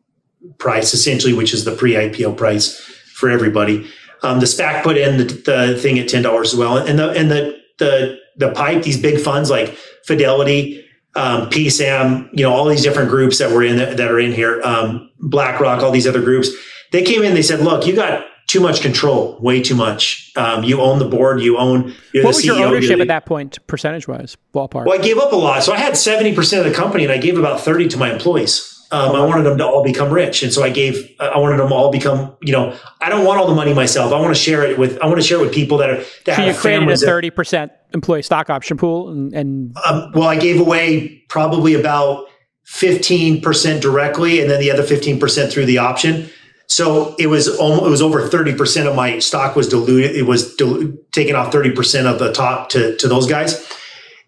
price, 0.58 0.94
essentially, 0.94 1.32
which 1.32 1.54
is 1.54 1.64
the 1.64 1.74
pre 1.74 1.92
IPO 1.92 2.36
price 2.36 2.78
for 3.14 3.30
everybody. 3.30 3.88
Um, 4.22 4.40
the 4.40 4.46
SPAC 4.46 4.82
put 4.82 4.96
in 4.96 5.18
the, 5.18 5.24
the 5.24 5.78
thing 5.80 5.98
at 5.98 6.08
ten 6.08 6.22
dollars 6.22 6.52
as 6.52 6.58
well, 6.58 6.78
and 6.78 6.98
the 6.98 7.10
and 7.10 7.30
the 7.30 7.58
the 7.78 8.18
the 8.36 8.52
pipe. 8.52 8.82
These 8.82 9.00
big 9.00 9.20
funds 9.20 9.50
like 9.50 9.76
Fidelity, 10.06 10.84
um, 11.14 11.50
PSAM, 11.50 12.28
you 12.32 12.44
know, 12.44 12.52
all 12.52 12.66
these 12.66 12.82
different 12.82 13.10
groups 13.10 13.38
that 13.38 13.50
were 13.50 13.62
in 13.62 13.76
that 13.76 14.00
are 14.00 14.18
in 14.20 14.32
here, 14.32 14.60
um, 14.62 15.10
BlackRock, 15.20 15.82
all 15.82 15.90
these 15.90 16.06
other 16.06 16.22
groups. 16.22 16.48
They 16.92 17.02
came 17.02 17.22
in. 17.22 17.34
They 17.34 17.42
said, 17.42 17.60
"Look, 17.60 17.86
you 17.86 17.94
got 17.94 18.24
too 18.52 18.60
much 18.60 18.82
control, 18.82 19.38
way 19.40 19.62
too 19.62 19.74
much. 19.74 20.30
Um, 20.36 20.62
you 20.62 20.80
own 20.80 20.98
the 20.98 21.08
board. 21.08 21.40
You 21.40 21.56
own. 21.58 21.94
what 22.12 22.24
was 22.24 22.42
CEO, 22.42 22.58
your 22.58 22.66
ownership 22.66 23.00
at 23.00 23.08
that 23.08 23.24
point, 23.24 23.58
percentage 23.66 24.06
wise, 24.06 24.36
ballpark? 24.54 24.84
Well, 24.84 24.98
I 24.98 25.02
gave 25.02 25.18
up 25.18 25.32
a 25.32 25.36
lot. 25.36 25.62
So 25.62 25.72
I 25.72 25.78
had 25.78 25.96
seventy 25.96 26.34
percent 26.34 26.66
of 26.66 26.70
the 26.70 26.78
company, 26.78 27.04
and 27.04 27.12
I 27.12 27.18
gave 27.18 27.38
about 27.38 27.60
thirty 27.60 27.88
to 27.88 27.96
my 27.96 28.12
employees. 28.12 28.68
Um, 28.92 29.16
I 29.16 29.24
wanted 29.24 29.44
them 29.44 29.56
to 29.56 29.66
all 29.66 29.82
become 29.82 30.12
rich, 30.12 30.42
and 30.42 30.52
so 30.52 30.62
I 30.62 30.68
gave. 30.68 31.10
I 31.18 31.38
wanted 31.38 31.56
them 31.56 31.72
all 31.72 31.90
become. 31.90 32.36
You 32.42 32.52
know, 32.52 32.78
I 33.00 33.08
don't 33.08 33.24
want 33.24 33.40
all 33.40 33.48
the 33.48 33.54
money 33.54 33.72
myself. 33.72 34.12
I 34.12 34.20
want 34.20 34.36
to 34.36 34.40
share 34.40 34.62
it 34.64 34.78
with. 34.78 35.00
I 35.00 35.06
want 35.06 35.18
to 35.18 35.26
share 35.26 35.38
it 35.38 35.40
with 35.40 35.54
people 35.54 35.78
that 35.78 35.88
are 35.88 35.96
that 35.96 36.06
so 36.26 36.32
have 36.32 36.54
you 36.54 36.60
created 36.60 36.90
a 36.90 36.96
thirty 36.98 37.30
percent 37.30 37.72
employee 37.94 38.20
stock 38.20 38.50
option 38.50 38.76
pool, 38.76 39.08
and, 39.08 39.32
and 39.32 39.74
um, 39.86 40.12
well, 40.14 40.28
I 40.28 40.36
gave 40.36 40.60
away 40.60 41.24
probably 41.30 41.72
about 41.72 42.26
fifteen 42.64 43.40
percent 43.40 43.80
directly, 43.80 44.42
and 44.42 44.50
then 44.50 44.60
the 44.60 44.70
other 44.70 44.82
fifteen 44.82 45.18
percent 45.18 45.50
through 45.50 45.64
the 45.64 45.78
option. 45.78 46.28
So 46.66 47.14
it 47.18 47.28
was 47.28 47.48
almost, 47.48 47.86
it 47.86 47.88
was 47.88 48.02
over 48.02 48.28
thirty 48.28 48.54
percent 48.54 48.88
of 48.88 48.94
my 48.94 49.20
stock 49.20 49.56
was 49.56 49.68
diluted. 49.68 50.14
It 50.14 50.26
was 50.26 50.54
dilu- 50.56 50.98
taken 51.12 51.34
off 51.34 51.50
thirty 51.50 51.70
percent 51.70 52.06
of 52.06 52.18
the 52.18 52.30
top 52.30 52.68
to 52.70 52.94
to 52.98 53.08
those 53.08 53.26
guys, 53.26 53.66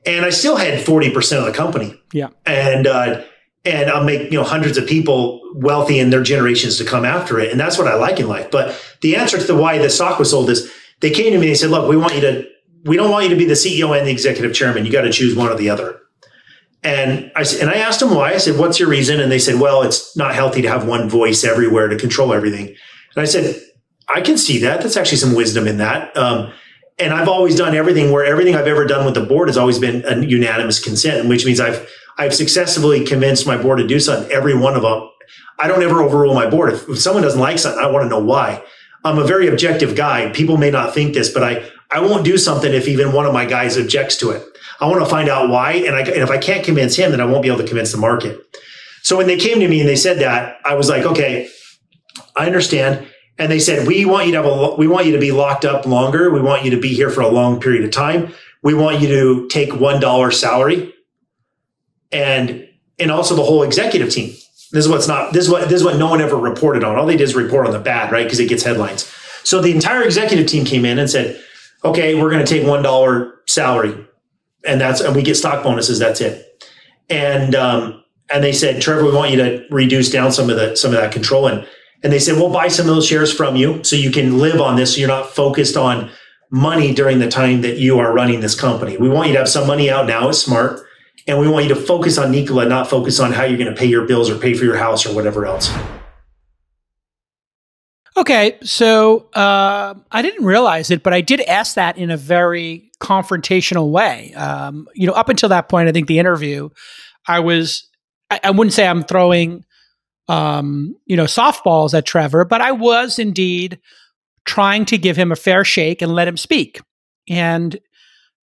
and 0.07 0.25
I 0.25 0.31
still 0.31 0.57
had 0.57 0.81
forty 0.81 1.11
percent 1.11 1.41
of 1.41 1.47
the 1.47 1.53
company. 1.53 2.01
Yeah, 2.15 2.29
and. 2.47 2.87
Uh, 2.87 3.25
and 3.65 3.91
I'll 3.91 4.05
make, 4.05 4.31
you 4.31 4.39
know, 4.39 4.45
hundreds 4.45 4.77
of 4.77 4.87
people 4.87 5.41
wealthy 5.55 5.99
in 5.99 6.11
their 6.11 6.23
generations 6.23 6.77
to 6.79 6.85
come 6.85 7.05
after 7.05 7.39
it. 7.39 7.51
And 7.51 7.59
that's 7.59 7.79
what 7.79 7.89
I 7.89 7.95
like 7.95 8.21
in 8.21 8.29
life. 8.29 8.51
But 8.51 8.79
the 9.01 9.17
answer 9.17 9.39
to 9.39 9.45
the 9.45 9.57
why 9.57 9.79
the 9.79 9.89
stock 9.89 10.19
was 10.19 10.31
sold 10.31 10.51
is 10.51 10.71
they 11.01 11.11
came 11.11 11.33
to 11.33 11.39
me 11.39 11.47
and 11.47 11.51
they 11.51 11.55
said, 11.55 11.71
look, 11.71 11.89
we 11.89 11.97
want 11.97 12.15
you 12.15 12.21
to, 12.21 12.47
we 12.85 12.97
don't 12.97 13.11
want 13.11 13.25
you 13.25 13.31
to 13.31 13.37
be 13.37 13.47
the 13.47 13.55
CEO 13.55 13.97
and 13.97 14.07
the 14.07 14.13
executive 14.13 14.55
chairman. 14.55 14.85
You 14.85 14.93
got 14.93 15.03
to 15.03 15.13
choose 15.13 15.35
one 15.35 15.49
or 15.49 15.57
the 15.57 15.71
other. 15.71 16.01
And 16.83 17.33
I 17.35 17.45
and 17.61 17.71
I 17.71 17.77
asked 17.77 18.01
them 18.01 18.15
why. 18.15 18.35
I 18.35 18.37
said, 18.37 18.59
"What's 18.59 18.79
your 18.79 18.91
reason?" 18.91 19.19
And 19.19 19.33
they 19.33 19.39
said, 19.39 19.59
"Well, 19.59 19.81
it's 19.83 20.15
not 20.19 20.35
healthy 20.35 20.61
to 20.61 20.69
have 20.69 20.87
one 20.87 21.09
voice 21.09 21.43
everywhere 21.43 21.89
to 21.89 21.97
control 21.97 22.35
everything." 22.35 22.67
And 22.67 22.77
I 23.17 23.25
said, 23.25 23.59
"I 24.15 24.21
can 24.21 24.37
see 24.37 24.59
that. 24.59 24.83
That's 24.83 24.99
actually 24.99 25.17
some 25.17 25.35
wisdom 25.35 25.67
in 25.67 25.79
that." 25.79 26.15
Um, 26.15 26.53
and 26.99 27.15
I've 27.15 27.27
always 27.27 27.57
done 27.57 27.75
everything 27.75 28.13
where 28.13 28.27
everything 28.27 28.55
I've 28.55 28.67
ever 28.67 28.85
done 28.85 29.07
with 29.07 29.15
the 29.15 29.23
board 29.23 29.49
has 29.49 29.57
always 29.57 29.79
been 29.79 30.05
a 30.07 30.23
unanimous 30.25 30.79
consent, 30.79 31.27
which 31.27 31.47
means 31.47 31.59
I've 31.59 31.89
I've 32.19 32.35
successfully 32.35 33.05
convinced 33.05 33.47
my 33.47 33.57
board 33.57 33.79
to 33.79 33.87
do 33.87 33.99
something. 33.99 34.31
Every 34.31 34.57
one 34.57 34.75
of 34.75 34.83
them. 34.83 35.11
I 35.59 35.69
don't 35.69 35.83
ever 35.83 36.03
overrule 36.03 36.35
my 36.35 36.49
board. 36.49 36.73
If, 36.73 36.89
if 36.89 36.99
someone 36.99 37.23
doesn't 37.23 37.41
like 37.41 37.59
something, 37.59 37.83
I 37.83 37.91
want 37.91 38.05
to 38.05 38.09
know 38.09 38.23
why. 38.25 38.63
I'm 39.05 39.19
a 39.19 39.25
very 39.25 39.49
objective 39.49 39.95
guy. 39.95 40.31
People 40.31 40.57
may 40.57 40.71
not 40.71 40.95
think 40.95 41.15
this, 41.15 41.33
but 41.33 41.43
I, 41.43 41.71
I 41.91 42.01
won't 42.01 42.25
do 42.25 42.39
something 42.39 42.73
if 42.73 42.89
even 42.89 43.13
one 43.13 43.27
of 43.27 43.33
my 43.33 43.45
guys 43.45 43.77
objects 43.77 44.17
to 44.19 44.31
it. 44.31 44.43
I 44.81 44.89
want 44.89 45.05
to 45.05 45.11
find 45.11 45.29
out 45.29 45.49
why. 45.49 45.73
And, 45.73 45.95
I, 45.95 46.01
and 46.01 46.23
if 46.23 46.31
I 46.31 46.39
can't 46.39 46.65
convince 46.65 46.97
him, 46.97 47.11
then 47.11 47.21
I 47.21 47.27
won't 47.27 47.43
be 47.43 47.49
able 47.49 47.59
to 47.59 47.67
convince 47.67 47.93
the 47.93 47.99
market. 47.99 48.41
So 49.03 49.17
when 49.17 49.27
they 49.27 49.37
came 49.37 49.61
to 49.61 49.69
me 49.69 49.81
and 49.81 49.89
they 49.89 49.97
said 49.97 50.21
that, 50.21 50.59
I 50.65 50.75
was 50.75 50.89
like, 50.89 51.05
okay, 51.05 51.49
I 52.37 52.47
understand. 52.47 53.07
And 53.39 53.51
they 53.51 53.59
said, 53.59 53.87
we 53.87 54.05
want 54.05 54.27
you 54.27 54.33
to 54.33 54.43
have 54.43 54.47
a, 54.47 54.75
we 54.77 54.87
want 54.87 55.07
you 55.07 55.13
to 55.13 55.19
be 55.19 55.33
locked 55.33 55.65
up 55.65 55.87
longer. 55.87 56.31
We 56.31 56.41
want 56.41 56.65
you 56.65 56.71
to 56.71 56.81
be 56.81 56.95
here 56.95 57.11
for 57.11 57.21
a 57.21 57.29
long 57.29 57.61
period 57.61 57.85
of 57.85 57.91
time. 57.91 58.33
We 58.63 58.75
want 58.75 59.01
you 59.01 59.09
to 59.09 59.49
take 59.49 59.71
$1 59.71 60.33
salary 60.33 60.94
and 62.15 62.67
and 62.99 63.11
also 63.11 63.35
the 63.35 63.43
whole 63.43 63.63
executive 63.63 64.09
team. 64.09 64.31
This 64.71 64.87
is 64.87 64.89
what's 64.89 65.09
not 65.09 65.33
this 65.33 65.45
is 65.45 65.51
what 65.51 65.69
this 65.69 65.81
is 65.81 65.85
what 65.85 65.99
no 65.99 66.09
one 66.09 66.21
ever 66.21 66.37
reported 66.37 66.83
on. 66.85 66.97
All 66.97 67.05
they 67.05 67.17
did 67.17 67.25
is 67.25 67.35
report 67.35 67.67
on 67.67 67.73
the 67.73 67.79
bad, 67.79 68.11
right? 68.11 68.25
Because 68.25 68.41
it 68.41 68.49
gets 68.49 68.63
headlines. 68.63 69.13
So 69.43 69.61
the 69.61 69.73
entire 69.73 70.03
executive 70.03 70.47
team 70.47 70.65
came 70.65 70.85
in 70.85 70.99
and 70.99 71.11
said, 71.11 71.41
"Okay, 71.85 72.15
we're 72.15 72.31
going 72.31 72.45
to 72.45 72.51
take 72.51 72.67
one 72.67 72.83
dollar 72.83 73.35
salary, 73.47 74.07
and 74.65 74.81
that's 74.81 75.01
and 75.01 75.15
we 75.15 75.23
get 75.23 75.37
stock 75.37 75.63
bonuses. 75.63 75.99
That's 75.99 76.21
it." 76.21 76.65
And 77.11 77.55
um, 77.55 78.03
and 78.33 78.43
they 78.43 78.53
said, 78.53 78.81
"Trevor, 78.81 79.05
we 79.05 79.13
want 79.13 79.33
you 79.33 79.37
to 79.37 79.67
reduce 79.71 80.11
down 80.11 80.33
some 80.33 80.49
of 80.49 80.57
the 80.57 80.77
some 80.77 80.93
of 80.93 81.01
that 81.01 81.13
control." 81.13 81.47
And 81.47 81.67
and 82.03 82.13
they 82.13 82.19
said, 82.19 82.37
"We'll 82.37 82.53
buy 82.53 82.69
some 82.69 82.89
of 82.89 82.95
those 82.95 83.07
shares 83.07 83.33
from 83.33 83.57
you, 83.57 83.85
so 83.85 83.97
you 83.97 84.11
can 84.11 84.39
live 84.39 84.61
on 84.61 84.77
this. 84.77 84.95
So 84.95 85.01
you're 85.01 85.09
not 85.09 85.31
focused 85.31 85.77
on 85.77 86.11
money 86.51 86.95
during 86.95 87.19
the 87.19 87.29
time 87.29 87.63
that 87.63 87.79
you 87.79 87.99
are 87.99 88.13
running 88.13 88.41
this 88.41 88.59
company. 88.59 88.97
We 88.97 89.09
want 89.09 89.27
you 89.29 89.35
to 89.35 89.41
have 89.41 89.49
some 89.49 89.67
money 89.67 89.91
out 89.91 90.07
now. 90.07 90.29
It's 90.29 90.39
smart." 90.39 90.81
And 91.27 91.39
we 91.39 91.49
want 91.49 91.65
you 91.67 91.75
to 91.75 91.81
focus 91.81 92.19
on 92.19 92.31
Nikola, 92.31 92.67
not 92.67 92.89
focus 92.89 93.19
on 93.19 93.33
how 93.33 93.45
you're 93.45 93.59
going 93.59 93.73
to 93.73 93.79
pay 93.79 93.87
your 93.87 94.07
bills 94.07 94.29
or 94.29 94.37
pay 94.37 94.55
for 94.55 94.65
your 94.65 94.77
house 94.77 95.07
or 95.07 95.15
whatever 95.15 95.47
else. 95.47 95.71
Okay, 98.17 98.59
so 98.63 99.29
uh, 99.35 99.95
I 100.13 100.23
didn't 100.23 100.45
realize 100.45 100.91
it, 100.91 101.03
but 101.03 101.13
I 101.13 101.21
did 101.21 101.41
ask 101.41 101.75
that 101.75 101.99
in 101.99 102.11
a 102.11 102.17
very 102.17 102.93
confrontational 103.01 103.91
way. 103.91 104.33
Um, 104.35 104.87
you 104.95 105.07
know, 105.07 105.15
up 105.15 105.29
until 105.29 105.49
that 105.49 105.69
point, 105.69 105.89
I 105.89 105.93
think 105.93 106.07
the 106.07 106.21
interview, 106.21 106.69
I 107.27 107.41
was, 107.41 107.89
I, 108.31 108.39
I 108.45 108.51
wouldn't 108.53 108.73
say 108.73 108.87
I'm 108.87 109.03
throwing, 109.03 109.65
um, 110.29 110.95
you 111.07 111.17
know, 111.17 111.25
softballs 111.25 111.93
at 111.93 112.07
Trevor, 112.07 112.45
but 112.45 112.61
I 112.61 112.71
was 112.71 113.19
indeed 113.19 113.81
trying 114.45 114.85
to 114.85 114.99
give 114.99 115.17
him 115.17 115.33
a 115.33 115.37
fair 115.37 115.65
shake 115.65 116.01
and 116.01 116.15
let 116.15 116.29
him 116.29 116.37
speak. 116.37 116.81
And 117.29 117.77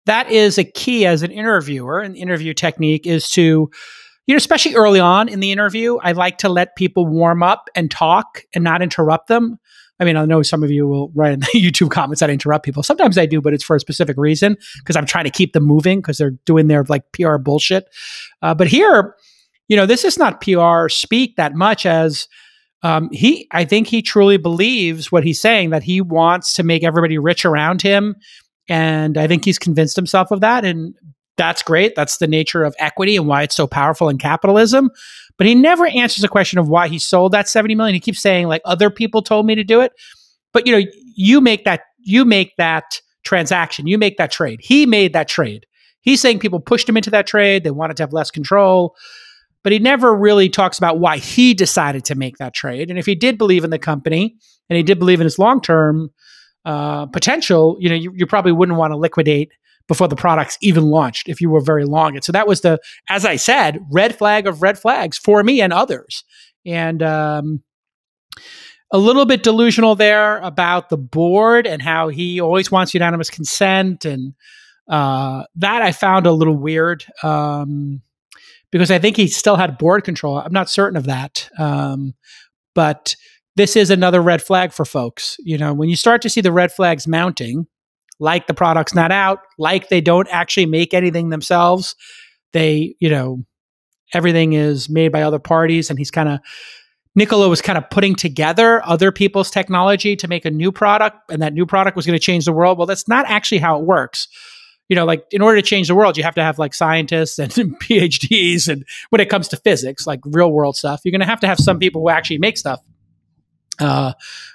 that 0.06 0.32
is 0.32 0.58
a 0.58 0.64
key 0.64 1.06
as 1.06 1.24
an 1.24 1.32
interviewer. 1.32 2.00
An 2.00 2.16
interview 2.16 2.54
technique 2.54 3.06
is 3.06 3.30
to, 3.30 3.70
you 4.28 4.34
know, 4.34 4.38
especially 4.38 4.76
early 4.76 5.00
on 5.00 5.28
in 5.30 5.40
the 5.40 5.52
interview, 5.52 5.98
I 5.98 6.14
like 6.14 6.40
to 6.40 6.50
let 6.50 6.76
people 6.76 7.06
warm 7.06 7.44
up 7.44 7.70
and 7.76 7.90
talk 7.90 8.44
and 8.54 8.64
not 8.64 8.82
interrupt 8.82 9.28
them. 9.28 9.60
I 10.00 10.04
mean, 10.04 10.18
I 10.18 10.26
know 10.26 10.42
some 10.42 10.64
of 10.64 10.72
you 10.72 10.88
will 10.88 11.12
write 11.14 11.34
in 11.34 11.40
the 11.42 11.46
YouTube 11.54 11.92
comments 11.92 12.22
that 12.22 12.30
I 12.30 12.34
interrupt 12.34 12.66
people. 12.66 12.82
Sometimes 12.82 13.20
I 13.20 13.28
do, 13.28 13.40
but 13.40 13.54
it's 13.54 13.64
for 13.64 13.76
a 13.76 13.80
specific 13.80 14.18
reason 14.18 14.58
because 14.80 14.96
I'm 14.96 15.06
trying 15.06 15.26
to 15.26 15.30
keep 15.30 15.54
them 15.54 15.64
moving 15.64 16.00
because 16.00 16.18
they're 16.18 16.38
doing 16.46 16.68
their 16.68 16.84
like 16.86 17.04
PR 17.12 17.38
bullshit. 17.38 17.86
Uh, 18.42 18.56
but 18.56 18.68
here, 18.68 19.16
you 19.68 19.78
know, 19.78 19.86
this 19.86 20.04
is 20.04 20.18
not 20.18 20.42
PR 20.42 20.90
speak 20.90 21.36
that 21.36 21.54
much 21.54 21.86
as 21.86 22.28
um, 22.82 23.10
he. 23.12 23.48
I 23.52 23.64
think 23.64 23.88
he 23.88 24.02
truly 24.02 24.38
believes 24.38 25.12
what 25.12 25.24
he's 25.24 25.40
saying 25.40 25.70
that 25.70 25.84
he 25.84 26.02
wants 26.02 26.54
to 26.56 26.64
make 26.64 26.84
everybody 26.84 27.20
rich 27.20 27.46
around 27.46 27.84
him, 27.84 28.16
and 28.70 29.18
I 29.18 29.28
think 29.28 29.46
he's 29.46 29.60
convinced 29.60 29.96
himself 29.96 30.32
of 30.32 30.42
that. 30.42 30.66
And 30.66 30.96
that's 31.38 31.64
great. 31.64 31.96
That's 31.96 32.18
the 32.18 32.28
nature 32.28 32.64
of 32.64 32.76
equity 32.78 33.16
and 33.16 33.28
why 33.28 33.44
it's 33.44 33.56
so 33.56 33.68
powerful 33.68 34.10
in 34.10 34.18
capitalism. 34.18 34.92
But 35.38 35.48
he 35.48 35.56
never 35.56 35.88
answers 35.88 36.22
the 36.22 36.28
question 36.28 36.60
of 36.60 36.70
why 36.70 36.88
he 36.88 37.00
sold 37.00 37.32
that 37.32 37.50
70 37.50 37.76
million. 37.76 37.94
He 37.94 38.00
keeps 38.00 38.22
saying 38.22 38.48
like 38.48 38.62
other 38.66 38.90
people 38.90 39.22
told 39.22 39.46
me 39.46 39.56
to 39.56 39.64
do 39.64 39.82
it. 39.82 39.92
But 40.54 40.68
you 40.68 40.74
know, 40.74 40.86
you 41.16 41.42
make 41.42 41.66
that 41.66 41.82
you 42.00 42.26
make 42.26 42.56
that 42.58 43.02
transaction, 43.24 43.88
you 43.88 43.98
make 43.98 44.18
that 44.18 44.32
trade. 44.32 44.60
He 44.62 44.86
made 44.86 45.14
that 45.14 45.28
trade. 45.28 45.66
He's 46.02 46.20
saying 46.20 46.40
people 46.40 46.60
pushed 46.60 46.90
him 46.90 46.98
into 46.98 47.12
that 47.12 47.28
trade, 47.28 47.64
they 47.64 47.72
wanted 47.72 47.98
to 47.98 48.04
have 48.04 48.14
less 48.14 48.32
control. 48.32 48.96
But 49.64 49.72
he 49.72 49.80
never 49.80 50.16
really 50.16 50.50
talks 50.50 50.80
about 50.80 51.00
why 51.00 51.18
he 51.18 51.54
decided 51.54 52.06
to 52.06 52.16
make 52.16 52.38
that 52.38 52.54
trade. 52.54 52.90
And 52.90 52.98
if 52.98 53.06
he 53.06 53.14
did 53.14 53.38
believe 53.38 53.64
in 53.64 53.70
the 53.70 53.78
company 53.78 54.36
and 54.70 54.78
he 54.78 54.84
did 54.84 54.98
believe 54.98 55.22
in 55.22 55.26
his 55.26 55.38
long 55.38 55.62
term 55.62 56.12
uh, 56.66 57.06
potential, 57.08 57.78
you 57.80 57.90
know, 57.90 57.96
you, 57.96 58.14
you 58.16 58.26
probably 58.26 58.52
wouldn't 58.52 58.78
want 58.78 58.92
to 58.92 58.98
liquidate 58.98 59.52
before 59.88 60.08
the 60.08 60.16
products 60.16 60.58
even 60.62 60.84
launched 60.84 61.28
if 61.28 61.42
you 61.42 61.50
were 61.50 61.62
very 61.62 61.86
long. 61.86 62.16
And 62.16 62.24
so 62.24 62.32
that 62.32 62.48
was 62.48 62.62
the, 62.62 62.80
as 63.10 63.26
I 63.26 63.36
said, 63.36 63.80
red 63.92 64.16
flag 64.16 64.48
of 64.48 64.62
red 64.62 64.80
flags 64.80 65.18
for 65.18 65.44
me 65.44 65.62
and 65.62 65.74
others. 65.74 66.24
And 66.66 67.02
um, 67.02 67.64
a 68.92 68.98
little 68.98 69.26
bit 69.26 69.44
delusional 69.44 69.96
there 69.96 70.38
about 70.40 70.90
the 70.90 70.98
board 70.98 71.66
and 71.66 71.82
how 71.82 72.10
he 72.10 72.40
always 72.40 72.72
wants 72.72 72.94
unanimous 72.94 73.30
consent. 73.30 74.06
And 74.06 74.34
uh, 74.88 75.44
that 75.56 75.82
I 75.82 75.92
found 75.92 76.26
a 76.26 76.32
little 76.32 76.58
weird 76.58 77.06
um, 77.24 78.02
because 78.72 78.92
I 78.92 79.00
think 79.00 79.18
he 79.18 79.28
still 79.28 79.56
had 79.56 79.78
board 79.78 80.04
control. 80.04 80.38
I'm 80.38 80.54
not 80.54 80.70
certain 80.70 80.98
of 80.98 81.06
that. 81.06 81.50
Um, 81.58 82.14
but 82.76 83.16
this 83.56 83.76
is 83.76 83.90
another 83.90 84.22
red 84.22 84.42
flag 84.42 84.72
for 84.72 84.86
folks. 84.86 85.38
You 85.40 85.58
know, 85.58 85.74
when 85.74 85.90
you 85.90 85.96
start 85.96 86.22
to 86.24 86.30
see 86.30 86.42
the 86.42 86.52
red 86.52 86.72
flags 86.72 87.08
mounting, 87.08 87.68
like 88.20 88.48
the 88.48 88.54
product's 88.54 88.94
not 88.94 89.12
out, 89.12 89.40
like 89.58 89.90
they 89.90 90.02
don't 90.02 90.28
actually 90.30 90.68
make 90.68 90.94
anything 90.94 91.30
themselves. 91.30 91.96
They, 92.54 92.96
you 93.00 93.10
know, 93.10 93.44
everything 94.14 94.54
is 94.54 94.90
made 94.90 95.12
by 95.12 95.24
other 95.24 95.40
parties, 95.40 95.90
and 95.90 95.98
he's 95.98 96.12
kind 96.12 96.30
of 96.30 96.40
Nikola 97.14 97.50
was 97.50 97.62
kind 97.62 97.78
of 97.78 97.90
putting 97.90 98.16
together 98.16 98.86
other 98.86 99.12
people's 99.12 99.52
technology 99.52 100.16
to 100.16 100.28
make 100.28 100.46
a 100.46 100.52
new 100.52 100.72
product, 100.72 101.18
and 101.30 101.42
that 101.42 101.54
new 101.54 101.66
product 101.66 101.98
was 101.98 102.06
going 102.06 102.18
to 102.18 102.24
change 102.24 102.46
the 102.46 102.54
world. 102.54 102.78
Well, 102.78 102.88
that's 102.88 103.08
not 103.08 103.26
actually 103.28 103.58
how 103.58 103.80
it 103.80 103.86
works. 103.86 104.28
You 104.88 104.96
know, 104.96 105.06
like 105.06 105.26
in 105.32 105.42
order 105.42 105.60
to 105.60 105.66
change 105.66 105.88
the 105.88 105.96
world, 105.96 106.18
you 106.18 106.24
have 106.24 106.36
to 106.36 106.44
have 106.44 106.60
like 106.60 106.74
scientists 106.74 107.40
and 107.40 107.52
PhDs. 107.82 108.68
And 108.68 108.86
when 109.10 109.22
it 109.22 109.30
comes 109.30 109.48
to 109.50 109.58
physics, 109.58 110.06
like 110.06 110.20
real 110.26 110.52
world 110.52 110.76
stuff, 110.76 111.02
you're 111.04 111.12
going 111.12 111.22
to 111.22 111.26
have 111.26 111.40
to 111.42 111.48
have 111.48 111.60
some 111.60 111.80
people 111.80 112.02
who 112.02 112.10
actually 112.10 112.40
make 112.40 112.58
stuff. 112.58 112.82
Uh, 113.82 114.14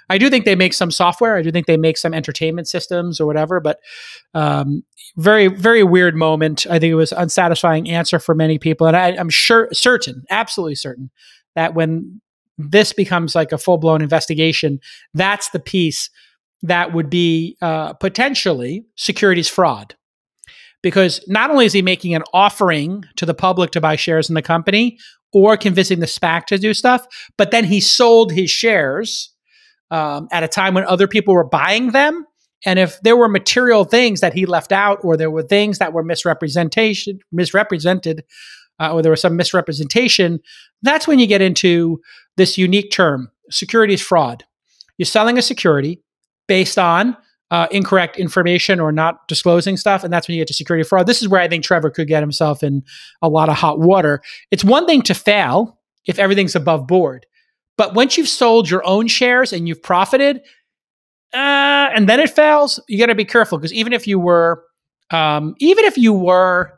I 0.09 0.17
do 0.17 0.29
think 0.29 0.45
they 0.45 0.55
make 0.55 0.73
some 0.73 0.89
software. 0.89 1.35
I 1.35 1.41
do 1.41 1.51
think 1.51 1.67
they 1.67 1.77
make 1.77 1.97
some 1.97 2.13
entertainment 2.13 2.67
systems 2.67 3.19
or 3.19 3.25
whatever, 3.25 3.59
but 3.59 3.79
um, 4.33 4.83
very, 5.17 5.47
very 5.47 5.83
weird 5.83 6.15
moment. 6.15 6.65
I 6.69 6.79
think 6.79 6.91
it 6.91 6.95
was 6.95 7.11
unsatisfying 7.11 7.89
answer 7.89 8.19
for 8.19 8.33
many 8.33 8.57
people. 8.57 8.87
And 8.87 8.95
I, 8.95 9.09
I'm 9.09 9.29
sure, 9.29 9.67
certain, 9.73 10.23
absolutely 10.29 10.75
certain 10.75 11.11
that 11.55 11.73
when 11.73 12.21
this 12.57 12.93
becomes 12.93 13.35
like 13.35 13.51
a 13.51 13.57
full 13.57 13.77
blown 13.77 14.01
investigation, 14.01 14.79
that's 15.13 15.49
the 15.49 15.59
piece 15.59 16.09
that 16.63 16.93
would 16.93 17.09
be 17.09 17.57
uh, 17.61 17.93
potentially 17.93 18.85
securities 18.95 19.49
fraud. 19.49 19.95
Because 20.83 21.21
not 21.27 21.49
only 21.49 21.65
is 21.65 21.73
he 21.73 21.81
making 21.81 22.13
an 22.13 22.23
offering 22.33 23.03
to 23.15 23.25
the 23.25 23.33
public 23.33 23.71
to 23.71 23.81
buy 23.81 23.95
shares 23.95 24.29
in 24.29 24.35
the 24.35 24.41
company, 24.43 24.99
or 25.33 25.57
convincing 25.57 25.99
the 25.99 26.05
SPAC 26.05 26.45
to 26.45 26.57
do 26.57 26.73
stuff. 26.73 27.05
But 27.37 27.51
then 27.51 27.65
he 27.65 27.79
sold 27.79 28.31
his 28.31 28.49
shares 28.49 29.33
um, 29.91 30.27
at 30.31 30.43
a 30.43 30.47
time 30.47 30.73
when 30.73 30.85
other 30.85 31.07
people 31.07 31.33
were 31.33 31.43
buying 31.47 31.91
them. 31.91 32.25
And 32.65 32.79
if 32.79 32.99
there 33.01 33.15
were 33.15 33.29
material 33.29 33.83
things 33.83 34.19
that 34.21 34.33
he 34.33 34.45
left 34.45 34.71
out, 34.71 34.99
or 35.03 35.15
there 35.15 35.29
were 35.29 35.43
things 35.43 35.77
that 35.77 35.93
were 35.93 36.03
misrepresentation, 36.03 37.19
misrepresented, 37.31 38.23
uh, 38.79 38.93
or 38.93 39.01
there 39.01 39.11
was 39.11 39.21
some 39.21 39.35
misrepresentation, 39.35 40.39
that's 40.81 41.07
when 41.07 41.19
you 41.19 41.27
get 41.27 41.41
into 41.41 42.01
this 42.35 42.57
unique 42.57 42.91
term, 42.91 43.29
securities 43.49 44.01
fraud. 44.01 44.43
You're 44.97 45.05
selling 45.05 45.37
a 45.37 45.41
security 45.43 46.01
based 46.47 46.79
on 46.79 47.15
uh, 47.51 47.67
incorrect 47.71 48.17
information 48.17 48.79
or 48.79 48.91
not 48.91 49.27
disclosing 49.27 49.77
stuff. 49.77 50.03
And 50.03 50.11
that's 50.11 50.27
when 50.27 50.35
you 50.35 50.41
get 50.41 50.47
to 50.49 50.53
security 50.53 50.87
fraud. 50.87 51.07
This 51.07 51.21
is 51.21 51.29
where 51.29 51.41
I 51.41 51.47
think 51.47 51.63
Trevor 51.63 51.89
could 51.89 52.07
get 52.07 52.21
himself 52.21 52.63
in 52.63 52.83
a 53.21 53.29
lot 53.29 53.49
of 53.49 53.55
hot 53.55 53.79
water. 53.79 54.21
It's 54.51 54.63
one 54.63 54.85
thing 54.85 55.01
to 55.03 55.13
fail 55.13 55.79
if 56.05 56.19
everything's 56.19 56.55
above 56.55 56.87
board. 56.87 57.25
But 57.77 57.93
once 57.93 58.17
you've 58.17 58.27
sold 58.27 58.69
your 58.69 58.85
own 58.85 59.07
shares 59.07 59.53
and 59.53 59.67
you've 59.67 59.83
profited, 59.83 60.41
uh, 61.33 61.89
and 61.93 62.09
then 62.09 62.19
it 62.19 62.29
fails, 62.29 62.79
you 62.87 62.97
got 62.97 63.07
to 63.07 63.15
be 63.15 63.25
careful 63.25 63.57
because 63.57 63.73
even 63.73 63.93
if 63.93 64.07
you 64.07 64.19
were, 64.19 64.63
um, 65.11 65.55
even 65.59 65.85
if 65.85 65.97
you 65.97 66.13
were 66.13 66.77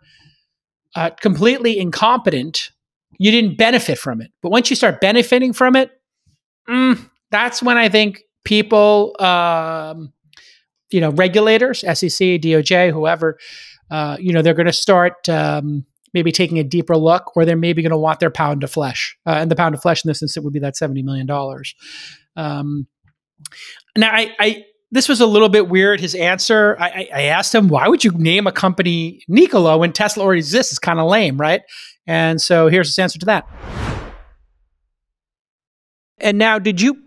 uh, 0.96 1.12
completely 1.12 1.80
incompetent, 1.80 2.72
you 3.18 3.32
didn't 3.32 3.58
benefit 3.58 3.98
from 3.98 4.22
it. 4.22 4.32
But 4.42 4.52
once 4.52 4.70
you 4.70 4.76
start 4.76 5.02
benefiting 5.02 5.54
from 5.54 5.76
it, 5.76 5.92
mm, 6.68 7.10
that's 7.32 7.62
when 7.62 7.78
I 7.78 7.90
think 7.90 8.24
people 8.44 9.16
um, 9.20 10.12
you 10.92 11.02
know, 11.02 11.12
regulators, 11.12 11.80
SEC, 11.82 12.42
DOJ, 12.42 12.92
whoever, 12.92 13.38
uh, 13.92 14.18
you 14.20 14.34
know, 14.34 14.42
they're 14.42 14.54
going 14.54 14.66
to 14.66 14.74
start 14.74 15.28
um, 15.30 15.86
maybe 16.14 16.32
taking 16.32 16.60
a 16.60 16.64
deeper 16.64 16.98
look, 16.98 17.36
or 17.36 17.46
they're 17.46 17.56
maybe 17.56 17.82
going 17.82 17.92
to 17.92 17.98
want 17.98 18.20
their 18.20 18.32
pound 18.32 18.64
of 18.64 18.72
flesh. 18.72 19.18
Uh, 19.26 19.32
and 19.32 19.52
the 19.52 19.56
pound 19.56 19.76
of 19.76 19.82
flesh 19.82 20.04
in 20.04 20.10
this 20.10 20.22
instance 20.22 20.44
would 20.44 20.54
be 20.54 20.60
that 20.60 20.76
$70 20.76 21.04
million. 21.04 21.30
Um, 22.36 22.88
now, 23.98 24.12
I, 24.12 24.36
I, 24.40 24.66
this 24.92 25.08
was 25.08 25.22
a 25.22 25.26
little 25.26 25.50
bit 25.50 25.70
weird. 25.70 26.00
His 26.00 26.16
answer, 26.16 26.76
I, 26.80 27.08
I, 27.14 27.22
asked 27.24 27.54
him, 27.54 27.68
why 27.68 27.88
would 27.88 28.04
you 28.04 28.12
name 28.12 28.48
a 28.48 28.52
company 28.52 29.22
Nikola 29.28 29.78
when 29.78 29.94
Tesla 29.94 30.24
already 30.24 30.40
exists? 30.40 30.72
It's 30.72 30.80
kind 30.80 31.00
of 31.00 31.08
lame, 31.08 31.38
right? 31.38 31.62
And 32.08 32.42
so 32.42 32.68
here's 32.68 32.88
his 32.88 33.00
answer 33.00 33.20
to 33.20 33.26
that. 33.28 33.48
And 36.18 36.38
now, 36.38 36.60
did 36.60 36.82
you 36.82 37.02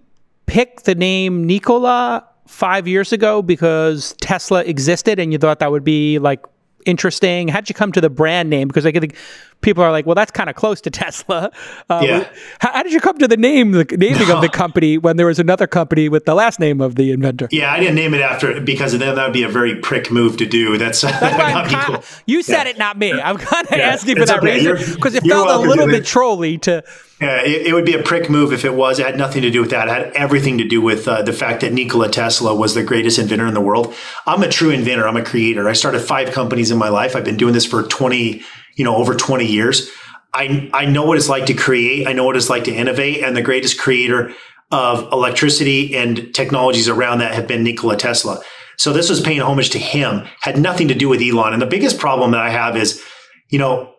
pick 0.47 0.83
the 0.83 0.95
name 0.95 1.47
Nikola 1.47 2.29
five 2.53 2.87
years 2.87 3.13
ago 3.13 3.41
because 3.41 4.15
Tesla 4.21 4.63
existed 4.65 5.19
and 5.19 5.33
you 5.33 5.39
thought 5.39 5.59
that 5.59 5.71
would 5.71 5.85
be 5.85 6.19
like 6.19 6.45
interesting? 6.85 7.49
How'd 7.49 7.69
you 7.69 7.75
come 7.75 7.93
to 7.93 8.01
the 8.01 8.11
brand 8.11 8.51
name? 8.51 8.69
Because 8.69 8.85
I 8.85 8.93
think 8.93 9.17
people 9.63 9.83
are 9.83 9.91
like, 9.91 10.05
well, 10.05 10.15
that's 10.15 10.31
kind 10.31 10.51
of 10.51 10.57
close 10.57 10.81
to 10.83 10.91
Tesla. 10.91 11.51
Um, 11.89 12.05
yeah. 12.07 12.29
How, 12.59 12.73
how, 12.73 12.83
did 12.83 12.93
you 12.93 13.01
come 13.01 13.19
to 13.19 13.29
the 13.29 13.37
name, 13.37 13.73
the 13.73 13.85
naming 13.85 14.29
no. 14.29 14.37
of 14.37 14.43
the 14.43 14.49
company 14.49 14.99
when 14.99 15.17
there 15.17 15.27
was 15.27 15.39
another 15.39 15.67
company 15.67 16.09
with 16.09 16.25
the 16.27 16.35
last 16.35 16.61
name 16.61 16.81
of 16.81 16.97
the 16.97 17.11
inventor? 17.13 17.49
Yeah, 17.51 17.73
I 17.73 17.81
didn't 17.81 17.95
name 17.95 18.13
it 18.15 18.21
after 18.21 18.61
because 18.61 18.93
then 18.99 19.15
that 19.15 19.25
would 19.25 19.33
be 19.33 19.45
a 19.45 19.49
very 19.49 19.77
prick 19.77 20.11
move 20.11 20.37
to 20.39 20.47
do. 20.47 20.77
That's, 20.77 21.01
that's 21.01 21.71
kinda, 21.71 21.87
cool. 21.87 22.05
You 22.27 22.43
said 22.43 22.65
yeah. 22.65 22.71
it, 22.71 22.79
not 22.79 22.99
me. 22.99 23.13
I'm 23.13 23.39
kind 23.39 23.67
of 23.67 23.79
yeah, 23.79 23.89
asking 23.89 24.17
for 24.17 24.27
that 24.27 24.39
okay. 24.39 24.67
reason 24.67 24.95
because 24.95 25.15
it 25.15 25.25
felt 25.25 25.49
a 25.49 25.59
little 25.59 25.87
bit 25.87 26.05
trolly 26.05 26.59
to. 26.59 26.85
Yeah, 27.21 27.43
it, 27.43 27.69
it, 27.69 27.73
would 27.73 27.85
be 27.85 27.95
a 27.95 28.03
prick 28.03 28.29
move 28.29 28.53
if 28.53 28.65
it 28.65 28.75
was. 28.75 28.99
It 28.99 29.07
had 29.07 29.17
nothing 29.17 29.43
to 29.43 29.51
do 29.51 29.61
with 29.61 29.71
that. 29.71 29.87
It 29.87 29.91
had 29.93 30.13
everything 30.15 30.59
to 30.59 30.67
do 30.67 30.81
with 30.81 31.07
uh, 31.07 31.23
the 31.23 31.33
fact 31.33 31.61
that 31.61 31.73
Nikola 31.73 32.11
Tesla 32.11 32.53
was 32.53 32.75
the 32.75 32.83
greatest 32.83 33.17
inventor 33.17 33.47
in 33.47 33.55
the 33.55 33.61
world. 33.61 33.95
I'm 34.27 34.43
a 34.43 34.49
true 34.49 34.71
inventor. 34.71 35.07
I'm 35.07 35.17
a 35.17 35.23
creator. 35.23 35.69
I 35.69 35.73
started 35.73 36.01
five 36.01 36.33
companies 36.33 36.73
in 36.73 36.79
my 36.79 36.89
life. 36.89 37.15
I've 37.15 37.25
been 37.25 37.37
doing 37.37 37.55
this 37.55 37.65
for 37.65 37.85
20 37.85 38.43
you 38.77 38.85
know, 38.85 38.97
over 38.97 39.15
20 39.15 39.47
years. 39.47 39.91
I, 40.35 40.71
I 40.73 40.87
know 40.87 41.05
what 41.05 41.19
it's 41.19 41.29
like 41.29 41.47
to 41.47 41.55
create. 41.55 42.07
I 42.07 42.13
know 42.13 42.25
what 42.25 42.37
it's 42.37 42.49
like 42.49 42.65
to 42.65 42.73
innovate. 42.73 43.23
And 43.23 43.37
the 43.37 43.43
greatest 43.43 43.79
creator 43.79 44.33
of 44.71 45.13
electricity 45.13 45.95
and 45.95 46.35
technologies 46.35 46.89
around 46.89 47.19
that 47.19 47.35
have 47.35 47.47
been 47.47 47.63
Nikola 47.63 47.97
Tesla. 47.97 48.43
So 48.79 48.93
this 48.93 49.11
was 49.11 49.21
paying 49.21 49.43
homage 49.43 49.71
to 49.71 49.79
him, 49.79 50.27
had 50.41 50.59
nothing 50.59 50.89
to 50.89 50.95
do 50.95 51.09
with 51.09 51.21
Elon. 51.21 51.53
And 51.53 51.61
the 51.61 51.67
biggest 51.67 51.99
problem 51.99 52.31
that 52.31 52.41
I 52.41 52.51
have 52.51 52.77
is, 52.77 53.03
you 53.51 53.59
know, 53.59 53.95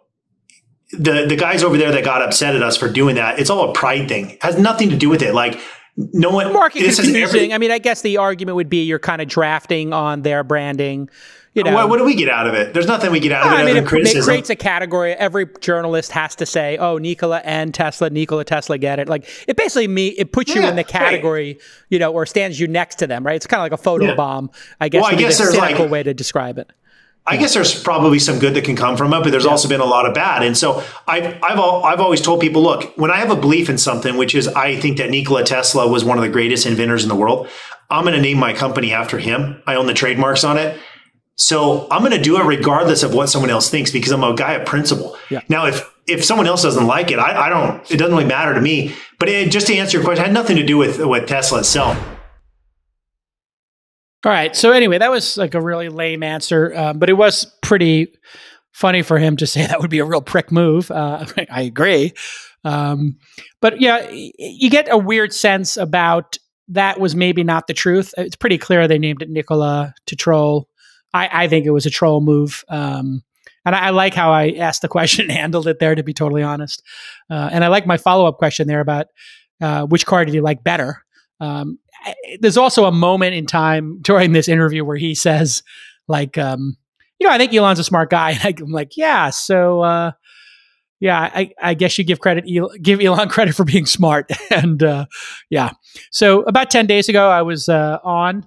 the, 0.92 1.26
the 1.28 1.36
guys 1.36 1.64
over 1.64 1.78
there 1.78 1.92
that 1.92 2.04
got 2.04 2.22
upset 2.22 2.56
at 2.56 2.64
us 2.64 2.76
for 2.76 2.90
doing 2.90 3.16
that, 3.16 3.40
it's 3.40 3.50
all 3.50 3.70
a 3.70 3.74
pride 3.74 4.08
thing. 4.08 4.32
It 4.32 4.44
has 4.44 4.58
nothing 4.58 4.90
to 4.90 4.96
do 4.96 5.10
with 5.10 5.22
it. 5.22 5.34
Like 5.34 5.60
no 5.96 6.32
one 6.32 6.52
market 6.52 6.84
confusing. 6.84 7.16
Every, 7.16 7.54
I 7.54 7.58
mean, 7.60 7.72
I 7.72 7.80
guess 7.80 8.02
the 8.02 8.18
argument 8.18 8.56
would 8.56 8.70
be 8.70 8.84
you're 8.84 9.00
kind 9.00 9.22
of 9.22 9.28
drafting 9.28 9.94
on 9.94 10.24
their 10.24 10.44
branding 10.44 11.10
you 11.54 11.64
know, 11.64 11.74
what, 11.74 11.90
what, 11.90 11.98
do 11.98 12.04
we 12.04 12.16
get 12.16 12.30
out 12.30 12.48
of 12.48 12.56
it? 12.56 12.74
There's 12.74 12.88
nothing 12.88 13.12
we 13.12 13.20
get 13.20 13.32
out 13.32 13.46
of 13.46 13.54
it. 13.54 13.56
I 13.56 13.66
mean, 13.66 13.78
it, 13.78 13.84
it, 13.84 14.24
creates 14.24 14.50
a 14.50 14.56
category. 14.56 15.14
Every 15.14 15.46
journalist 15.62 16.12
has 16.12 16.36
to 16.38 16.48
say, 16.48 16.78
"Oh, 16.78 16.98
Nikola 16.98 17.42
and 17.44 17.74
Tesla, 17.74 18.10
Nikola 18.10 18.44
Tesla 18.44 18.80
get 18.80 18.98
it." 18.98 19.08
Like 19.08 19.30
it 19.48 19.56
basically 19.56 19.88
me, 19.88 20.08
it 20.10 20.32
puts 20.32 20.56
you 20.56 20.66
in 20.66 20.76
the 20.76 20.84
category, 20.84 21.54
right. 21.54 21.62
you 21.90 22.00
know, 22.00 22.12
or 22.12 22.26
stands 22.26 22.60
you 22.60 22.68
next 22.68 22.96
to 22.96 23.08
them, 23.08 23.24
right? 23.24 23.36
It's 23.36 23.46
kind 23.46 23.60
of 23.60 23.66
like 23.66 23.72
a 23.72 23.82
photo 23.82 24.08
yeah. 24.08 24.16
bomb, 24.16 24.50
I 24.82 24.90
guess. 24.90 25.04
Well, 25.04 25.12
I 25.12 25.16
guess 25.16 25.38
there's 25.38 25.54
cynical 25.54 25.84
like, 25.84 25.92
way 25.92 26.04
to 26.04 26.14
describe 26.14 26.58
it. 26.58 26.72
I 27.26 27.38
guess 27.38 27.54
there's 27.54 27.82
probably 27.82 28.20
some 28.20 28.40
good 28.40 28.54
that 28.56 28.66
can 28.66 28.76
come 28.76 28.98
from 28.98 29.14
it, 29.14 29.24
but 29.24 29.32
there's 29.32 29.46
yeah. 29.46 29.52
also 29.52 29.70
been 29.70 29.80
a 29.80 29.86
lot 29.86 30.06
of 30.06 30.14
bad. 30.14 30.44
And 30.44 30.58
so 30.58 30.84
I've, 31.08 31.42
I've, 31.42 31.58
I've 31.58 32.00
always 32.02 32.20
told 32.20 32.42
people, 32.42 32.62
look, 32.62 32.98
when 32.98 33.12
I 33.12 33.18
have 33.18 33.32
a 33.32 33.36
belief 33.36 33.70
in 33.70 33.78
something, 33.78 34.18
which 34.18 34.36
is 34.36 34.50
I 34.50 34.76
think 34.76 34.98
that 34.98 35.10
Nikola 35.10 35.46
Tesla 35.46 35.88
was 35.88 36.04
one 36.04 36.18
of 36.18 36.24
the 36.24 36.30
greatest 36.30 36.66
inventors 36.66 37.04
in 37.04 37.08
the 37.08 37.16
world, 37.16 37.48
I'm 37.90 38.04
going 38.04 38.16
to 38.16 38.22
name 38.22 38.40
my 38.40 38.54
company 38.54 38.92
after 38.92 39.20
him. 39.20 39.62
I 39.66 39.76
own 39.76 39.86
the 39.86 39.94
trademarks 39.94 40.44
on 40.44 40.58
it. 40.58 40.78
So 41.36 41.88
I'm 41.90 42.02
going 42.02 42.12
to 42.12 42.22
do 42.22 42.40
it 42.40 42.46
regardless 42.46 43.04
of 43.04 43.14
what 43.14 43.28
someone 43.28 43.50
else 43.50 43.70
thinks 43.70 43.92
because 43.92 44.12
I'm 44.12 44.24
a 44.24 44.36
guy 44.36 44.54
of 44.54 44.66
principle. 44.66 45.18
Yeah. 45.30 45.42
Now, 45.50 45.66
if 45.66 45.90
if 46.06 46.24
someone 46.24 46.48
else 46.48 46.64
doesn't 46.64 46.86
like 46.86 47.12
it, 47.12 47.20
I, 47.20 47.46
I 47.46 47.50
don't. 47.50 47.92
It 47.92 47.98
doesn't 47.98 48.14
really 48.16 48.28
matter 48.28 48.54
to 48.54 48.62
me. 48.62 48.94
But 49.20 49.30
it, 49.30 49.52
just 49.52 49.68
to 49.68 49.76
answer 49.76 49.98
your 49.98 50.06
question, 50.06 50.24
it 50.24 50.28
had 50.28 50.34
nothing 50.34 50.58
to 50.58 50.66
do 50.66 50.78
with 50.78 51.00
with 51.00 51.28
Tesla 51.28 51.60
itself. 51.60 51.98
All 54.26 54.32
right. 54.32 54.56
So 54.56 54.72
anyway, 54.72 55.00
that 55.00 55.12
was 55.12 55.38
like 55.38 55.54
a 55.54 55.62
really 55.62 55.90
lame 55.90 56.24
answer, 56.24 56.74
um, 56.76 57.00
but 57.00 57.10
it 57.10 57.14
was 57.14 57.46
pretty 57.62 58.14
funny 58.72 59.02
for 59.02 59.18
him 59.18 59.36
to 59.38 59.48
say 59.48 59.66
that 59.68 59.82
would 59.82 59.90
be 59.90 60.00
a 60.00 60.06
real 60.06 60.22
prick 60.22 60.52
move. 60.52 60.92
Uh, 60.92 61.26
I 61.50 61.62
agree. 61.62 62.14
Um, 62.64 63.18
but 63.62 63.82
yeah, 63.82 64.08
you 64.12 64.70
get 64.70 64.90
a 64.90 64.98
weird 64.98 65.34
sense 65.34 65.76
about 65.76 66.38
that 66.70 67.00
was 67.00 67.16
maybe 67.16 67.44
not 67.44 67.68
the 67.68 67.74
truth. 67.74 68.14
It's 68.18 68.38
pretty 68.38 68.58
clear 68.58 68.88
they 68.88 68.98
named 68.98 69.22
it 69.22 69.30
Nikola 69.30 69.94
to 70.08 70.16
troll. 70.16 70.70
I, 71.14 71.44
I 71.44 71.48
think 71.48 71.66
it 71.66 71.72
was 71.72 71.86
a 71.86 71.92
troll 71.92 72.22
move. 72.22 72.64
Um, 72.70 73.24
and 73.66 73.76
I, 73.76 73.88
I, 73.88 73.90
like 73.92 74.14
how 74.14 74.32
I 74.32 74.52
asked 74.52 74.82
the 74.82 74.88
question 74.88 75.30
and 75.30 75.32
handled 75.40 75.68
it 75.68 75.80
there, 75.80 75.96
to 75.96 76.04
be 76.04 76.14
totally 76.14 76.44
honest. 76.44 76.84
Uh, 77.30 77.50
and 77.52 77.64
I 77.64 77.68
like 77.68 77.86
my 77.86 77.98
follow 77.98 78.26
up 78.26 78.38
question 78.38 78.68
there 78.68 78.82
about 78.82 79.08
uh, 79.62 79.86
which 79.86 80.06
car 80.06 80.26
did 80.26 80.34
you 80.34 80.42
like 80.42 80.64
better? 80.64 81.04
Um, 81.40 81.80
there's 82.40 82.58
also 82.58 82.86
a 82.86 82.92
moment 82.92 83.36
in 83.36 83.46
time 83.46 84.00
during 84.02 84.34
this 84.34 84.48
interview 84.48 84.84
where 84.84 84.98
he 84.98 85.16
says, 85.16 85.64
like, 86.08 86.38
um, 86.38 86.78
you 87.20 87.28
know, 87.28 87.34
I 87.34 87.38
think 87.38 87.54
Elon's 87.54 87.80
a 87.80 87.84
smart 87.84 88.10
guy. 88.10 88.32
And 88.44 88.60
I'm 88.60 88.72
like, 88.72 88.98
yeah, 88.98 89.30
so, 89.30 89.82
uh, 89.82 90.12
yeah, 91.00 91.20
I, 91.20 91.52
I, 91.62 91.74
guess 91.74 91.98
you 91.98 92.06
give 92.06 92.22
credit, 92.22 92.46
give 92.82 93.02
Elon 93.02 93.28
credit 93.28 93.56
for 93.56 93.66
being 93.66 93.86
smart. 93.86 94.32
and, 94.52 94.82
uh, 94.82 95.06
yeah. 95.50 95.72
So 96.12 96.44
about 96.44 96.72
10 96.72 96.86
days 96.86 97.10
ago, 97.10 97.30
I 97.30 97.42
was, 97.42 97.68
uh, 97.68 98.00
on 98.04 98.46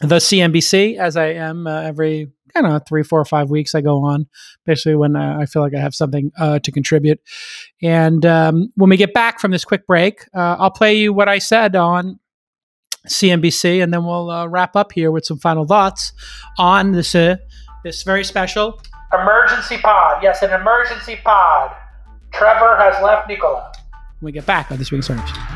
the 0.00 0.16
CNBC 0.16 0.98
as 0.98 1.16
I 1.16 1.28
am 1.28 1.66
uh, 1.66 1.82
every, 1.82 2.30
know, 2.54 2.78
three, 2.86 3.02
four, 3.02 3.24
five 3.24 3.50
weeks 3.50 3.74
I 3.74 3.80
go 3.80 4.04
on, 4.04 4.26
basically 4.64 4.96
when 4.96 5.16
uh, 5.16 5.38
I 5.40 5.46
feel 5.46 5.62
like 5.62 5.74
I 5.74 5.80
have 5.80 5.94
something 5.94 6.30
uh, 6.38 6.58
to 6.60 6.72
contribute. 6.72 7.20
And 7.82 8.24
um, 8.26 8.72
when 8.76 8.90
we 8.90 8.96
get 8.96 9.14
back 9.14 9.40
from 9.40 9.50
this 9.50 9.64
quick 9.64 9.86
break, 9.86 10.24
uh, 10.34 10.56
I'll 10.58 10.70
play 10.70 10.98
you 10.98 11.12
what 11.12 11.28
I 11.28 11.38
said 11.38 11.76
on 11.76 12.18
CNBC, 13.06 13.82
and 13.82 13.92
then 13.92 14.04
we'll 14.04 14.30
uh, 14.30 14.46
wrap 14.46 14.76
up 14.76 14.92
here 14.92 15.10
with 15.10 15.24
some 15.24 15.38
final 15.38 15.64
thoughts 15.64 16.12
on 16.58 16.92
this 16.92 17.14
uh, 17.14 17.36
this 17.84 18.02
very 18.02 18.24
special 18.24 18.80
emergency 19.12 19.78
pod. 19.78 20.22
Yes, 20.22 20.42
an 20.42 20.50
emergency 20.50 21.18
pod. 21.24 21.74
Trevor 22.32 22.76
has 22.76 23.02
left 23.02 23.28
Nikola. 23.28 23.72
When 24.20 24.26
we 24.26 24.32
get 24.32 24.46
back 24.46 24.70
on 24.70 24.78
this 24.78 24.90
week's 24.90 25.06
startups. 25.06 25.55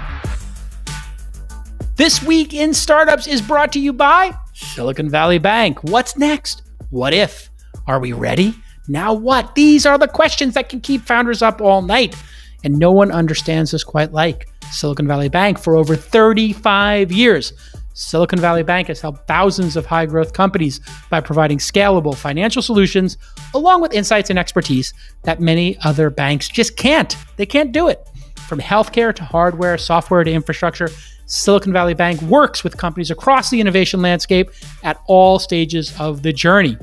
This 2.01 2.22
week 2.22 2.55
in 2.55 2.72
startups 2.72 3.26
is 3.26 3.42
brought 3.42 3.72
to 3.72 3.78
you 3.78 3.92
by 3.92 4.34
Silicon 4.55 5.11
Valley 5.11 5.36
Bank. 5.36 5.84
What's 5.84 6.16
next? 6.16 6.62
What 6.88 7.12
if? 7.12 7.51
Are 7.86 8.01
we 8.01 8.14
ready? 8.14 8.55
Now 8.88 9.12
what? 9.12 9.55
These 9.55 9.84
are 9.84 9.98
the 9.98 10.09
questions 10.09 10.55
that 10.55 10.70
can 10.70 10.80
keep 10.80 11.03
founders 11.03 11.42
up 11.42 11.61
all 11.61 11.82
night, 11.82 12.16
and 12.64 12.78
no 12.78 12.90
one 12.90 13.12
understands 13.12 13.72
this 13.72 13.84
quite 13.84 14.12
like 14.12 14.48
Silicon 14.70 15.07
Valley 15.07 15.28
Bank 15.28 15.59
for 15.59 15.76
over 15.76 15.94
35 15.94 17.12
years. 17.12 17.53
Silicon 17.92 18.38
Valley 18.38 18.62
Bank 18.62 18.88
has 18.88 19.03
helped 19.03 19.28
thousands 19.28 19.76
of 19.76 19.84
high 19.84 20.07
growth 20.07 20.32
companies 20.32 20.80
by 21.11 21.20
providing 21.20 21.59
scalable 21.59 22.16
financial 22.16 22.62
solutions 22.62 23.18
along 23.53 23.82
with 23.82 23.92
insights 23.92 24.30
and 24.30 24.38
expertise 24.38 24.94
that 25.24 25.38
many 25.38 25.76
other 25.84 26.09
banks 26.09 26.48
just 26.48 26.78
can't. 26.78 27.14
They 27.36 27.44
can't 27.44 27.72
do 27.72 27.88
it. 27.88 28.09
From 28.48 28.59
healthcare 28.59 29.14
to 29.14 29.22
hardware, 29.22 29.76
software 29.76 30.24
to 30.24 30.32
infrastructure, 30.32 30.88
Silicon 31.30 31.72
Valley 31.72 31.94
Bank 31.94 32.20
works 32.22 32.64
with 32.64 32.76
companies 32.76 33.10
across 33.10 33.50
the 33.50 33.60
innovation 33.60 34.02
landscape 34.02 34.50
at 34.82 35.00
all 35.06 35.38
stages 35.38 35.94
of 36.00 36.22
the 36.22 36.32
journey, 36.32 36.76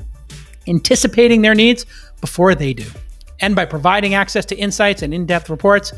anticipating 0.66 1.42
their 1.42 1.54
needs 1.54 1.84
before 2.22 2.54
they 2.54 2.72
do. 2.72 2.86
And 3.40 3.54
by 3.54 3.66
providing 3.66 4.14
access 4.14 4.46
to 4.46 4.56
insights 4.56 5.02
and 5.02 5.12
in 5.12 5.26
depth 5.26 5.50
reports, 5.50 5.92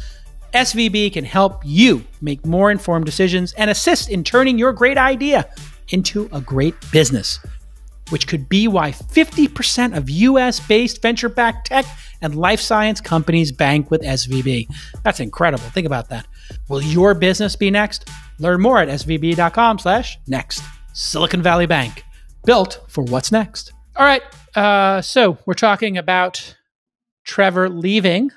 SVB 0.53 1.13
can 1.13 1.25
help 1.25 1.63
you 1.65 2.05
make 2.21 2.45
more 2.45 2.73
informed 2.73 3.07
decisions 3.07 3.53
and 3.53 3.71
assist 3.71 4.11
in 4.11 4.25
turning 4.25 4.59
your 4.59 4.73
great 4.73 4.99
idea 4.99 5.49
into 5.91 6.29
a 6.33 6.41
great 6.41 6.75
business, 6.91 7.39
which 8.09 8.27
could 8.27 8.49
be 8.49 8.67
why 8.67 8.91
50% 8.91 9.97
of 9.97 10.11
US 10.11 10.59
based 10.59 11.01
venture 11.01 11.29
backed 11.29 11.69
tech 11.69 11.87
and 12.21 12.35
life 12.35 12.61
science 12.61 13.01
companies 13.01 13.53
bank 13.53 13.93
with 13.93 14.03
SVB. 14.03 14.67
That's 15.05 15.21
incredible. 15.21 15.65
Think 15.67 15.87
about 15.87 16.09
that. 16.09 16.27
Will 16.69 16.83
your 16.83 17.15
business 17.15 17.55
be 17.55 17.71
next? 17.71 18.09
Learn 18.41 18.61
more 18.61 18.79
at 18.79 18.89
svb.com 18.89 19.79
slash 19.79 20.19
next. 20.27 20.63
Silicon 20.93 21.43
Valley 21.43 21.67
Bank, 21.67 22.05
built 22.45 22.85
for 22.89 23.05
what's 23.05 23.31
next. 23.31 23.73
All 23.97 24.05
right. 24.05 24.23
Uh, 24.57 25.01
so 25.03 25.39
we're 25.47 25.55
talking 25.55 25.99
about 25.99 26.57
Trevor 27.25 27.69
leaving 27.69 28.31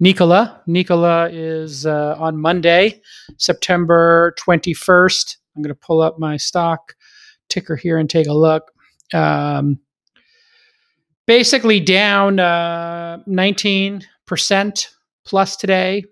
Nikola. 0.00 0.62
Nikola 0.66 1.28
is 1.30 1.84
uh, 1.84 2.16
on 2.18 2.38
Monday, 2.38 3.02
September 3.36 4.34
21st. 4.38 5.36
I'm 5.56 5.62
going 5.62 5.74
to 5.74 5.80
pull 5.80 6.00
up 6.00 6.18
my 6.18 6.36
stock 6.36 6.94
ticker 7.48 7.76
here 7.76 7.98
and 7.98 8.08
take 8.08 8.28
a 8.28 8.32
look. 8.32 8.70
Um, 9.12 9.80
basically 11.26 11.80
down 11.80 12.38
uh, 12.38 13.18
19% 13.28 14.86
plus 15.26 15.56
today. 15.56 16.04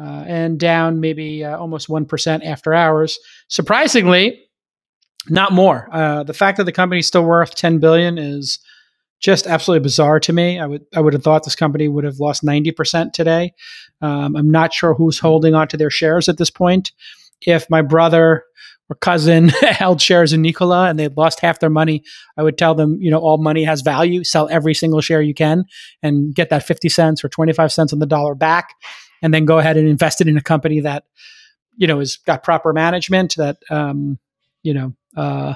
Uh, 0.00 0.24
and 0.26 0.60
down 0.60 1.00
maybe 1.00 1.44
uh, 1.44 1.56
almost 1.58 1.88
1% 1.88 2.44
after 2.44 2.72
hours. 2.72 3.18
Surprisingly, 3.48 4.40
not 5.28 5.52
more. 5.52 5.88
Uh, 5.92 6.22
the 6.22 6.34
fact 6.34 6.56
that 6.58 6.64
the 6.64 6.72
company 6.72 7.00
is 7.00 7.06
still 7.06 7.24
worth 7.24 7.54
10 7.54 7.78
billion 7.78 8.16
is 8.16 8.60
just 9.20 9.46
absolutely 9.46 9.82
bizarre 9.82 10.20
to 10.20 10.32
me. 10.32 10.60
I 10.60 10.66
would 10.66 10.84
I 10.94 11.00
would 11.00 11.12
have 11.12 11.22
thought 11.22 11.44
this 11.44 11.56
company 11.56 11.88
would 11.88 12.04
have 12.04 12.20
lost 12.20 12.44
ninety 12.44 12.70
percent 12.70 13.14
today. 13.14 13.52
Um, 14.00 14.36
I'm 14.36 14.50
not 14.50 14.72
sure 14.72 14.94
who's 14.94 15.18
holding 15.18 15.54
onto 15.54 15.76
their 15.76 15.90
shares 15.90 16.28
at 16.28 16.38
this 16.38 16.50
point. 16.50 16.92
If 17.42 17.68
my 17.68 17.82
brother 17.82 18.44
or 18.88 18.96
cousin 18.96 19.48
held 19.60 20.00
shares 20.00 20.32
in 20.32 20.42
Nikola 20.42 20.88
and 20.88 20.98
they 20.98 21.08
lost 21.08 21.40
half 21.40 21.58
their 21.58 21.70
money, 21.70 22.02
I 22.36 22.42
would 22.42 22.56
tell 22.56 22.74
them, 22.74 22.96
you 23.00 23.10
know, 23.10 23.18
all 23.18 23.38
money 23.38 23.64
has 23.64 23.82
value. 23.82 24.24
Sell 24.24 24.48
every 24.50 24.72
single 24.72 25.00
share 25.00 25.20
you 25.20 25.34
can 25.34 25.64
and 26.02 26.34
get 26.34 26.50
that 26.50 26.66
fifty 26.66 26.88
cents 26.88 27.24
or 27.24 27.28
twenty 27.28 27.52
five 27.52 27.72
cents 27.72 27.92
on 27.92 27.98
the 27.98 28.06
dollar 28.06 28.36
back, 28.36 28.74
and 29.22 29.32
then 29.32 29.44
go 29.44 29.58
ahead 29.58 29.76
and 29.76 29.88
invest 29.88 30.20
it 30.20 30.28
in 30.28 30.36
a 30.36 30.42
company 30.42 30.80
that, 30.80 31.04
you 31.76 31.86
know, 31.86 31.98
has 31.98 32.16
got 32.16 32.42
proper 32.42 32.72
management 32.72 33.34
that, 33.36 33.58
um, 33.70 34.18
you 34.62 34.74
know. 34.74 34.94
Uh, 35.16 35.54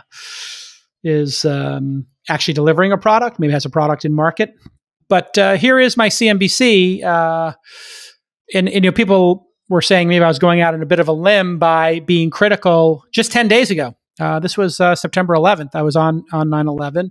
is 1.05 1.45
um, 1.45 2.07
actually 2.29 2.55
delivering 2.55 2.93
a 2.93 2.99
product, 2.99 3.39
maybe 3.39 3.53
has 3.53 3.65
a 3.65 3.71
product 3.71 4.05
in 4.05 4.13
market. 4.13 4.55
But 5.09 5.37
uh, 5.37 5.57
here 5.57 5.79
is 5.79 5.97
my 5.97 6.09
CNBC. 6.09 7.05
Uh, 7.05 7.53
and, 8.55 8.69
and, 8.69 8.85
you 8.85 8.91
know, 8.91 8.93
people 8.95 9.49
were 9.69 9.83
saying 9.83 10.09
maybe 10.09 10.25
I 10.25 10.29
was 10.29 10.39
going 10.39 10.61
out 10.61 10.75
on 10.75 10.83
a 10.83 10.87
bit 10.87 11.01
of 11.01 11.09
a 11.09 11.13
limb 11.13 11.59
by 11.59 12.01
being 12.01 12.31
critical 12.31 13.05
just 13.13 13.33
10 13.33 13.49
days 13.49 13.71
ago. 13.71 13.97
Uh, 14.21 14.39
this 14.39 14.57
was 14.57 14.81
uh, 14.81 14.95
September 14.95 15.35
11th. 15.35 15.71
I 15.75 15.83
was 15.83 15.97
on 15.97 16.25
on 16.33 16.51
9 16.51 16.69
11. 16.69 17.11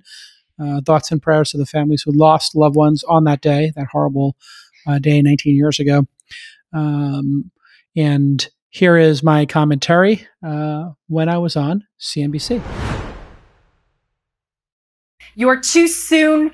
Uh, 0.62 0.80
thoughts 0.86 1.12
and 1.12 1.22
prayers 1.22 1.50
to 1.50 1.58
the 1.58 1.66
families 1.66 2.04
who 2.04 2.12
lost 2.12 2.56
loved 2.56 2.76
ones 2.76 3.04
on 3.06 3.24
that 3.24 3.42
day, 3.42 3.72
that 3.76 3.88
horrible 3.92 4.36
uh, 4.86 5.00
day 5.00 5.20
19 5.20 5.56
years 5.56 5.80
ago. 5.80 6.06
Um, 6.74 7.52
and 7.96 8.48
here 8.70 8.98
is 8.98 9.22
my 9.24 9.46
commentary 9.46 10.28
when 11.08 11.30
I 11.30 11.38
was 11.38 11.56
on 11.56 11.84
CNBC 12.00 12.62
your 15.36 15.60
too 15.60 15.88
soon 15.88 16.52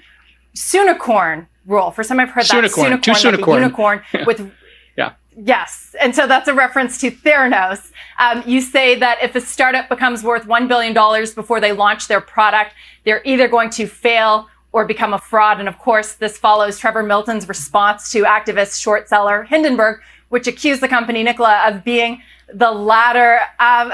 soonicorn 0.56 1.48
rule. 1.66 1.92
For 1.92 2.04
some, 2.04 2.20
I've 2.20 2.30
heard 2.30 2.46
that 2.46 2.64
soonicorn, 2.64 3.02
too 3.02 3.12
soonicorn, 3.12 3.48
like 3.48 3.62
unicorn 3.62 4.02
with 4.26 4.52
yeah. 4.98 5.14
Yes, 5.40 5.96
and 6.02 6.16
so 6.16 6.26
that's 6.26 6.48
a 6.48 6.54
reference 6.54 7.00
to 7.02 7.12
Theranos. 7.12 7.92
Um, 8.18 8.44
you 8.48 8.60
say 8.60 8.96
that 8.96 9.20
if 9.22 9.36
a 9.36 9.42
startup 9.42 9.88
becomes 9.88 10.24
worth 10.24 10.48
one 10.48 10.68
billion 10.68 10.94
dollars 10.94 11.36
before 11.36 11.60
they 11.60 11.74
launch 11.74 12.08
their 12.08 12.22
product, 12.22 12.74
they're 13.06 13.22
either 13.24 13.48
going 13.48 13.70
to 13.72 13.86
fail 13.86 14.48
or 14.78 14.86
become 14.86 15.12
a 15.12 15.18
fraud. 15.18 15.60
And 15.60 15.68
of 15.68 15.80
course, 15.80 16.14
this 16.14 16.38
follows 16.38 16.78
Trevor 16.78 17.02
Milton's 17.02 17.50
response 17.50 18.12
to 18.12 18.26
activist 18.26 18.80
short 18.80 19.10
seller 19.10 19.42
Hindenburg, 19.42 20.02
which 20.30 20.46
accused 20.46 20.84
the 20.84 20.88
company 20.88 21.24
Nikola 21.24 21.68
of 21.68 21.84
being 21.84 22.22
the 22.54 22.70
latter. 22.70 23.40
Um, 23.60 23.92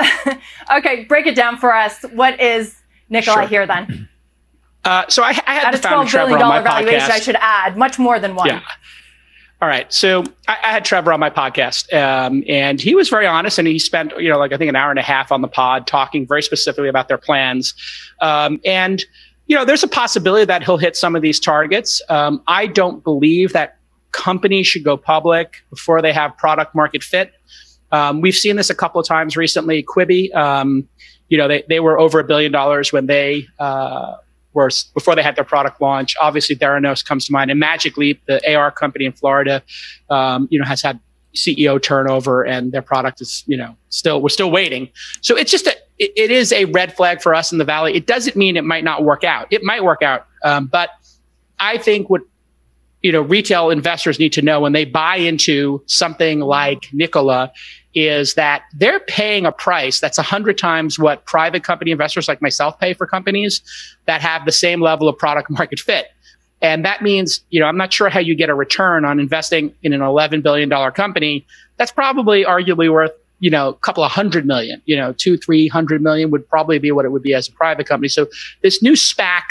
okay, 0.77 1.05
break 1.05 1.25
it 1.25 1.35
down 1.35 1.55
for 1.55 1.73
us. 1.73 2.03
What 2.11 2.37
is 2.41 2.81
Nikola 3.07 3.43
sure. 3.43 3.47
here 3.47 3.65
then? 3.65 4.09
Uh, 4.85 5.05
so 5.07 5.23
I, 5.23 5.29
I 5.29 5.53
had 5.53 5.63
At 5.67 5.71
the 5.71 5.77
founder 5.77 6.11
Trevor 6.11 6.37
on 6.37 6.49
my 6.49 6.59
valuation, 6.59 6.99
podcast. 6.99 7.09
I 7.09 7.19
should 7.21 7.37
add 7.39 7.77
much 7.77 7.97
more 7.97 8.19
than 8.19 8.35
one. 8.35 8.47
Yeah. 8.47 8.61
All 9.61 9.69
right. 9.69 9.93
So 9.93 10.25
I, 10.45 10.57
I 10.61 10.71
had 10.73 10.83
Trevor 10.83 11.13
on 11.13 11.21
my 11.21 11.29
podcast, 11.29 11.93
um, 11.93 12.43
and 12.49 12.81
he 12.81 12.93
was 12.93 13.07
very 13.07 13.25
honest, 13.25 13.57
and 13.57 13.65
he 13.65 13.79
spent 13.79 14.11
you 14.19 14.27
know 14.27 14.37
like 14.37 14.51
I 14.51 14.57
think 14.57 14.67
an 14.67 14.75
hour 14.75 14.89
and 14.89 14.99
a 14.99 15.03
half 15.03 15.31
on 15.31 15.41
the 15.41 15.47
pod 15.47 15.87
talking 15.87 16.27
very 16.27 16.43
specifically 16.43 16.89
about 16.89 17.07
their 17.07 17.17
plans, 17.17 17.73
um, 18.19 18.59
and 18.65 19.05
you 19.47 19.55
know, 19.55 19.65
there's 19.65 19.83
a 19.83 19.87
possibility 19.87 20.45
that 20.45 20.63
he'll 20.63 20.77
hit 20.77 20.95
some 20.95 21.15
of 21.15 21.21
these 21.21 21.39
targets. 21.39 22.01
Um, 22.09 22.41
I 22.47 22.67
don't 22.67 23.03
believe 23.03 23.53
that 23.53 23.77
companies 24.11 24.67
should 24.67 24.83
go 24.83 24.95
public 24.95 25.57
before 25.69 26.01
they 26.01 26.13
have 26.13 26.37
product 26.37 26.73
market 26.73 27.03
fit. 27.03 27.33
Um, 27.91 28.21
we've 28.21 28.35
seen 28.35 28.55
this 28.55 28.69
a 28.69 28.75
couple 28.75 28.99
of 29.01 29.07
times 29.07 29.35
recently. 29.35 29.83
Quibi, 29.83 30.33
um, 30.35 30.87
you 31.29 31.37
know, 31.37 31.47
they, 31.47 31.63
they 31.67 31.79
were 31.79 31.99
over 31.99 32.19
a 32.19 32.23
billion 32.23 32.51
dollars 32.51 32.93
when 32.93 33.05
they 33.05 33.47
uh, 33.59 34.15
were 34.53 34.69
before 34.93 35.15
they 35.15 35.23
had 35.23 35.35
their 35.35 35.43
product 35.43 35.81
launch. 35.81 36.15
Obviously, 36.21 36.55
Theranos 36.55 37.05
comes 37.05 37.25
to 37.25 37.31
mind, 37.31 37.51
and 37.51 37.59
Magic 37.59 37.97
Leap, 37.97 38.21
the 38.25 38.55
AR 38.55 38.71
company 38.71 39.05
in 39.05 39.11
Florida, 39.11 39.61
um, 40.09 40.47
you 40.49 40.59
know, 40.59 40.65
has 40.65 40.81
had 40.81 40.99
CEO 41.35 41.81
turnover, 41.81 42.43
and 42.43 42.71
their 42.71 42.81
product 42.81 43.21
is, 43.21 43.43
you 43.47 43.57
know, 43.57 43.75
still 43.89 44.21
we're 44.21 44.29
still 44.29 44.51
waiting. 44.51 44.89
So 45.21 45.35
it's 45.35 45.51
just 45.51 45.67
a 45.67 45.75
it, 46.03 46.11
it 46.15 46.31
is 46.31 46.51
a 46.51 46.65
red 46.65 46.95
flag 46.95 47.21
for 47.21 47.33
us 47.33 47.51
in 47.51 47.57
the 47.57 47.65
valley. 47.65 47.95
It 47.95 48.05
doesn't 48.05 48.35
mean 48.35 48.57
it 48.57 48.63
might 48.63 48.83
not 48.83 49.03
work 49.03 49.23
out. 49.23 49.47
It 49.51 49.63
might 49.63 49.83
work 49.83 50.01
out, 50.01 50.27
um, 50.43 50.67
but 50.67 50.89
I 51.59 51.77
think 51.77 52.09
what 52.09 52.21
you 53.01 53.11
know 53.11 53.21
retail 53.21 53.69
investors 53.69 54.19
need 54.19 54.33
to 54.33 54.41
know 54.41 54.59
when 54.59 54.73
they 54.73 54.85
buy 54.85 55.17
into 55.17 55.83
something 55.87 56.39
like 56.39 56.89
Nikola 56.93 57.51
is 57.95 58.33
that 58.33 58.63
they're 58.73 58.99
paying 59.01 59.45
a 59.45 59.51
price 59.51 59.99
that's 59.99 60.17
a 60.17 60.23
hundred 60.23 60.57
times 60.57 60.97
what 60.97 61.25
private 61.25 61.63
company 61.63 61.91
investors 61.91 62.27
like 62.27 62.41
myself 62.41 62.79
pay 62.79 62.93
for 62.93 63.05
companies 63.05 63.61
that 64.05 64.19
have 64.21 64.45
the 64.45 64.51
same 64.51 64.81
level 64.81 65.07
of 65.07 65.17
product 65.17 65.49
market 65.51 65.79
fit. 65.79 66.07
And 66.61 66.85
that 66.85 67.01
means, 67.01 67.41
you 67.49 67.59
know, 67.59 67.65
I'm 67.65 67.75
not 67.75 67.91
sure 67.91 68.09
how 68.09 68.21
you 68.21 68.35
get 68.35 68.49
a 68.49 68.55
return 68.55 69.03
on 69.03 69.19
investing 69.19 69.75
in 69.83 69.91
an 69.91 69.99
$11 69.99 70.41
billion 70.41 70.69
company. 70.93 71.45
That's 71.75 71.91
probably 71.91 72.45
arguably 72.45 72.91
worth, 72.91 73.11
you 73.43 73.49
know, 73.49 73.67
a 73.67 73.73
couple 73.73 74.05
of 74.05 74.09
hundred 74.09 74.45
million, 74.45 74.81
you 74.85 74.95
know, 74.95 75.11
two, 75.11 75.35
three 75.35 75.67
hundred 75.67 76.01
million 76.01 76.31
would 76.31 76.47
probably 76.47 76.79
be 76.79 76.91
what 76.91 77.03
it 77.03 77.11
would 77.11 77.21
be 77.21 77.33
as 77.33 77.49
a 77.49 77.51
private 77.51 77.85
company. 77.85 78.07
So 78.07 78.27
this 78.61 78.81
new 78.81 78.93
SPAC 78.93 79.41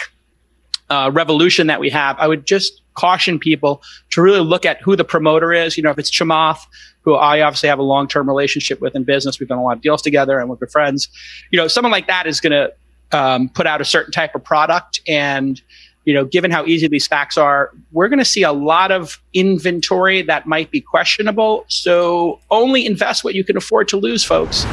uh, 0.88 1.11
revolution 1.12 1.66
that 1.66 1.78
we 1.78 1.90
have, 1.90 2.16
I 2.18 2.26
would 2.26 2.47
just 2.47 2.80
caution 2.95 3.38
people 3.38 3.82
to 4.12 4.22
really 4.22 4.40
look 4.40 4.64
at 4.64 4.80
who 4.80 4.97
the 4.97 5.05
promoter 5.05 5.53
is. 5.53 5.76
You 5.76 5.82
know, 5.82 5.90
if 5.90 5.99
it's 5.99 6.11
Chamath, 6.11 6.61
who 7.03 7.16
I 7.16 7.43
obviously 7.43 7.68
have 7.68 7.78
a 7.78 7.82
long 7.82 8.09
term 8.09 8.26
relationship 8.26 8.80
with 8.80 8.97
in 8.97 9.05
business, 9.05 9.38
we've 9.38 9.49
done 9.51 9.59
a 9.59 9.62
lot 9.62 9.76
of 9.76 9.82
deals 9.82 10.01
together 10.01 10.40
and 10.40 10.49
we're 10.49 10.57
good 10.57 10.72
friends. 10.72 11.11
You 11.51 11.59
know, 11.59 11.68
someone 11.68 11.93
like 11.93 12.07
that 12.07 12.26
is 12.26 12.40
going 12.40 12.53
to 12.53 12.72
um, 13.14 13.51
put 13.51 13.66
out 13.66 13.82
a 13.82 13.84
certain 13.84 14.11
type 14.11 14.34
of 14.34 14.43
product 14.43 15.03
and 15.07 15.61
you 16.05 16.14
know, 16.14 16.24
given 16.24 16.50
how 16.50 16.64
easy 16.64 16.88
these 16.88 17.07
SPACs 17.07 17.40
are, 17.40 17.70
we're 17.92 18.09
going 18.09 18.18
to 18.18 18.24
see 18.24 18.42
a 18.42 18.53
lot 18.53 18.90
of 18.90 19.20
inventory 19.34 20.22
that 20.22 20.46
might 20.46 20.70
be 20.70 20.80
questionable. 20.80 21.64
So 21.68 22.40
only 22.50 22.86
invest 22.86 23.24
what 23.24 23.34
you 23.34 23.44
can 23.44 23.57
afford 23.57 23.88
to 23.88 23.96
lose, 23.96 24.24
folks. 24.24 24.66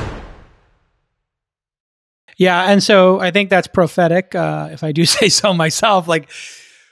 Yeah, 2.37 2.71
and 2.71 2.81
so 2.81 3.19
I 3.19 3.31
think 3.31 3.49
that's 3.49 3.67
prophetic, 3.67 4.33
uh, 4.33 4.69
if 4.71 4.83
I 4.83 4.91
do 4.91 5.05
say 5.05 5.29
so 5.29 5.53
myself. 5.53 6.07
Like 6.07 6.29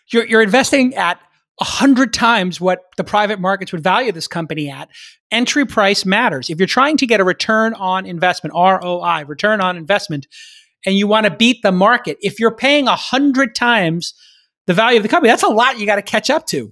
you're 0.10 0.26
you're 0.26 0.42
investing 0.42 0.94
at 0.96 1.20
a 1.60 1.64
hundred 1.64 2.14
times 2.14 2.62
what 2.62 2.84
the 2.98 3.04
private 3.04 3.40
markets 3.40 3.72
would 3.72 3.82
value 3.82 4.12
this 4.12 4.28
company 4.28 4.70
at. 4.70 4.90
Entry 5.32 5.66
price 5.66 6.06
matters. 6.06 6.50
If 6.50 6.60
you're 6.60 6.68
trying 6.68 6.98
to 6.98 7.08
get 7.08 7.20
a 7.20 7.24
return 7.24 7.74
on 7.74 8.06
investment, 8.06 8.54
ROI, 8.54 9.26
return 9.26 9.60
on 9.60 9.76
investment, 9.76 10.28
and 10.86 10.96
you 10.96 11.08
want 11.08 11.26
to 11.26 11.32
beat 11.32 11.64
the 11.64 11.72
market, 11.72 12.18
if 12.22 12.40
you're 12.40 12.56
paying 12.56 12.88
a 12.88 12.96
hundred 12.96 13.56
times 13.56 14.14
the 14.68 14.74
value 14.74 14.98
of 14.98 15.04
the 15.04 15.10
company, 15.10 15.32
that's 15.32 15.44
a 15.44 15.48
lot 15.48 15.80
you 15.80 15.86
got 15.86 15.96
to 15.96 16.02
catch 16.02 16.30
up 16.30 16.46
to. 16.48 16.72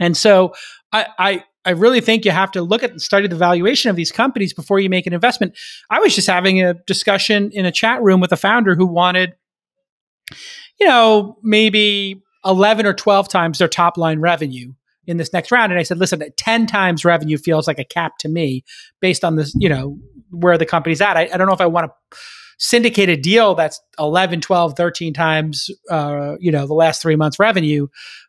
And 0.00 0.16
so 0.16 0.54
I, 0.92 1.06
I, 1.18 1.44
I 1.64 1.70
really 1.70 2.00
think 2.00 2.24
you 2.24 2.32
have 2.32 2.50
to 2.52 2.62
look 2.62 2.82
at 2.82 2.90
and 2.90 3.00
study 3.00 3.28
the 3.28 3.36
valuation 3.36 3.90
of 3.90 3.96
these 3.96 4.10
companies 4.10 4.52
before 4.52 4.80
you 4.80 4.90
make 4.90 5.06
an 5.06 5.12
investment. 5.12 5.56
I 5.90 6.00
was 6.00 6.14
just 6.14 6.26
having 6.26 6.62
a 6.62 6.74
discussion 6.74 7.50
in 7.52 7.66
a 7.66 7.70
chat 7.70 8.02
room 8.02 8.20
with 8.20 8.32
a 8.32 8.36
founder 8.36 8.74
who 8.74 8.86
wanted, 8.86 9.34
you 10.80 10.88
know, 10.88 11.38
maybe 11.42 12.22
11 12.44 12.86
or 12.86 12.94
12 12.94 13.28
times 13.28 13.58
their 13.58 13.68
top 13.68 13.96
line 13.96 14.18
revenue 14.18 14.72
in 15.06 15.18
this 15.18 15.32
next 15.32 15.52
round. 15.52 15.70
And 15.70 15.78
I 15.78 15.84
said, 15.84 15.98
listen, 15.98 16.22
10 16.36 16.66
times 16.66 17.04
revenue 17.04 17.36
feels 17.36 17.66
like 17.66 17.78
a 17.78 17.84
cap 17.84 18.18
to 18.18 18.28
me 18.28 18.64
based 19.00 19.24
on 19.24 19.36
this, 19.36 19.54
you 19.56 19.68
know, 19.68 19.98
where 20.30 20.58
the 20.58 20.66
company's 20.66 21.00
at. 21.00 21.16
I, 21.16 21.28
I 21.32 21.36
don't 21.36 21.46
know 21.46 21.54
if 21.54 21.60
I 21.60 21.66
want 21.66 21.90
to 21.90 22.18
syndicate 22.62 23.08
a 23.08 23.16
deal 23.16 23.56
that's 23.56 23.80
11, 23.98 24.40
12, 24.40 24.76
13 24.76 25.12
times, 25.12 25.68
uh, 25.90 26.36
you 26.38 26.52
know, 26.52 26.64
the 26.64 26.74
last 26.74 27.02
three 27.02 27.16
months 27.16 27.40
revenue 27.40 27.88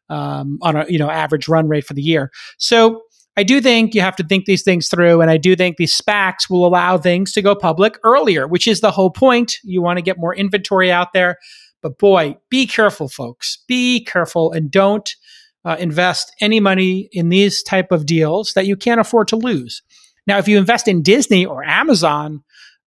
um, 0.10 0.58
on 0.64 0.76
a, 0.76 0.86
you 0.90 0.98
know, 0.98 1.10
average 1.10 1.48
run 1.48 1.68
rate 1.68 1.86
for 1.86 1.94
the 1.94 2.02
year. 2.02 2.32
So 2.58 3.04
I 3.38 3.44
do 3.44 3.62
think 3.62 3.94
you 3.94 4.02
have 4.02 4.16
to 4.16 4.24
think 4.24 4.46
these 4.46 4.64
things 4.64 4.90
through. 4.90 5.22
And 5.22 5.30
I 5.30 5.38
do 5.38 5.56
think 5.56 5.78
these 5.78 5.96
SPACs 5.96 6.50
will 6.50 6.66
allow 6.66 6.98
things 6.98 7.32
to 7.34 7.44
go 7.44 7.54
public 7.54 8.00
earlier, 8.04 8.48
which 8.48 8.68
is 8.68 8.82
the 8.82 8.90
whole 8.90 9.12
point. 9.12 9.58
You 9.64 9.84
want 9.84 9.98
to 9.98 10.04
get 10.04 10.18
more 10.18 10.36
inventory 10.36 10.92
out 10.92 11.14
there. 11.14 11.38
But 11.84 12.00
boy, 12.00 12.38
be 12.50 12.66
careful, 12.66 13.10
folks. 13.10 13.64
Be 13.68 14.04
careful 14.04 14.52
and 14.52 14.72
don't 14.72 15.16
uh, 15.64 15.76
invest 15.80 16.34
any 16.42 16.60
money 16.60 17.08
in 17.12 17.30
these 17.30 17.62
type 17.62 17.92
of 17.92 18.08
deals 18.08 18.54
that 18.54 18.66
you 18.66 18.76
can't 18.76 19.00
afford 19.00 19.28
to 19.28 19.36
lose. 19.36 19.84
Now, 20.26 20.40
if 20.40 20.48
you 20.48 20.58
invest 20.58 20.88
in 20.88 21.04
Disney 21.04 21.46
or 21.46 21.64
Amazon, 21.64 22.44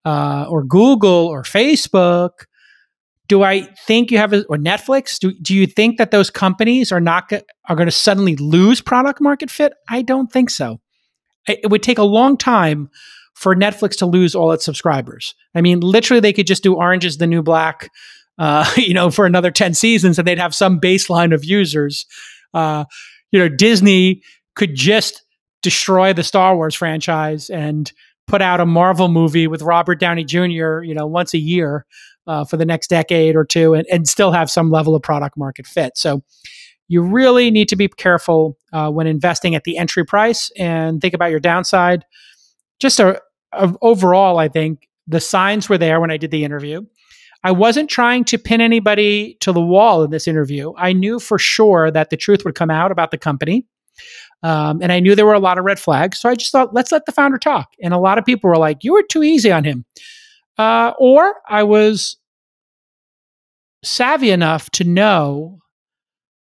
uh, 0.06 0.46
or 0.48 0.62
Google 0.62 1.26
or 1.26 1.42
Facebook, 1.42 2.46
do 3.28 3.42
I 3.42 3.62
think 3.86 4.12
you 4.12 4.18
have 4.18 4.32
a, 4.32 4.44
or 4.46 4.56
Netflix? 4.56 5.18
Do, 5.18 5.32
do 5.42 5.52
you 5.52 5.66
think 5.66 5.98
that 5.98 6.12
those 6.12 6.30
companies 6.30 6.92
are 6.92 7.00
not 7.00 7.32
are 7.68 7.76
going 7.76 7.88
to 7.88 7.92
suddenly 7.92 8.36
lose 8.36 8.80
product 8.80 9.20
market 9.20 9.50
fit? 9.50 9.74
I 9.88 10.02
don't 10.02 10.30
think 10.30 10.48
so. 10.48 10.80
It, 11.48 11.60
it 11.64 11.70
would 11.70 11.82
take 11.82 11.98
a 11.98 12.04
long 12.04 12.36
time 12.36 12.88
for 13.34 13.56
Netflix 13.56 13.96
to 13.98 14.06
lose 14.06 14.36
all 14.36 14.52
its 14.52 14.64
subscribers. 14.64 15.34
I 15.56 15.60
mean, 15.60 15.80
literally, 15.80 16.20
they 16.20 16.32
could 16.32 16.46
just 16.46 16.62
do 16.62 16.76
Orange 16.76 17.04
is 17.04 17.18
the 17.18 17.26
New 17.26 17.42
Black, 17.42 17.90
uh, 18.38 18.70
you 18.76 18.94
know, 18.94 19.10
for 19.10 19.26
another 19.26 19.50
ten 19.50 19.74
seasons, 19.74 20.20
and 20.20 20.28
they'd 20.28 20.38
have 20.38 20.54
some 20.54 20.80
baseline 20.80 21.34
of 21.34 21.44
users. 21.44 22.06
Uh, 22.54 22.84
you 23.32 23.40
know, 23.40 23.48
Disney 23.48 24.22
could 24.54 24.76
just 24.76 25.24
destroy 25.62 26.12
the 26.12 26.22
Star 26.22 26.54
Wars 26.54 26.76
franchise 26.76 27.50
and 27.50 27.92
put 28.26 28.42
out 28.42 28.60
a 28.60 28.66
Marvel 28.66 29.08
movie 29.08 29.46
with 29.46 29.62
Robert 29.62 30.00
Downey 30.00 30.24
Jr. 30.24 30.82
You 30.82 30.94
know, 30.94 31.06
once 31.06 31.34
a 31.34 31.38
year 31.38 31.86
uh, 32.26 32.44
for 32.44 32.56
the 32.56 32.64
next 32.64 32.88
decade 32.88 33.36
or 33.36 33.44
two, 33.44 33.74
and, 33.74 33.86
and 33.90 34.08
still 34.08 34.32
have 34.32 34.50
some 34.50 34.70
level 34.70 34.94
of 34.94 35.02
product 35.02 35.36
market 35.36 35.66
fit. 35.66 35.96
So 35.96 36.22
you 36.88 37.02
really 37.02 37.50
need 37.50 37.68
to 37.68 37.76
be 37.76 37.88
careful 37.88 38.56
uh, 38.72 38.90
when 38.90 39.06
investing 39.06 39.54
at 39.54 39.64
the 39.64 39.76
entry 39.76 40.04
price 40.04 40.50
and 40.56 41.00
think 41.00 41.14
about 41.14 41.30
your 41.30 41.40
downside. 41.40 42.04
Just 42.78 43.00
a, 43.00 43.20
a, 43.52 43.74
overall, 43.82 44.38
I 44.38 44.48
think 44.48 44.88
the 45.06 45.20
signs 45.20 45.68
were 45.68 45.78
there 45.78 46.00
when 46.00 46.10
I 46.10 46.16
did 46.16 46.30
the 46.30 46.44
interview. 46.44 46.82
I 47.42 47.52
wasn't 47.52 47.90
trying 47.90 48.24
to 48.24 48.38
pin 48.38 48.60
anybody 48.60 49.36
to 49.40 49.52
the 49.52 49.60
wall 49.60 50.02
in 50.02 50.10
this 50.10 50.26
interview. 50.26 50.72
I 50.76 50.92
knew 50.92 51.20
for 51.20 51.38
sure 51.38 51.90
that 51.90 52.10
the 52.10 52.16
truth 52.16 52.44
would 52.44 52.54
come 52.54 52.70
out 52.70 52.90
about 52.90 53.10
the 53.10 53.18
company. 53.18 53.66
Um, 54.42 54.80
and 54.82 54.92
I 54.92 55.00
knew 55.00 55.14
there 55.14 55.26
were 55.26 55.34
a 55.34 55.40
lot 55.40 55.58
of 55.58 55.64
red 55.64 55.78
flags. 55.78 56.20
So 56.20 56.28
I 56.28 56.34
just 56.34 56.52
thought, 56.52 56.74
let's 56.74 56.92
let 56.92 57.06
the 57.06 57.12
founder 57.12 57.38
talk. 57.38 57.68
And 57.82 57.92
a 57.92 57.98
lot 57.98 58.18
of 58.18 58.24
people 58.24 58.48
were 58.48 58.58
like, 58.58 58.84
you 58.84 58.92
were 58.92 59.02
too 59.02 59.22
easy 59.22 59.50
on 59.50 59.64
him. 59.64 59.84
Uh, 60.58 60.92
or 60.98 61.36
I 61.48 61.62
was 61.62 62.16
savvy 63.82 64.30
enough 64.30 64.70
to 64.70 64.84
know 64.84 65.60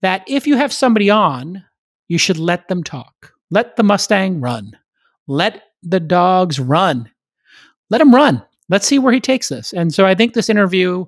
that 0.01 0.25
if 0.27 0.47
you 0.47 0.57
have 0.57 0.73
somebody 0.73 1.11
on, 1.11 1.65
you 2.09 2.19
should 2.19 2.39
let 2.39 2.69
them 2.69 2.83
talk. 2.83 3.33
Let 3.51 3.77
the 3.77 3.83
Mustang 3.83 4.41
run. 4.41 4.73
Let 5.27 5.63
the 5.83 6.01
dogs 6.01 6.59
run. 6.59 7.11
Let 7.91 8.01
him 8.01 8.15
run. 8.15 8.43
Let's 8.69 8.87
see 8.87 8.99
where 8.99 9.13
he 9.13 9.21
takes 9.21 9.49
this. 9.49 9.73
And 9.73 9.93
so 9.93 10.07
I 10.07 10.15
think 10.15 10.35
this 10.35 10.49
interview, 10.49 11.05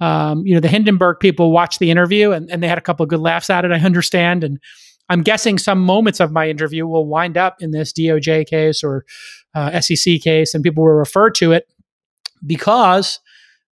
um, 0.00 0.46
you 0.46 0.54
know, 0.54 0.60
the 0.60 0.68
Hindenburg 0.68 1.18
people 1.20 1.52
watched 1.52 1.78
the 1.78 1.90
interview 1.90 2.32
and, 2.32 2.50
and 2.50 2.62
they 2.62 2.68
had 2.68 2.78
a 2.78 2.82
couple 2.82 3.02
of 3.02 3.10
good 3.10 3.20
laughs 3.20 3.50
at 3.50 3.64
it. 3.64 3.72
I 3.72 3.80
understand. 3.80 4.44
And 4.44 4.58
I'm 5.08 5.22
guessing 5.22 5.58
some 5.58 5.80
moments 5.80 6.20
of 6.20 6.32
my 6.32 6.48
interview 6.48 6.86
will 6.86 7.06
wind 7.06 7.36
up 7.36 7.56
in 7.60 7.70
this 7.70 7.92
DOJ 7.92 8.46
case 8.46 8.82
or 8.84 9.04
uh, 9.54 9.80
SEC 9.80 10.20
case, 10.20 10.54
and 10.54 10.62
people 10.62 10.84
will 10.84 10.92
refer 10.92 11.30
to 11.30 11.52
it 11.52 11.66
because, 12.46 13.20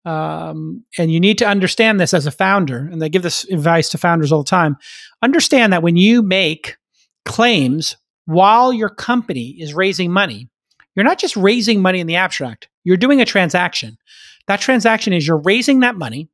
um, 0.04 0.84
and 0.98 1.12
you 1.12 1.20
need 1.20 1.38
to 1.38 1.46
understand 1.46 1.98
this 1.98 2.14
as 2.14 2.26
a 2.26 2.30
founder, 2.30 2.78
and 2.78 3.02
they 3.02 3.08
give 3.08 3.22
this 3.22 3.44
advice 3.50 3.88
to 3.90 3.98
founders 3.98 4.30
all 4.32 4.42
the 4.42 4.50
time. 4.50 4.76
Understand 5.22 5.72
that 5.72 5.82
when 5.82 5.96
you 5.96 6.22
make 6.22 6.76
claims 7.24 7.96
while 8.26 8.72
your 8.72 8.88
company 8.88 9.56
is 9.58 9.74
raising 9.74 10.12
money, 10.12 10.48
you're 10.94 11.04
not 11.04 11.18
just 11.18 11.36
raising 11.36 11.82
money 11.82 12.00
in 12.00 12.06
the 12.06 12.16
abstract, 12.16 12.68
you're 12.84 12.96
doing 12.96 13.20
a 13.20 13.24
transaction. 13.24 13.98
That 14.46 14.60
transaction 14.60 15.12
is 15.12 15.26
you're 15.26 15.38
raising 15.38 15.80
that 15.80 15.96
money 15.96 16.28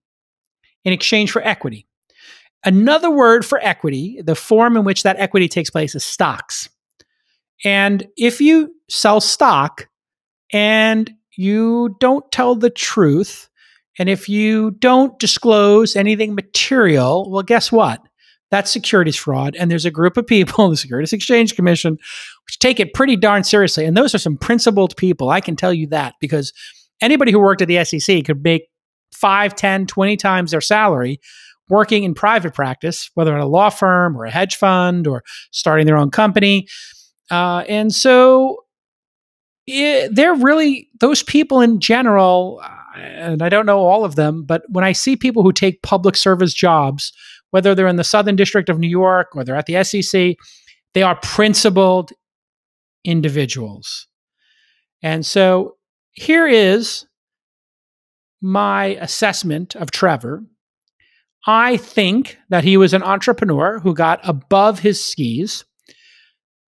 in 0.84 0.92
exchange 0.92 1.30
for 1.30 1.42
equity. 1.42 1.86
Another 2.64 3.11
word 3.11 3.44
for 3.44 3.58
equity, 3.62 4.20
the 4.22 4.34
form 4.34 4.76
in 4.76 4.84
which 4.84 5.02
that 5.02 5.18
equity 5.18 5.48
takes 5.48 5.70
place 5.70 5.94
is 5.94 6.04
stocks. 6.04 6.68
And 7.64 8.06
if 8.16 8.40
you 8.40 8.74
sell 8.88 9.20
stock 9.20 9.88
and 10.52 11.11
you 11.36 11.96
don't 12.00 12.30
tell 12.32 12.54
the 12.54 12.70
truth, 12.70 13.48
and 13.98 14.08
if 14.08 14.28
you 14.28 14.72
don't 14.72 15.18
disclose 15.18 15.96
anything 15.96 16.34
material, 16.34 17.30
well, 17.30 17.42
guess 17.42 17.72
what? 17.72 18.00
That's 18.50 18.70
securities 18.70 19.16
fraud. 19.16 19.54
And 19.56 19.70
there's 19.70 19.84
a 19.84 19.90
group 19.90 20.16
of 20.16 20.26
people, 20.26 20.68
the 20.70 20.76
Securities 20.76 21.12
Exchange 21.12 21.54
Commission, 21.54 21.92
which 22.46 22.58
take 22.58 22.80
it 22.80 22.94
pretty 22.94 23.16
darn 23.16 23.44
seriously. 23.44 23.84
And 23.84 23.96
those 23.96 24.14
are 24.14 24.18
some 24.18 24.36
principled 24.36 24.96
people. 24.96 25.30
I 25.30 25.40
can 25.40 25.56
tell 25.56 25.72
you 25.72 25.86
that 25.88 26.14
because 26.20 26.52
anybody 27.00 27.32
who 27.32 27.38
worked 27.38 27.62
at 27.62 27.68
the 27.68 27.84
SEC 27.84 28.24
could 28.24 28.42
make 28.42 28.62
5, 29.12 29.54
10, 29.54 29.86
20 29.86 30.16
times 30.16 30.50
their 30.50 30.61
salary 30.61 31.20
working 31.71 32.05
in 32.05 32.14
private 32.14 32.53
practice, 32.53 33.11
whether 33.14 33.35
at 33.35 33.41
a 33.41 33.47
law 33.47 33.71
firm 33.71 34.16
or 34.16 34.27
a 34.27 34.31
hedge 34.31 34.57
fund 34.57 35.07
or 35.07 35.23
starting 35.53 35.87
their 35.87 35.97
own 35.97 36.11
company. 36.11 36.66
Uh, 37.31 37.64
and 37.68 37.95
so 37.95 38.64
it, 39.66 40.14
they're 40.14 40.35
really, 40.35 40.89
those 41.01 41.23
people 41.23 41.61
in 41.61 41.81
general, 41.81 42.61
uh, 42.62 42.99
and 42.99 43.43
I 43.43 43.49
don't 43.49 43.66
know 43.66 43.79
all 43.79 44.05
of 44.05 44.16
them, 44.16 44.45
but 44.45 44.62
when 44.68 44.85
I 44.85 44.93
see 44.93 45.16
people 45.16 45.43
who 45.43 45.53
take 45.53 45.83
public 45.83 46.16
service 46.16 46.53
jobs, 46.53 47.12
whether 47.51 47.75
they're 47.75 47.87
in 47.87 47.97
the 47.97 48.05
Southern 48.05 48.37
District 48.37 48.68
of 48.68 48.79
New 48.79 48.89
York 48.89 49.29
or 49.35 49.45
they're 49.45 49.57
at 49.57 49.66
the 49.66 49.83
SEC, 49.85 50.37
they 50.95 51.03
are 51.03 51.16
principled 51.23 52.12
individuals. 53.05 54.09
And 55.03 55.25
so 55.25 55.77
here 56.12 56.47
is 56.47 57.07
my 58.43 58.87
assessment 59.01 59.77
of 59.77 59.91
Trevor. 59.91 60.45
I 61.47 61.76
think 61.76 62.38
that 62.51 62.64
he 62.64 62.76
was 62.76 62.93
an 62.93 63.03
entrepreneur 63.03 63.78
who 63.80 63.95
got 63.95 64.20
above 64.22 64.80
his 64.80 65.03
skis. 65.03 65.64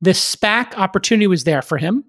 This 0.01 0.35
SPAC 0.35 0.75
opportunity 0.77 1.27
was 1.27 1.45
there 1.45 1.62
for 1.62 1.79
him. 1.79 2.05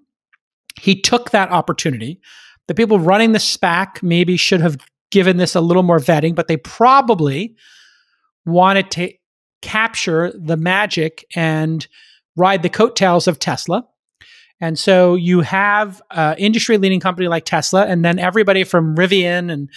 He 0.80 1.00
took 1.00 1.30
that 1.30 1.50
opportunity. 1.50 2.20
The 2.66 2.74
people 2.74 2.98
running 2.98 3.32
the 3.32 3.38
SPAC 3.38 4.02
maybe 4.02 4.36
should 4.36 4.60
have 4.60 4.78
given 5.10 5.36
this 5.36 5.54
a 5.54 5.60
little 5.60 5.82
more 5.82 6.00
vetting, 6.00 6.34
but 6.34 6.48
they 6.48 6.56
probably 6.56 7.54
wanted 8.46 8.90
to 8.92 9.12
capture 9.62 10.32
the 10.34 10.56
magic 10.56 11.24
and 11.36 11.86
ride 12.36 12.62
the 12.62 12.68
coattails 12.68 13.28
of 13.28 13.38
Tesla. 13.38 13.86
And 14.60 14.78
so 14.78 15.14
you 15.14 15.42
have 15.42 16.02
an 16.10 16.36
industry 16.38 16.78
leading 16.78 17.00
company 17.00 17.28
like 17.28 17.44
Tesla, 17.44 17.84
and 17.84 18.04
then 18.04 18.18
everybody 18.18 18.64
from 18.64 18.96
Rivian 18.96 19.52
and 19.52 19.68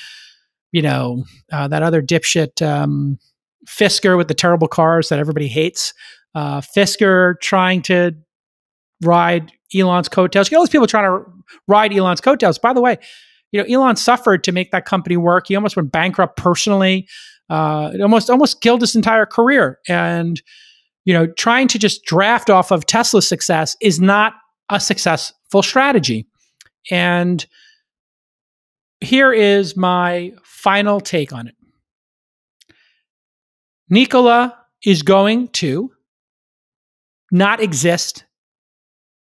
you 0.72 0.82
know 0.82 1.24
uh, 1.52 1.68
that 1.68 1.84
other 1.84 2.02
dipshit 2.02 2.66
um, 2.66 3.18
Fisker 3.68 4.18
with 4.18 4.28
the 4.28 4.34
terrible 4.34 4.68
cars 4.68 5.10
that 5.10 5.20
everybody 5.20 5.48
hates. 5.48 5.94
Uh, 6.36 6.62
Fisker 6.62 7.40
trying 7.42 7.82
to 7.84 8.14
ride 9.04 9.52
Elon's 9.76 10.10
coattails. 10.10 10.48
You 10.48 10.52
get 10.52 10.58
all 10.58 10.64
these 10.64 10.70
people 10.70 10.88
trying 10.88 11.06
to 11.06 11.26
ride 11.68 11.94
Elon's 11.94 12.22
coattails. 12.22 12.58
By 12.60 12.74
the 12.74 12.82
way, 12.82 12.98
you 13.52 13.62
know 13.62 13.68
Elon 13.68 13.96
suffered 13.96 14.44
to 14.46 14.52
make 14.52 14.72
that 14.72 14.86
company 14.86 15.18
work. 15.18 15.48
He 15.48 15.56
almost 15.56 15.76
went 15.76 15.92
bankrupt 15.92 16.38
personally. 16.38 17.08
Uh, 17.50 17.92
it 17.94 18.02
almost 18.02 18.30
almost 18.30 18.62
killed 18.62 18.82
his 18.82 18.96
entire 18.96 19.26
career. 19.26 19.80
And 19.88 20.42
you 21.06 21.14
know, 21.14 21.26
trying 21.26 21.70
to 21.70 21.80
just 21.80 22.04
draft 22.04 22.50
off 22.50 22.70
of 22.70 22.86
Tesla's 22.86 23.26
success 23.26 23.78
is 23.82 23.98
not 24.02 24.34
a 24.70 24.78
successful 24.78 25.64
strategy. 25.64 26.28
And 26.92 27.46
here 29.00 29.32
is 29.32 29.78
my 29.78 30.34
final 30.68 31.00
take 31.00 31.32
on 31.32 31.48
it. 31.48 31.56
Nikola 33.90 34.54
is 34.86 35.02
going 35.02 35.48
to 35.48 35.90
not 37.32 37.62
exist 37.62 38.26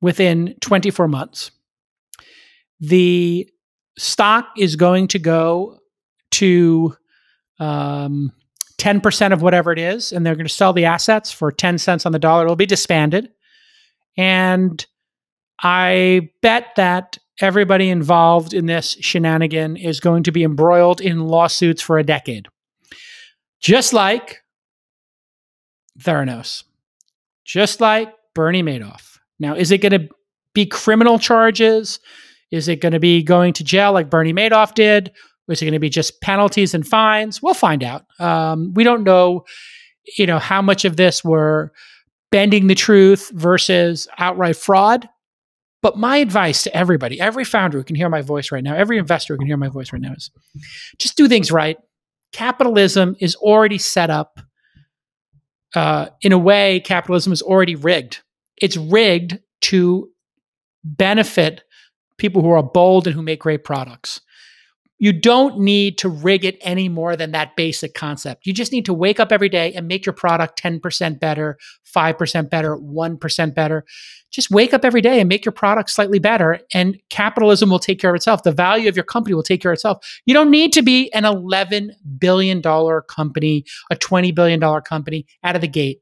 within 0.01 0.57
24 0.61 1.07
months. 1.07 1.53
The 2.81 3.49
stock 3.97 4.49
is 4.59 4.75
going 4.75 5.07
to 5.07 5.21
go 5.21 5.79
to 6.33 6.97
um, 7.61 8.33
10% 8.79 9.33
of 9.33 9.41
whatever 9.41 9.71
it 9.71 9.79
is, 9.79 10.11
and 10.11 10.27
they're 10.27 10.35
going 10.35 10.49
to 10.49 10.53
sell 10.53 10.73
the 10.73 10.87
assets 10.87 11.31
for 11.31 11.53
10 11.53 11.79
cents 11.79 12.05
on 12.05 12.11
the 12.11 12.19
dollar. 12.19 12.43
It'll 12.43 12.57
be 12.57 12.67
disbanded. 12.67 13.31
And 14.19 14.85
I 15.63 16.31
bet 16.43 16.73
that 16.75 17.19
everybody 17.41 17.89
involved 17.89 18.55
in 18.55 18.67
this 18.67 18.97
shenanigan 19.01 19.77
is 19.77 20.01
going 20.01 20.23
to 20.25 20.33
be 20.33 20.45
embroiled 20.45 21.01
in 21.01 21.27
lawsuits 21.27 21.83
for 21.83 21.99
a 21.99 22.05
decade. 22.05 22.49
Just 23.61 23.93
like 23.93 24.43
Theranos, 25.99 26.65
just 27.45 27.81
like 27.81 28.13
Bernie 28.35 28.63
Madoff. 28.63 29.19
Now, 29.39 29.55
is 29.55 29.71
it 29.71 29.79
going 29.79 29.93
to 29.93 30.09
be 30.55 30.67
criminal 30.67 31.19
charges? 31.19 32.01
Is 32.51 32.69
it 32.69 32.81
going 32.81 32.93
to 32.93 33.01
be 33.01 33.23
going 33.23 33.53
to 33.55 33.65
jail 33.65 33.93
like 33.93 34.11
Bernie 34.11 34.33
Madoff 34.33 34.75
did? 34.75 35.13
Is 35.49 35.63
it 35.63 35.65
going 35.65 35.73
to 35.75 35.79
be 35.79 35.91
just 35.91 36.21
penalties 36.21 36.75
and 36.75 36.87
fines? 36.87 37.43
We'll 37.43 37.55
find 37.55 37.85
out. 37.85 38.05
Um, 38.19 38.73
we 38.75 38.85
don't 38.85 39.05
know, 39.05 39.45
you 40.17 40.27
know, 40.27 40.39
how 40.39 40.61
much 40.61 40.85
of 40.85 40.97
this 40.97 41.25
were 41.25 41.73
bending 42.31 42.67
the 42.67 42.75
truth 42.75 43.31
versus 43.35 44.09
outright 44.19 44.57
fraud. 44.57 45.09
But 45.87 45.97
my 45.97 46.17
advice 46.17 46.65
to 46.65 46.77
everybody, 46.77 47.21
every 47.21 47.45
founder 47.45 47.79
who 47.79 47.85
can 47.85 47.95
hear 47.95 48.09
my 48.09 48.21
voice 48.21 48.51
right 48.51 48.65
now, 48.65 48.75
every 48.75 48.99
investor 48.99 49.35
who 49.35 49.39
can 49.39 49.47
hear 49.47 49.57
my 49.57 49.69
voice 49.69 49.93
right 49.93 50.03
now 50.03 50.15
is 50.15 50.33
just 50.99 51.17
do 51.17 51.29
things 51.29 51.53
right. 51.53 51.77
Capitalism 52.33 53.15
is 53.21 53.37
already 53.37 53.79
set 53.79 54.11
up. 54.11 54.41
Uh, 55.77 56.09
in 56.23 56.33
a 56.33 56.39
way, 56.39 56.81
capitalism 56.81 57.33
is 57.33 57.41
already 57.41 57.77
rigged. 57.77 58.21
It's 58.57 58.77
rigged 58.77 59.39
to 59.61 60.11
benefit 60.83 61.63
people 62.19 62.43
who 62.43 62.51
are 62.51 62.65
bold 62.65 63.07
and 63.07 63.15
who 63.15 63.23
make 63.23 63.39
great 63.39 63.63
products 63.63 64.23
you 64.99 65.13
don't 65.13 65.59
need 65.59 65.99
to 65.99 66.09
rig 66.09 66.45
it 66.45 66.57
any 66.63 66.89
more 66.89 67.17
than 67.17 67.33
that 67.33 67.55
basic 67.55 67.95
concept. 67.95 68.47
You 68.47 68.55
just 68.55 68.73
need 68.73 68.87
to 68.87 68.95
wake 68.95 69.21
up 69.21 69.31
every 69.31 69.51
day 69.51 69.73
and 69.75 69.87
make 69.87 70.07
your 70.07 70.15
product 70.15 70.61
10% 70.63 71.21
better, 71.21 71.59
5% 71.95 72.51
better, 72.51 72.77
1% 72.77 73.55
better. 73.55 73.85
Just 74.31 74.51
wake 74.51 74.73
up 74.73 74.85
every 74.85 75.03
day 75.03 75.21
and 75.21 75.29
make 75.29 75.45
your 75.45 75.53
product 75.53 75.91
slightly 75.91 76.19
better, 76.19 76.61
and 76.75 76.99
capitalism 77.11 77.71
will 77.71 77.79
take 77.79 78.01
care 78.01 78.11
of 78.11 78.17
itself. 78.17 78.43
The 78.43 78.53
value 78.53 78.89
of 78.89 78.97
your 78.97 79.05
company 79.05 79.35
will 79.35 79.43
take 79.43 79.63
care 79.63 79.71
of 79.71 79.77
itself. 79.77 80.21
You 80.25 80.35
don't 80.35 80.51
need 80.51 80.73
to 80.75 80.83
be 80.83 81.13
an 81.13 81.25
$11 81.25 81.91
billion 82.19 82.63
company, 82.63 83.65
a 83.91 83.97
$20 83.97 84.35
billion 84.35 84.61
company 84.83 85.27
out 85.45 85.55
of 85.55 85.61
the 85.61 85.69
gate. 85.69 86.01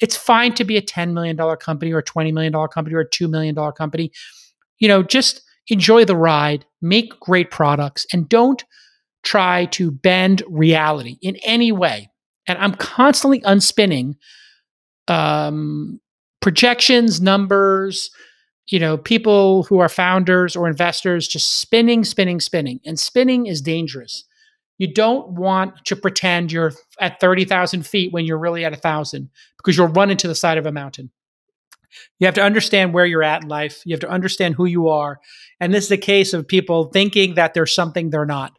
It's 0.00 0.16
fine 0.16 0.54
to 0.54 0.64
be 0.64 0.76
a 0.76 0.82
$10 0.82 1.12
million 1.12 1.36
company 1.56 1.92
or 1.92 1.98
a 1.98 2.04
$20 2.04 2.32
million 2.32 2.52
company 2.68 2.94
or 2.94 3.00
a 3.00 3.08
$2 3.08 3.28
million 3.28 3.54
company. 3.72 4.12
You 4.78 4.88
know, 4.88 5.02
just 5.02 5.42
enjoy 5.70 6.04
the 6.04 6.16
ride, 6.16 6.64
make 6.82 7.18
great 7.20 7.50
products, 7.50 8.06
and 8.12 8.28
don't 8.28 8.64
try 9.22 9.66
to 9.66 9.90
bend 9.90 10.42
reality 10.48 11.16
in 11.22 11.36
any 11.44 11.72
way. 11.72 12.10
And 12.46 12.58
I'm 12.58 12.74
constantly 12.74 13.40
unspinning 13.42 14.16
um, 15.08 16.00
projections, 16.40 17.20
numbers, 17.20 18.10
you 18.68 18.78
know, 18.78 18.96
people 18.96 19.64
who 19.64 19.78
are 19.78 19.88
founders 19.88 20.56
or 20.56 20.68
investors 20.68 21.26
just 21.26 21.60
spinning, 21.60 22.04
spinning, 22.04 22.40
spinning. 22.40 22.80
And 22.84 22.98
spinning 22.98 23.46
is 23.46 23.60
dangerous. 23.60 24.24
You 24.78 24.92
don't 24.92 25.32
want 25.32 25.84
to 25.86 25.96
pretend 25.96 26.52
you're 26.52 26.72
at 27.00 27.20
30,000 27.20 27.84
feet 27.84 28.12
when 28.12 28.24
you're 28.24 28.38
really 28.38 28.64
at 28.64 28.72
a 28.72 28.76
1,000 28.76 29.28
because 29.58 29.76
you'll 29.76 29.88
run 29.88 30.10
into 30.10 30.28
the 30.28 30.34
side 30.34 30.56
of 30.56 30.66
a 30.66 30.72
mountain. 30.72 31.10
You 32.18 32.26
have 32.26 32.34
to 32.34 32.42
understand 32.42 32.94
where 32.94 33.04
you're 33.04 33.22
at 33.22 33.42
in 33.42 33.48
life. 33.48 33.82
You 33.84 33.92
have 33.94 34.00
to 34.00 34.08
understand 34.08 34.54
who 34.54 34.64
you 34.64 34.88
are. 34.88 35.20
And 35.60 35.74
this 35.74 35.84
is 35.84 35.90
a 35.90 35.98
case 35.98 36.32
of 36.32 36.48
people 36.48 36.86
thinking 36.86 37.34
that 37.34 37.52
there's 37.52 37.74
something 37.74 38.08
they're 38.08 38.24
not. 38.24 38.52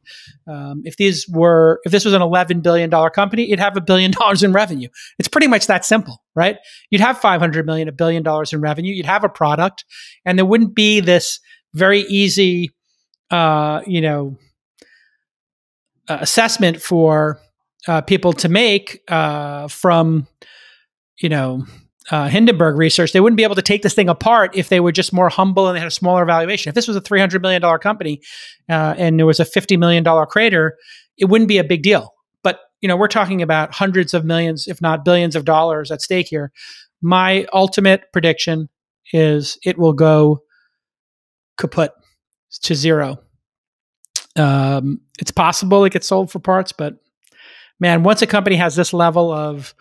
Um, 0.47 0.83
if 0.85 0.97
these 0.97 1.27
were, 1.27 1.81
if 1.83 1.91
this 1.91 2.05
was 2.05 2.13
an 2.13 2.21
$11 2.21 2.61
billion 2.61 2.91
company, 3.09 3.47
it'd 3.47 3.59
have 3.59 3.75
a 3.75 3.81
billion 3.81 4.11
dollars 4.19 4.43
in 4.43 4.53
revenue. 4.53 4.87
It's 5.17 5.27
pretty 5.27 5.47
much 5.47 5.67
that 5.67 5.83
simple, 5.83 6.21
right? 6.35 6.57
You'd 6.91 7.01
have 7.01 7.17
500 7.17 7.65
million, 7.65 7.87
a 7.87 7.91
billion 7.91 8.21
dollars 8.21 8.53
in 8.53 8.61
revenue. 8.61 8.93
You'd 8.93 9.05
have 9.07 9.23
a 9.23 9.29
product 9.29 9.83
and 10.25 10.37
there 10.37 10.45
wouldn't 10.45 10.75
be 10.75 10.99
this 10.99 11.39
very 11.73 12.01
easy, 12.01 12.69
uh, 13.31 13.81
you 13.87 14.01
know, 14.01 14.37
uh, 16.07 16.17
assessment 16.21 16.81
for 16.81 17.39
uh, 17.87 18.01
people 18.01 18.33
to 18.33 18.49
make 18.49 19.01
uh, 19.07 19.67
from, 19.67 20.27
you 21.19 21.29
know, 21.29 21.65
uh, 22.11 22.27
Hindenburg 22.27 22.75
research, 22.75 23.13
they 23.13 23.21
wouldn't 23.21 23.37
be 23.37 23.43
able 23.43 23.55
to 23.55 23.61
take 23.61 23.83
this 23.83 23.93
thing 23.93 24.09
apart 24.09 24.51
if 24.53 24.67
they 24.67 24.81
were 24.81 24.91
just 24.91 25.13
more 25.13 25.29
humble 25.29 25.67
and 25.67 25.75
they 25.75 25.79
had 25.79 25.87
a 25.87 25.91
smaller 25.91 26.25
valuation. 26.25 26.69
If 26.69 26.75
this 26.75 26.87
was 26.87 26.97
a 26.97 27.01
$300 27.01 27.41
million 27.41 27.61
company 27.79 28.21
uh, 28.69 28.95
and 28.97 29.17
there 29.17 29.25
was 29.25 29.39
a 29.39 29.45
$50 29.45 29.79
million 29.79 30.03
crater, 30.27 30.77
it 31.17 31.25
wouldn't 31.25 31.47
be 31.47 31.57
a 31.57 31.63
big 31.63 31.83
deal. 31.83 32.13
But, 32.43 32.59
you 32.81 32.89
know, 32.89 32.97
we're 32.97 33.07
talking 33.07 33.41
about 33.41 33.73
hundreds 33.73 34.13
of 34.13 34.25
millions, 34.25 34.67
if 34.67 34.81
not 34.81 35.05
billions 35.05 35.37
of 35.37 35.45
dollars 35.45 35.89
at 35.89 36.01
stake 36.01 36.27
here. 36.27 36.51
My 37.01 37.45
ultimate 37.53 38.03
prediction 38.11 38.67
is 39.13 39.57
it 39.63 39.77
will 39.77 39.93
go 39.93 40.41
kaput 41.57 41.91
to 42.63 42.75
zero. 42.75 43.19
Um, 44.35 44.99
it's 45.19 45.31
possible 45.31 45.85
it 45.85 45.93
gets 45.93 46.07
sold 46.07 46.29
for 46.29 46.39
parts, 46.39 46.73
but 46.73 46.95
man, 47.79 48.03
once 48.03 48.21
a 48.21 48.27
company 48.27 48.57
has 48.57 48.75
this 48.75 48.93
level 48.93 49.31
of 49.31 49.73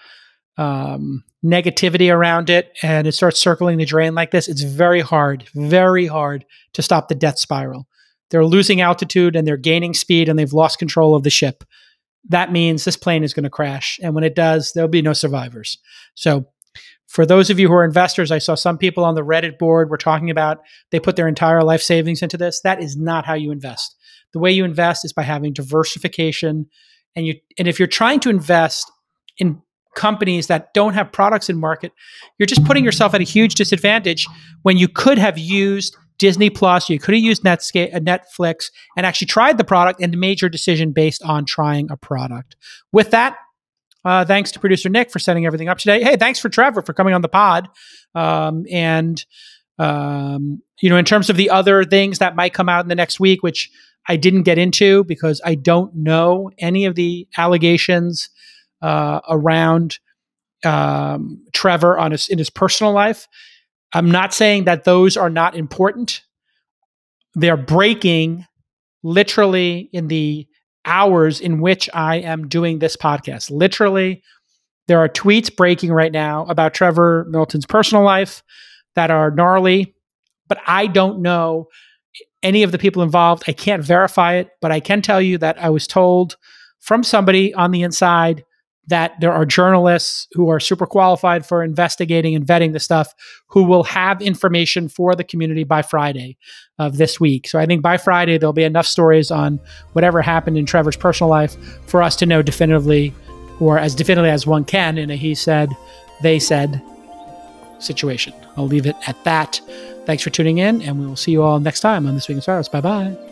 um, 0.61 1.25
negativity 1.43 2.15
around 2.15 2.51
it 2.51 2.77
and 2.83 3.07
it 3.07 3.13
starts 3.13 3.41
circling 3.41 3.79
the 3.79 3.87
drain 3.87 4.15
like 4.15 4.31
this, 4.31 4.47
it's 4.47 4.61
very 4.61 5.01
hard, 5.01 5.49
very 5.55 6.07
hard 6.07 6.45
to 6.75 6.83
stop 6.83 7.09
the 7.09 7.15
death 7.15 7.39
spiral. 7.39 7.89
They're 8.29 8.45
losing 8.45 8.83
altitude 8.83 9.35
and 9.35 9.49
they're 9.49 9.57
gaining 9.57 9.95
speed 9.95 10.29
and 10.29 10.39
they've 10.39 10.53
lost 10.53 10.79
control 10.79 11.15
of 11.15 11.23
the 11.23 11.31
ship. 11.31 11.65
That 12.29 12.53
means 12.53 12.85
this 12.85 12.99
plane 12.99 13.25
is 13.25 13.33
going 13.33 13.45
to 13.45 13.51
crash. 13.51 13.99
And 14.03 14.15
when 14.15 14.23
it 14.23 14.35
does, 14.35 14.73
there'll 14.73 14.87
be 14.87 15.01
no 15.01 15.15
survivors. 15.15 15.79
So, 16.15 16.47
for 17.07 17.27
those 17.27 17.51
of 17.51 17.59
you 17.59 17.67
who 17.67 17.75
are 17.75 17.85
investors, 17.85 18.31
I 18.31 18.39
saw 18.39 18.55
some 18.55 18.79
people 18.79 19.05
on 19.05 19.17
the 19.17 19.25
Reddit 19.25 19.59
board 19.59 19.91
were 19.91 19.97
talking 19.97 20.31
about 20.31 20.61
they 20.93 21.01
put 21.01 21.17
their 21.17 21.27
entire 21.27 21.65
life 21.65 21.83
savings 21.83 22.23
into 22.23 22.37
this. 22.37 22.61
That 22.61 22.81
is 22.81 22.97
not 22.97 23.27
how 23.27 23.35
you 23.35 23.51
invest. 23.51 23.97
The 24.33 24.39
way 24.39 24.53
you 24.53 24.65
invest 24.65 25.05
is 25.05 25.13
by 25.13 25.23
having 25.23 25.53
diversification. 25.53 26.67
And 27.17 27.27
you 27.27 27.35
and 27.59 27.67
if 27.67 27.81
you're 27.81 27.89
trying 27.89 28.21
to 28.21 28.31
invest 28.31 28.93
in 29.39 29.61
companies 29.95 30.47
that 30.47 30.73
don't 30.75 30.95
have 30.95 31.13
products 31.13 31.49
in 31.49 31.59
market, 31.59 31.93
you're 32.39 32.47
just 32.47 32.65
putting 32.65 32.85
yourself 32.85 33.15
at 33.15 33.21
a 33.21 33.25
huge 33.25 33.55
disadvantage 33.55 34.27
when 34.63 34.77
you 34.77 34.89
could 34.89 35.19
have 35.19 35.39
used 35.39 35.97
Disney 36.19 36.51
Plus, 36.51 36.91
you 36.91 36.99
could 36.99 37.15
have 37.15 37.25
used 37.25 37.43
Netscape, 37.45 37.95
uh, 37.95 37.99
Netflix, 37.99 38.71
and 38.97 39.07
actually 39.07 39.27
tried 39.27 39.57
the 39.57 39.65
product 39.65 40.03
and 40.03 40.17
made 40.19 40.41
your 40.41 40.51
decision 40.51 40.93
based 40.93 41.23
on 41.23 41.47
trying 41.47 41.91
a 41.91 41.97
product. 41.97 42.57
With 42.93 43.11
that, 43.13 43.37
uh, 44.05 44.25
thanks 44.25 44.53
to 44.53 44.61
producer 44.61 44.89
Nick 44.89 45.11
for 45.11 45.19
setting 45.19 45.47
everything 45.47 45.69
up 45.69 45.79
today. 45.79 46.03
Hey, 46.03 46.17
thanks 46.17 46.39
for 46.39 46.49
Trevor 46.49 46.83
for 46.83 46.93
coming 46.93 47.15
on 47.15 47.23
the 47.23 47.29
pod. 47.29 47.69
Um, 48.15 48.65
and 48.71 49.25
um, 49.79 50.63
you 50.83 50.91
know, 50.91 50.99
in 50.99 51.07
terms 51.07 51.31
of 51.31 51.37
the 51.37 51.49
other 51.49 51.85
things 51.85 52.19
that 52.19 52.37
might 52.37 52.53
come 52.53 52.69
out 52.69 52.85
in 52.85 52.89
the 52.89 52.95
next 52.95 53.19
week, 53.19 53.43
which 53.43 53.71
I 54.09 54.17
didn't 54.17 54.43
get 54.43 54.59
into 54.59 55.05
because 55.05 55.41
I 55.45 55.55
don't 55.55 55.95
know 55.95 56.51
any 56.59 56.85
of 56.85 56.97
the 56.97 57.27
allegations 57.39 58.29
uh, 58.83 59.21
around 59.29 59.99
um, 60.65 61.45
Trevor 61.53 61.99
on 61.99 62.13
his 62.13 62.29
in 62.29 62.39
his 62.39 62.51
personal 62.51 62.93
life. 62.93 63.27
I'm 63.93 64.11
not 64.11 64.33
saying 64.33 64.65
that 64.65 64.85
those 64.85 65.17
are 65.17 65.31
not 65.31 65.57
important. 65.57 66.23
They're 67.35 67.57
breaking 67.57 68.47
literally 69.03 69.89
in 69.93 70.09
the 70.09 70.47
hours 70.85 71.41
in 71.41 71.61
which 71.61 71.89
I 71.93 72.17
am 72.17 72.49
doing 72.49 72.79
this 72.79 72.97
podcast. 72.97 73.51
Literally, 73.51 74.23
there 74.89 74.99
are 74.99 75.09
tweets 75.09 75.55
breaking 75.55 75.93
right 75.93 76.13
now 76.13 76.47
about 76.47 76.75
Trevor 76.75 77.27
Milton's 77.29 77.67
personal 77.67 78.05
life 78.05 78.43
that 78.95 79.11
are 79.11 79.31
gnarly, 79.31 79.95
but 80.49 80.59
I 80.67 80.87
don't 80.87 81.23
know 81.23 81.69
any 82.43 82.63
of 82.63 82.73
the 82.73 82.79
people 82.79 83.03
involved. 83.03 83.45
I 83.47 83.53
can't 83.53 83.85
verify 83.85 84.35
it, 84.35 84.51
but 84.61 84.73
I 84.73 84.81
can 84.81 85.03
tell 85.03 85.21
you 85.21 85.39
that 85.39 85.59
I 85.63 85.71
was 85.71 85.87
told 85.87 86.37
from 86.81 87.05
somebody 87.05 87.53
on 87.55 87.71
the 87.71 87.83
inside 87.83 88.45
that 88.87 89.19
there 89.21 89.33
are 89.33 89.45
journalists 89.45 90.27
who 90.33 90.49
are 90.49 90.59
super 90.59 90.87
qualified 90.87 91.47
for 91.47 91.63
investigating 91.63 92.35
and 92.35 92.45
vetting 92.45 92.73
the 92.73 92.81
stuff 92.81 93.15
who 93.47 93.63
will 93.63 93.85
have 93.85 94.21
information 94.21 94.89
for 94.89 95.15
the 95.15 95.25
community 95.25 95.65
by 95.65 95.83
Friday 95.83 96.37
of 96.79 96.97
this 96.97 97.21
week. 97.21 97.49
So 97.49 97.59
I 97.59 97.67
think 97.67 97.83
by 97.83 97.97
Friday, 97.97 98.37
there'll 98.37 98.53
be 98.53 98.65
enough 98.65 98.87
stories 98.87 99.31
on 99.31 99.61
whatever 99.93 100.23
happened 100.23 100.59
in 100.59 100.67
Trevor's 100.67 100.97
personal 100.97 101.31
life 101.31 101.57
for 101.87 102.03
us 102.03 102.17
to 102.17 102.27
know 102.27 102.43
definitively, 102.43 103.15
or 103.61 103.79
as 103.79 103.95
definitively 103.95 104.31
as 104.31 104.47
one 104.47 104.65
can, 104.65 104.99
in 104.99 105.11
a 105.11 105.17
he 105.17 105.35
said, 105.35 105.71
they 106.23 106.39
said 106.39 106.83
situation. 107.79 108.35
I'll 108.57 108.67
leave 108.67 108.87
it 108.87 108.97
at 109.07 109.23
that. 109.25 109.61
Thanks 110.07 110.23
for 110.23 110.31
tuning 110.31 110.59
in, 110.59 110.83
and 110.83 110.99
we 110.99 111.07
will 111.07 111.17
see 111.17 111.33
you 111.33 111.43
all 111.43 111.61
next 111.61 111.81
time 111.81 112.07
on 112.07 112.15
This 112.15 112.29
Week 112.29 112.37
in. 112.37 112.69
Bye 112.69 112.81
bye. 112.81 113.30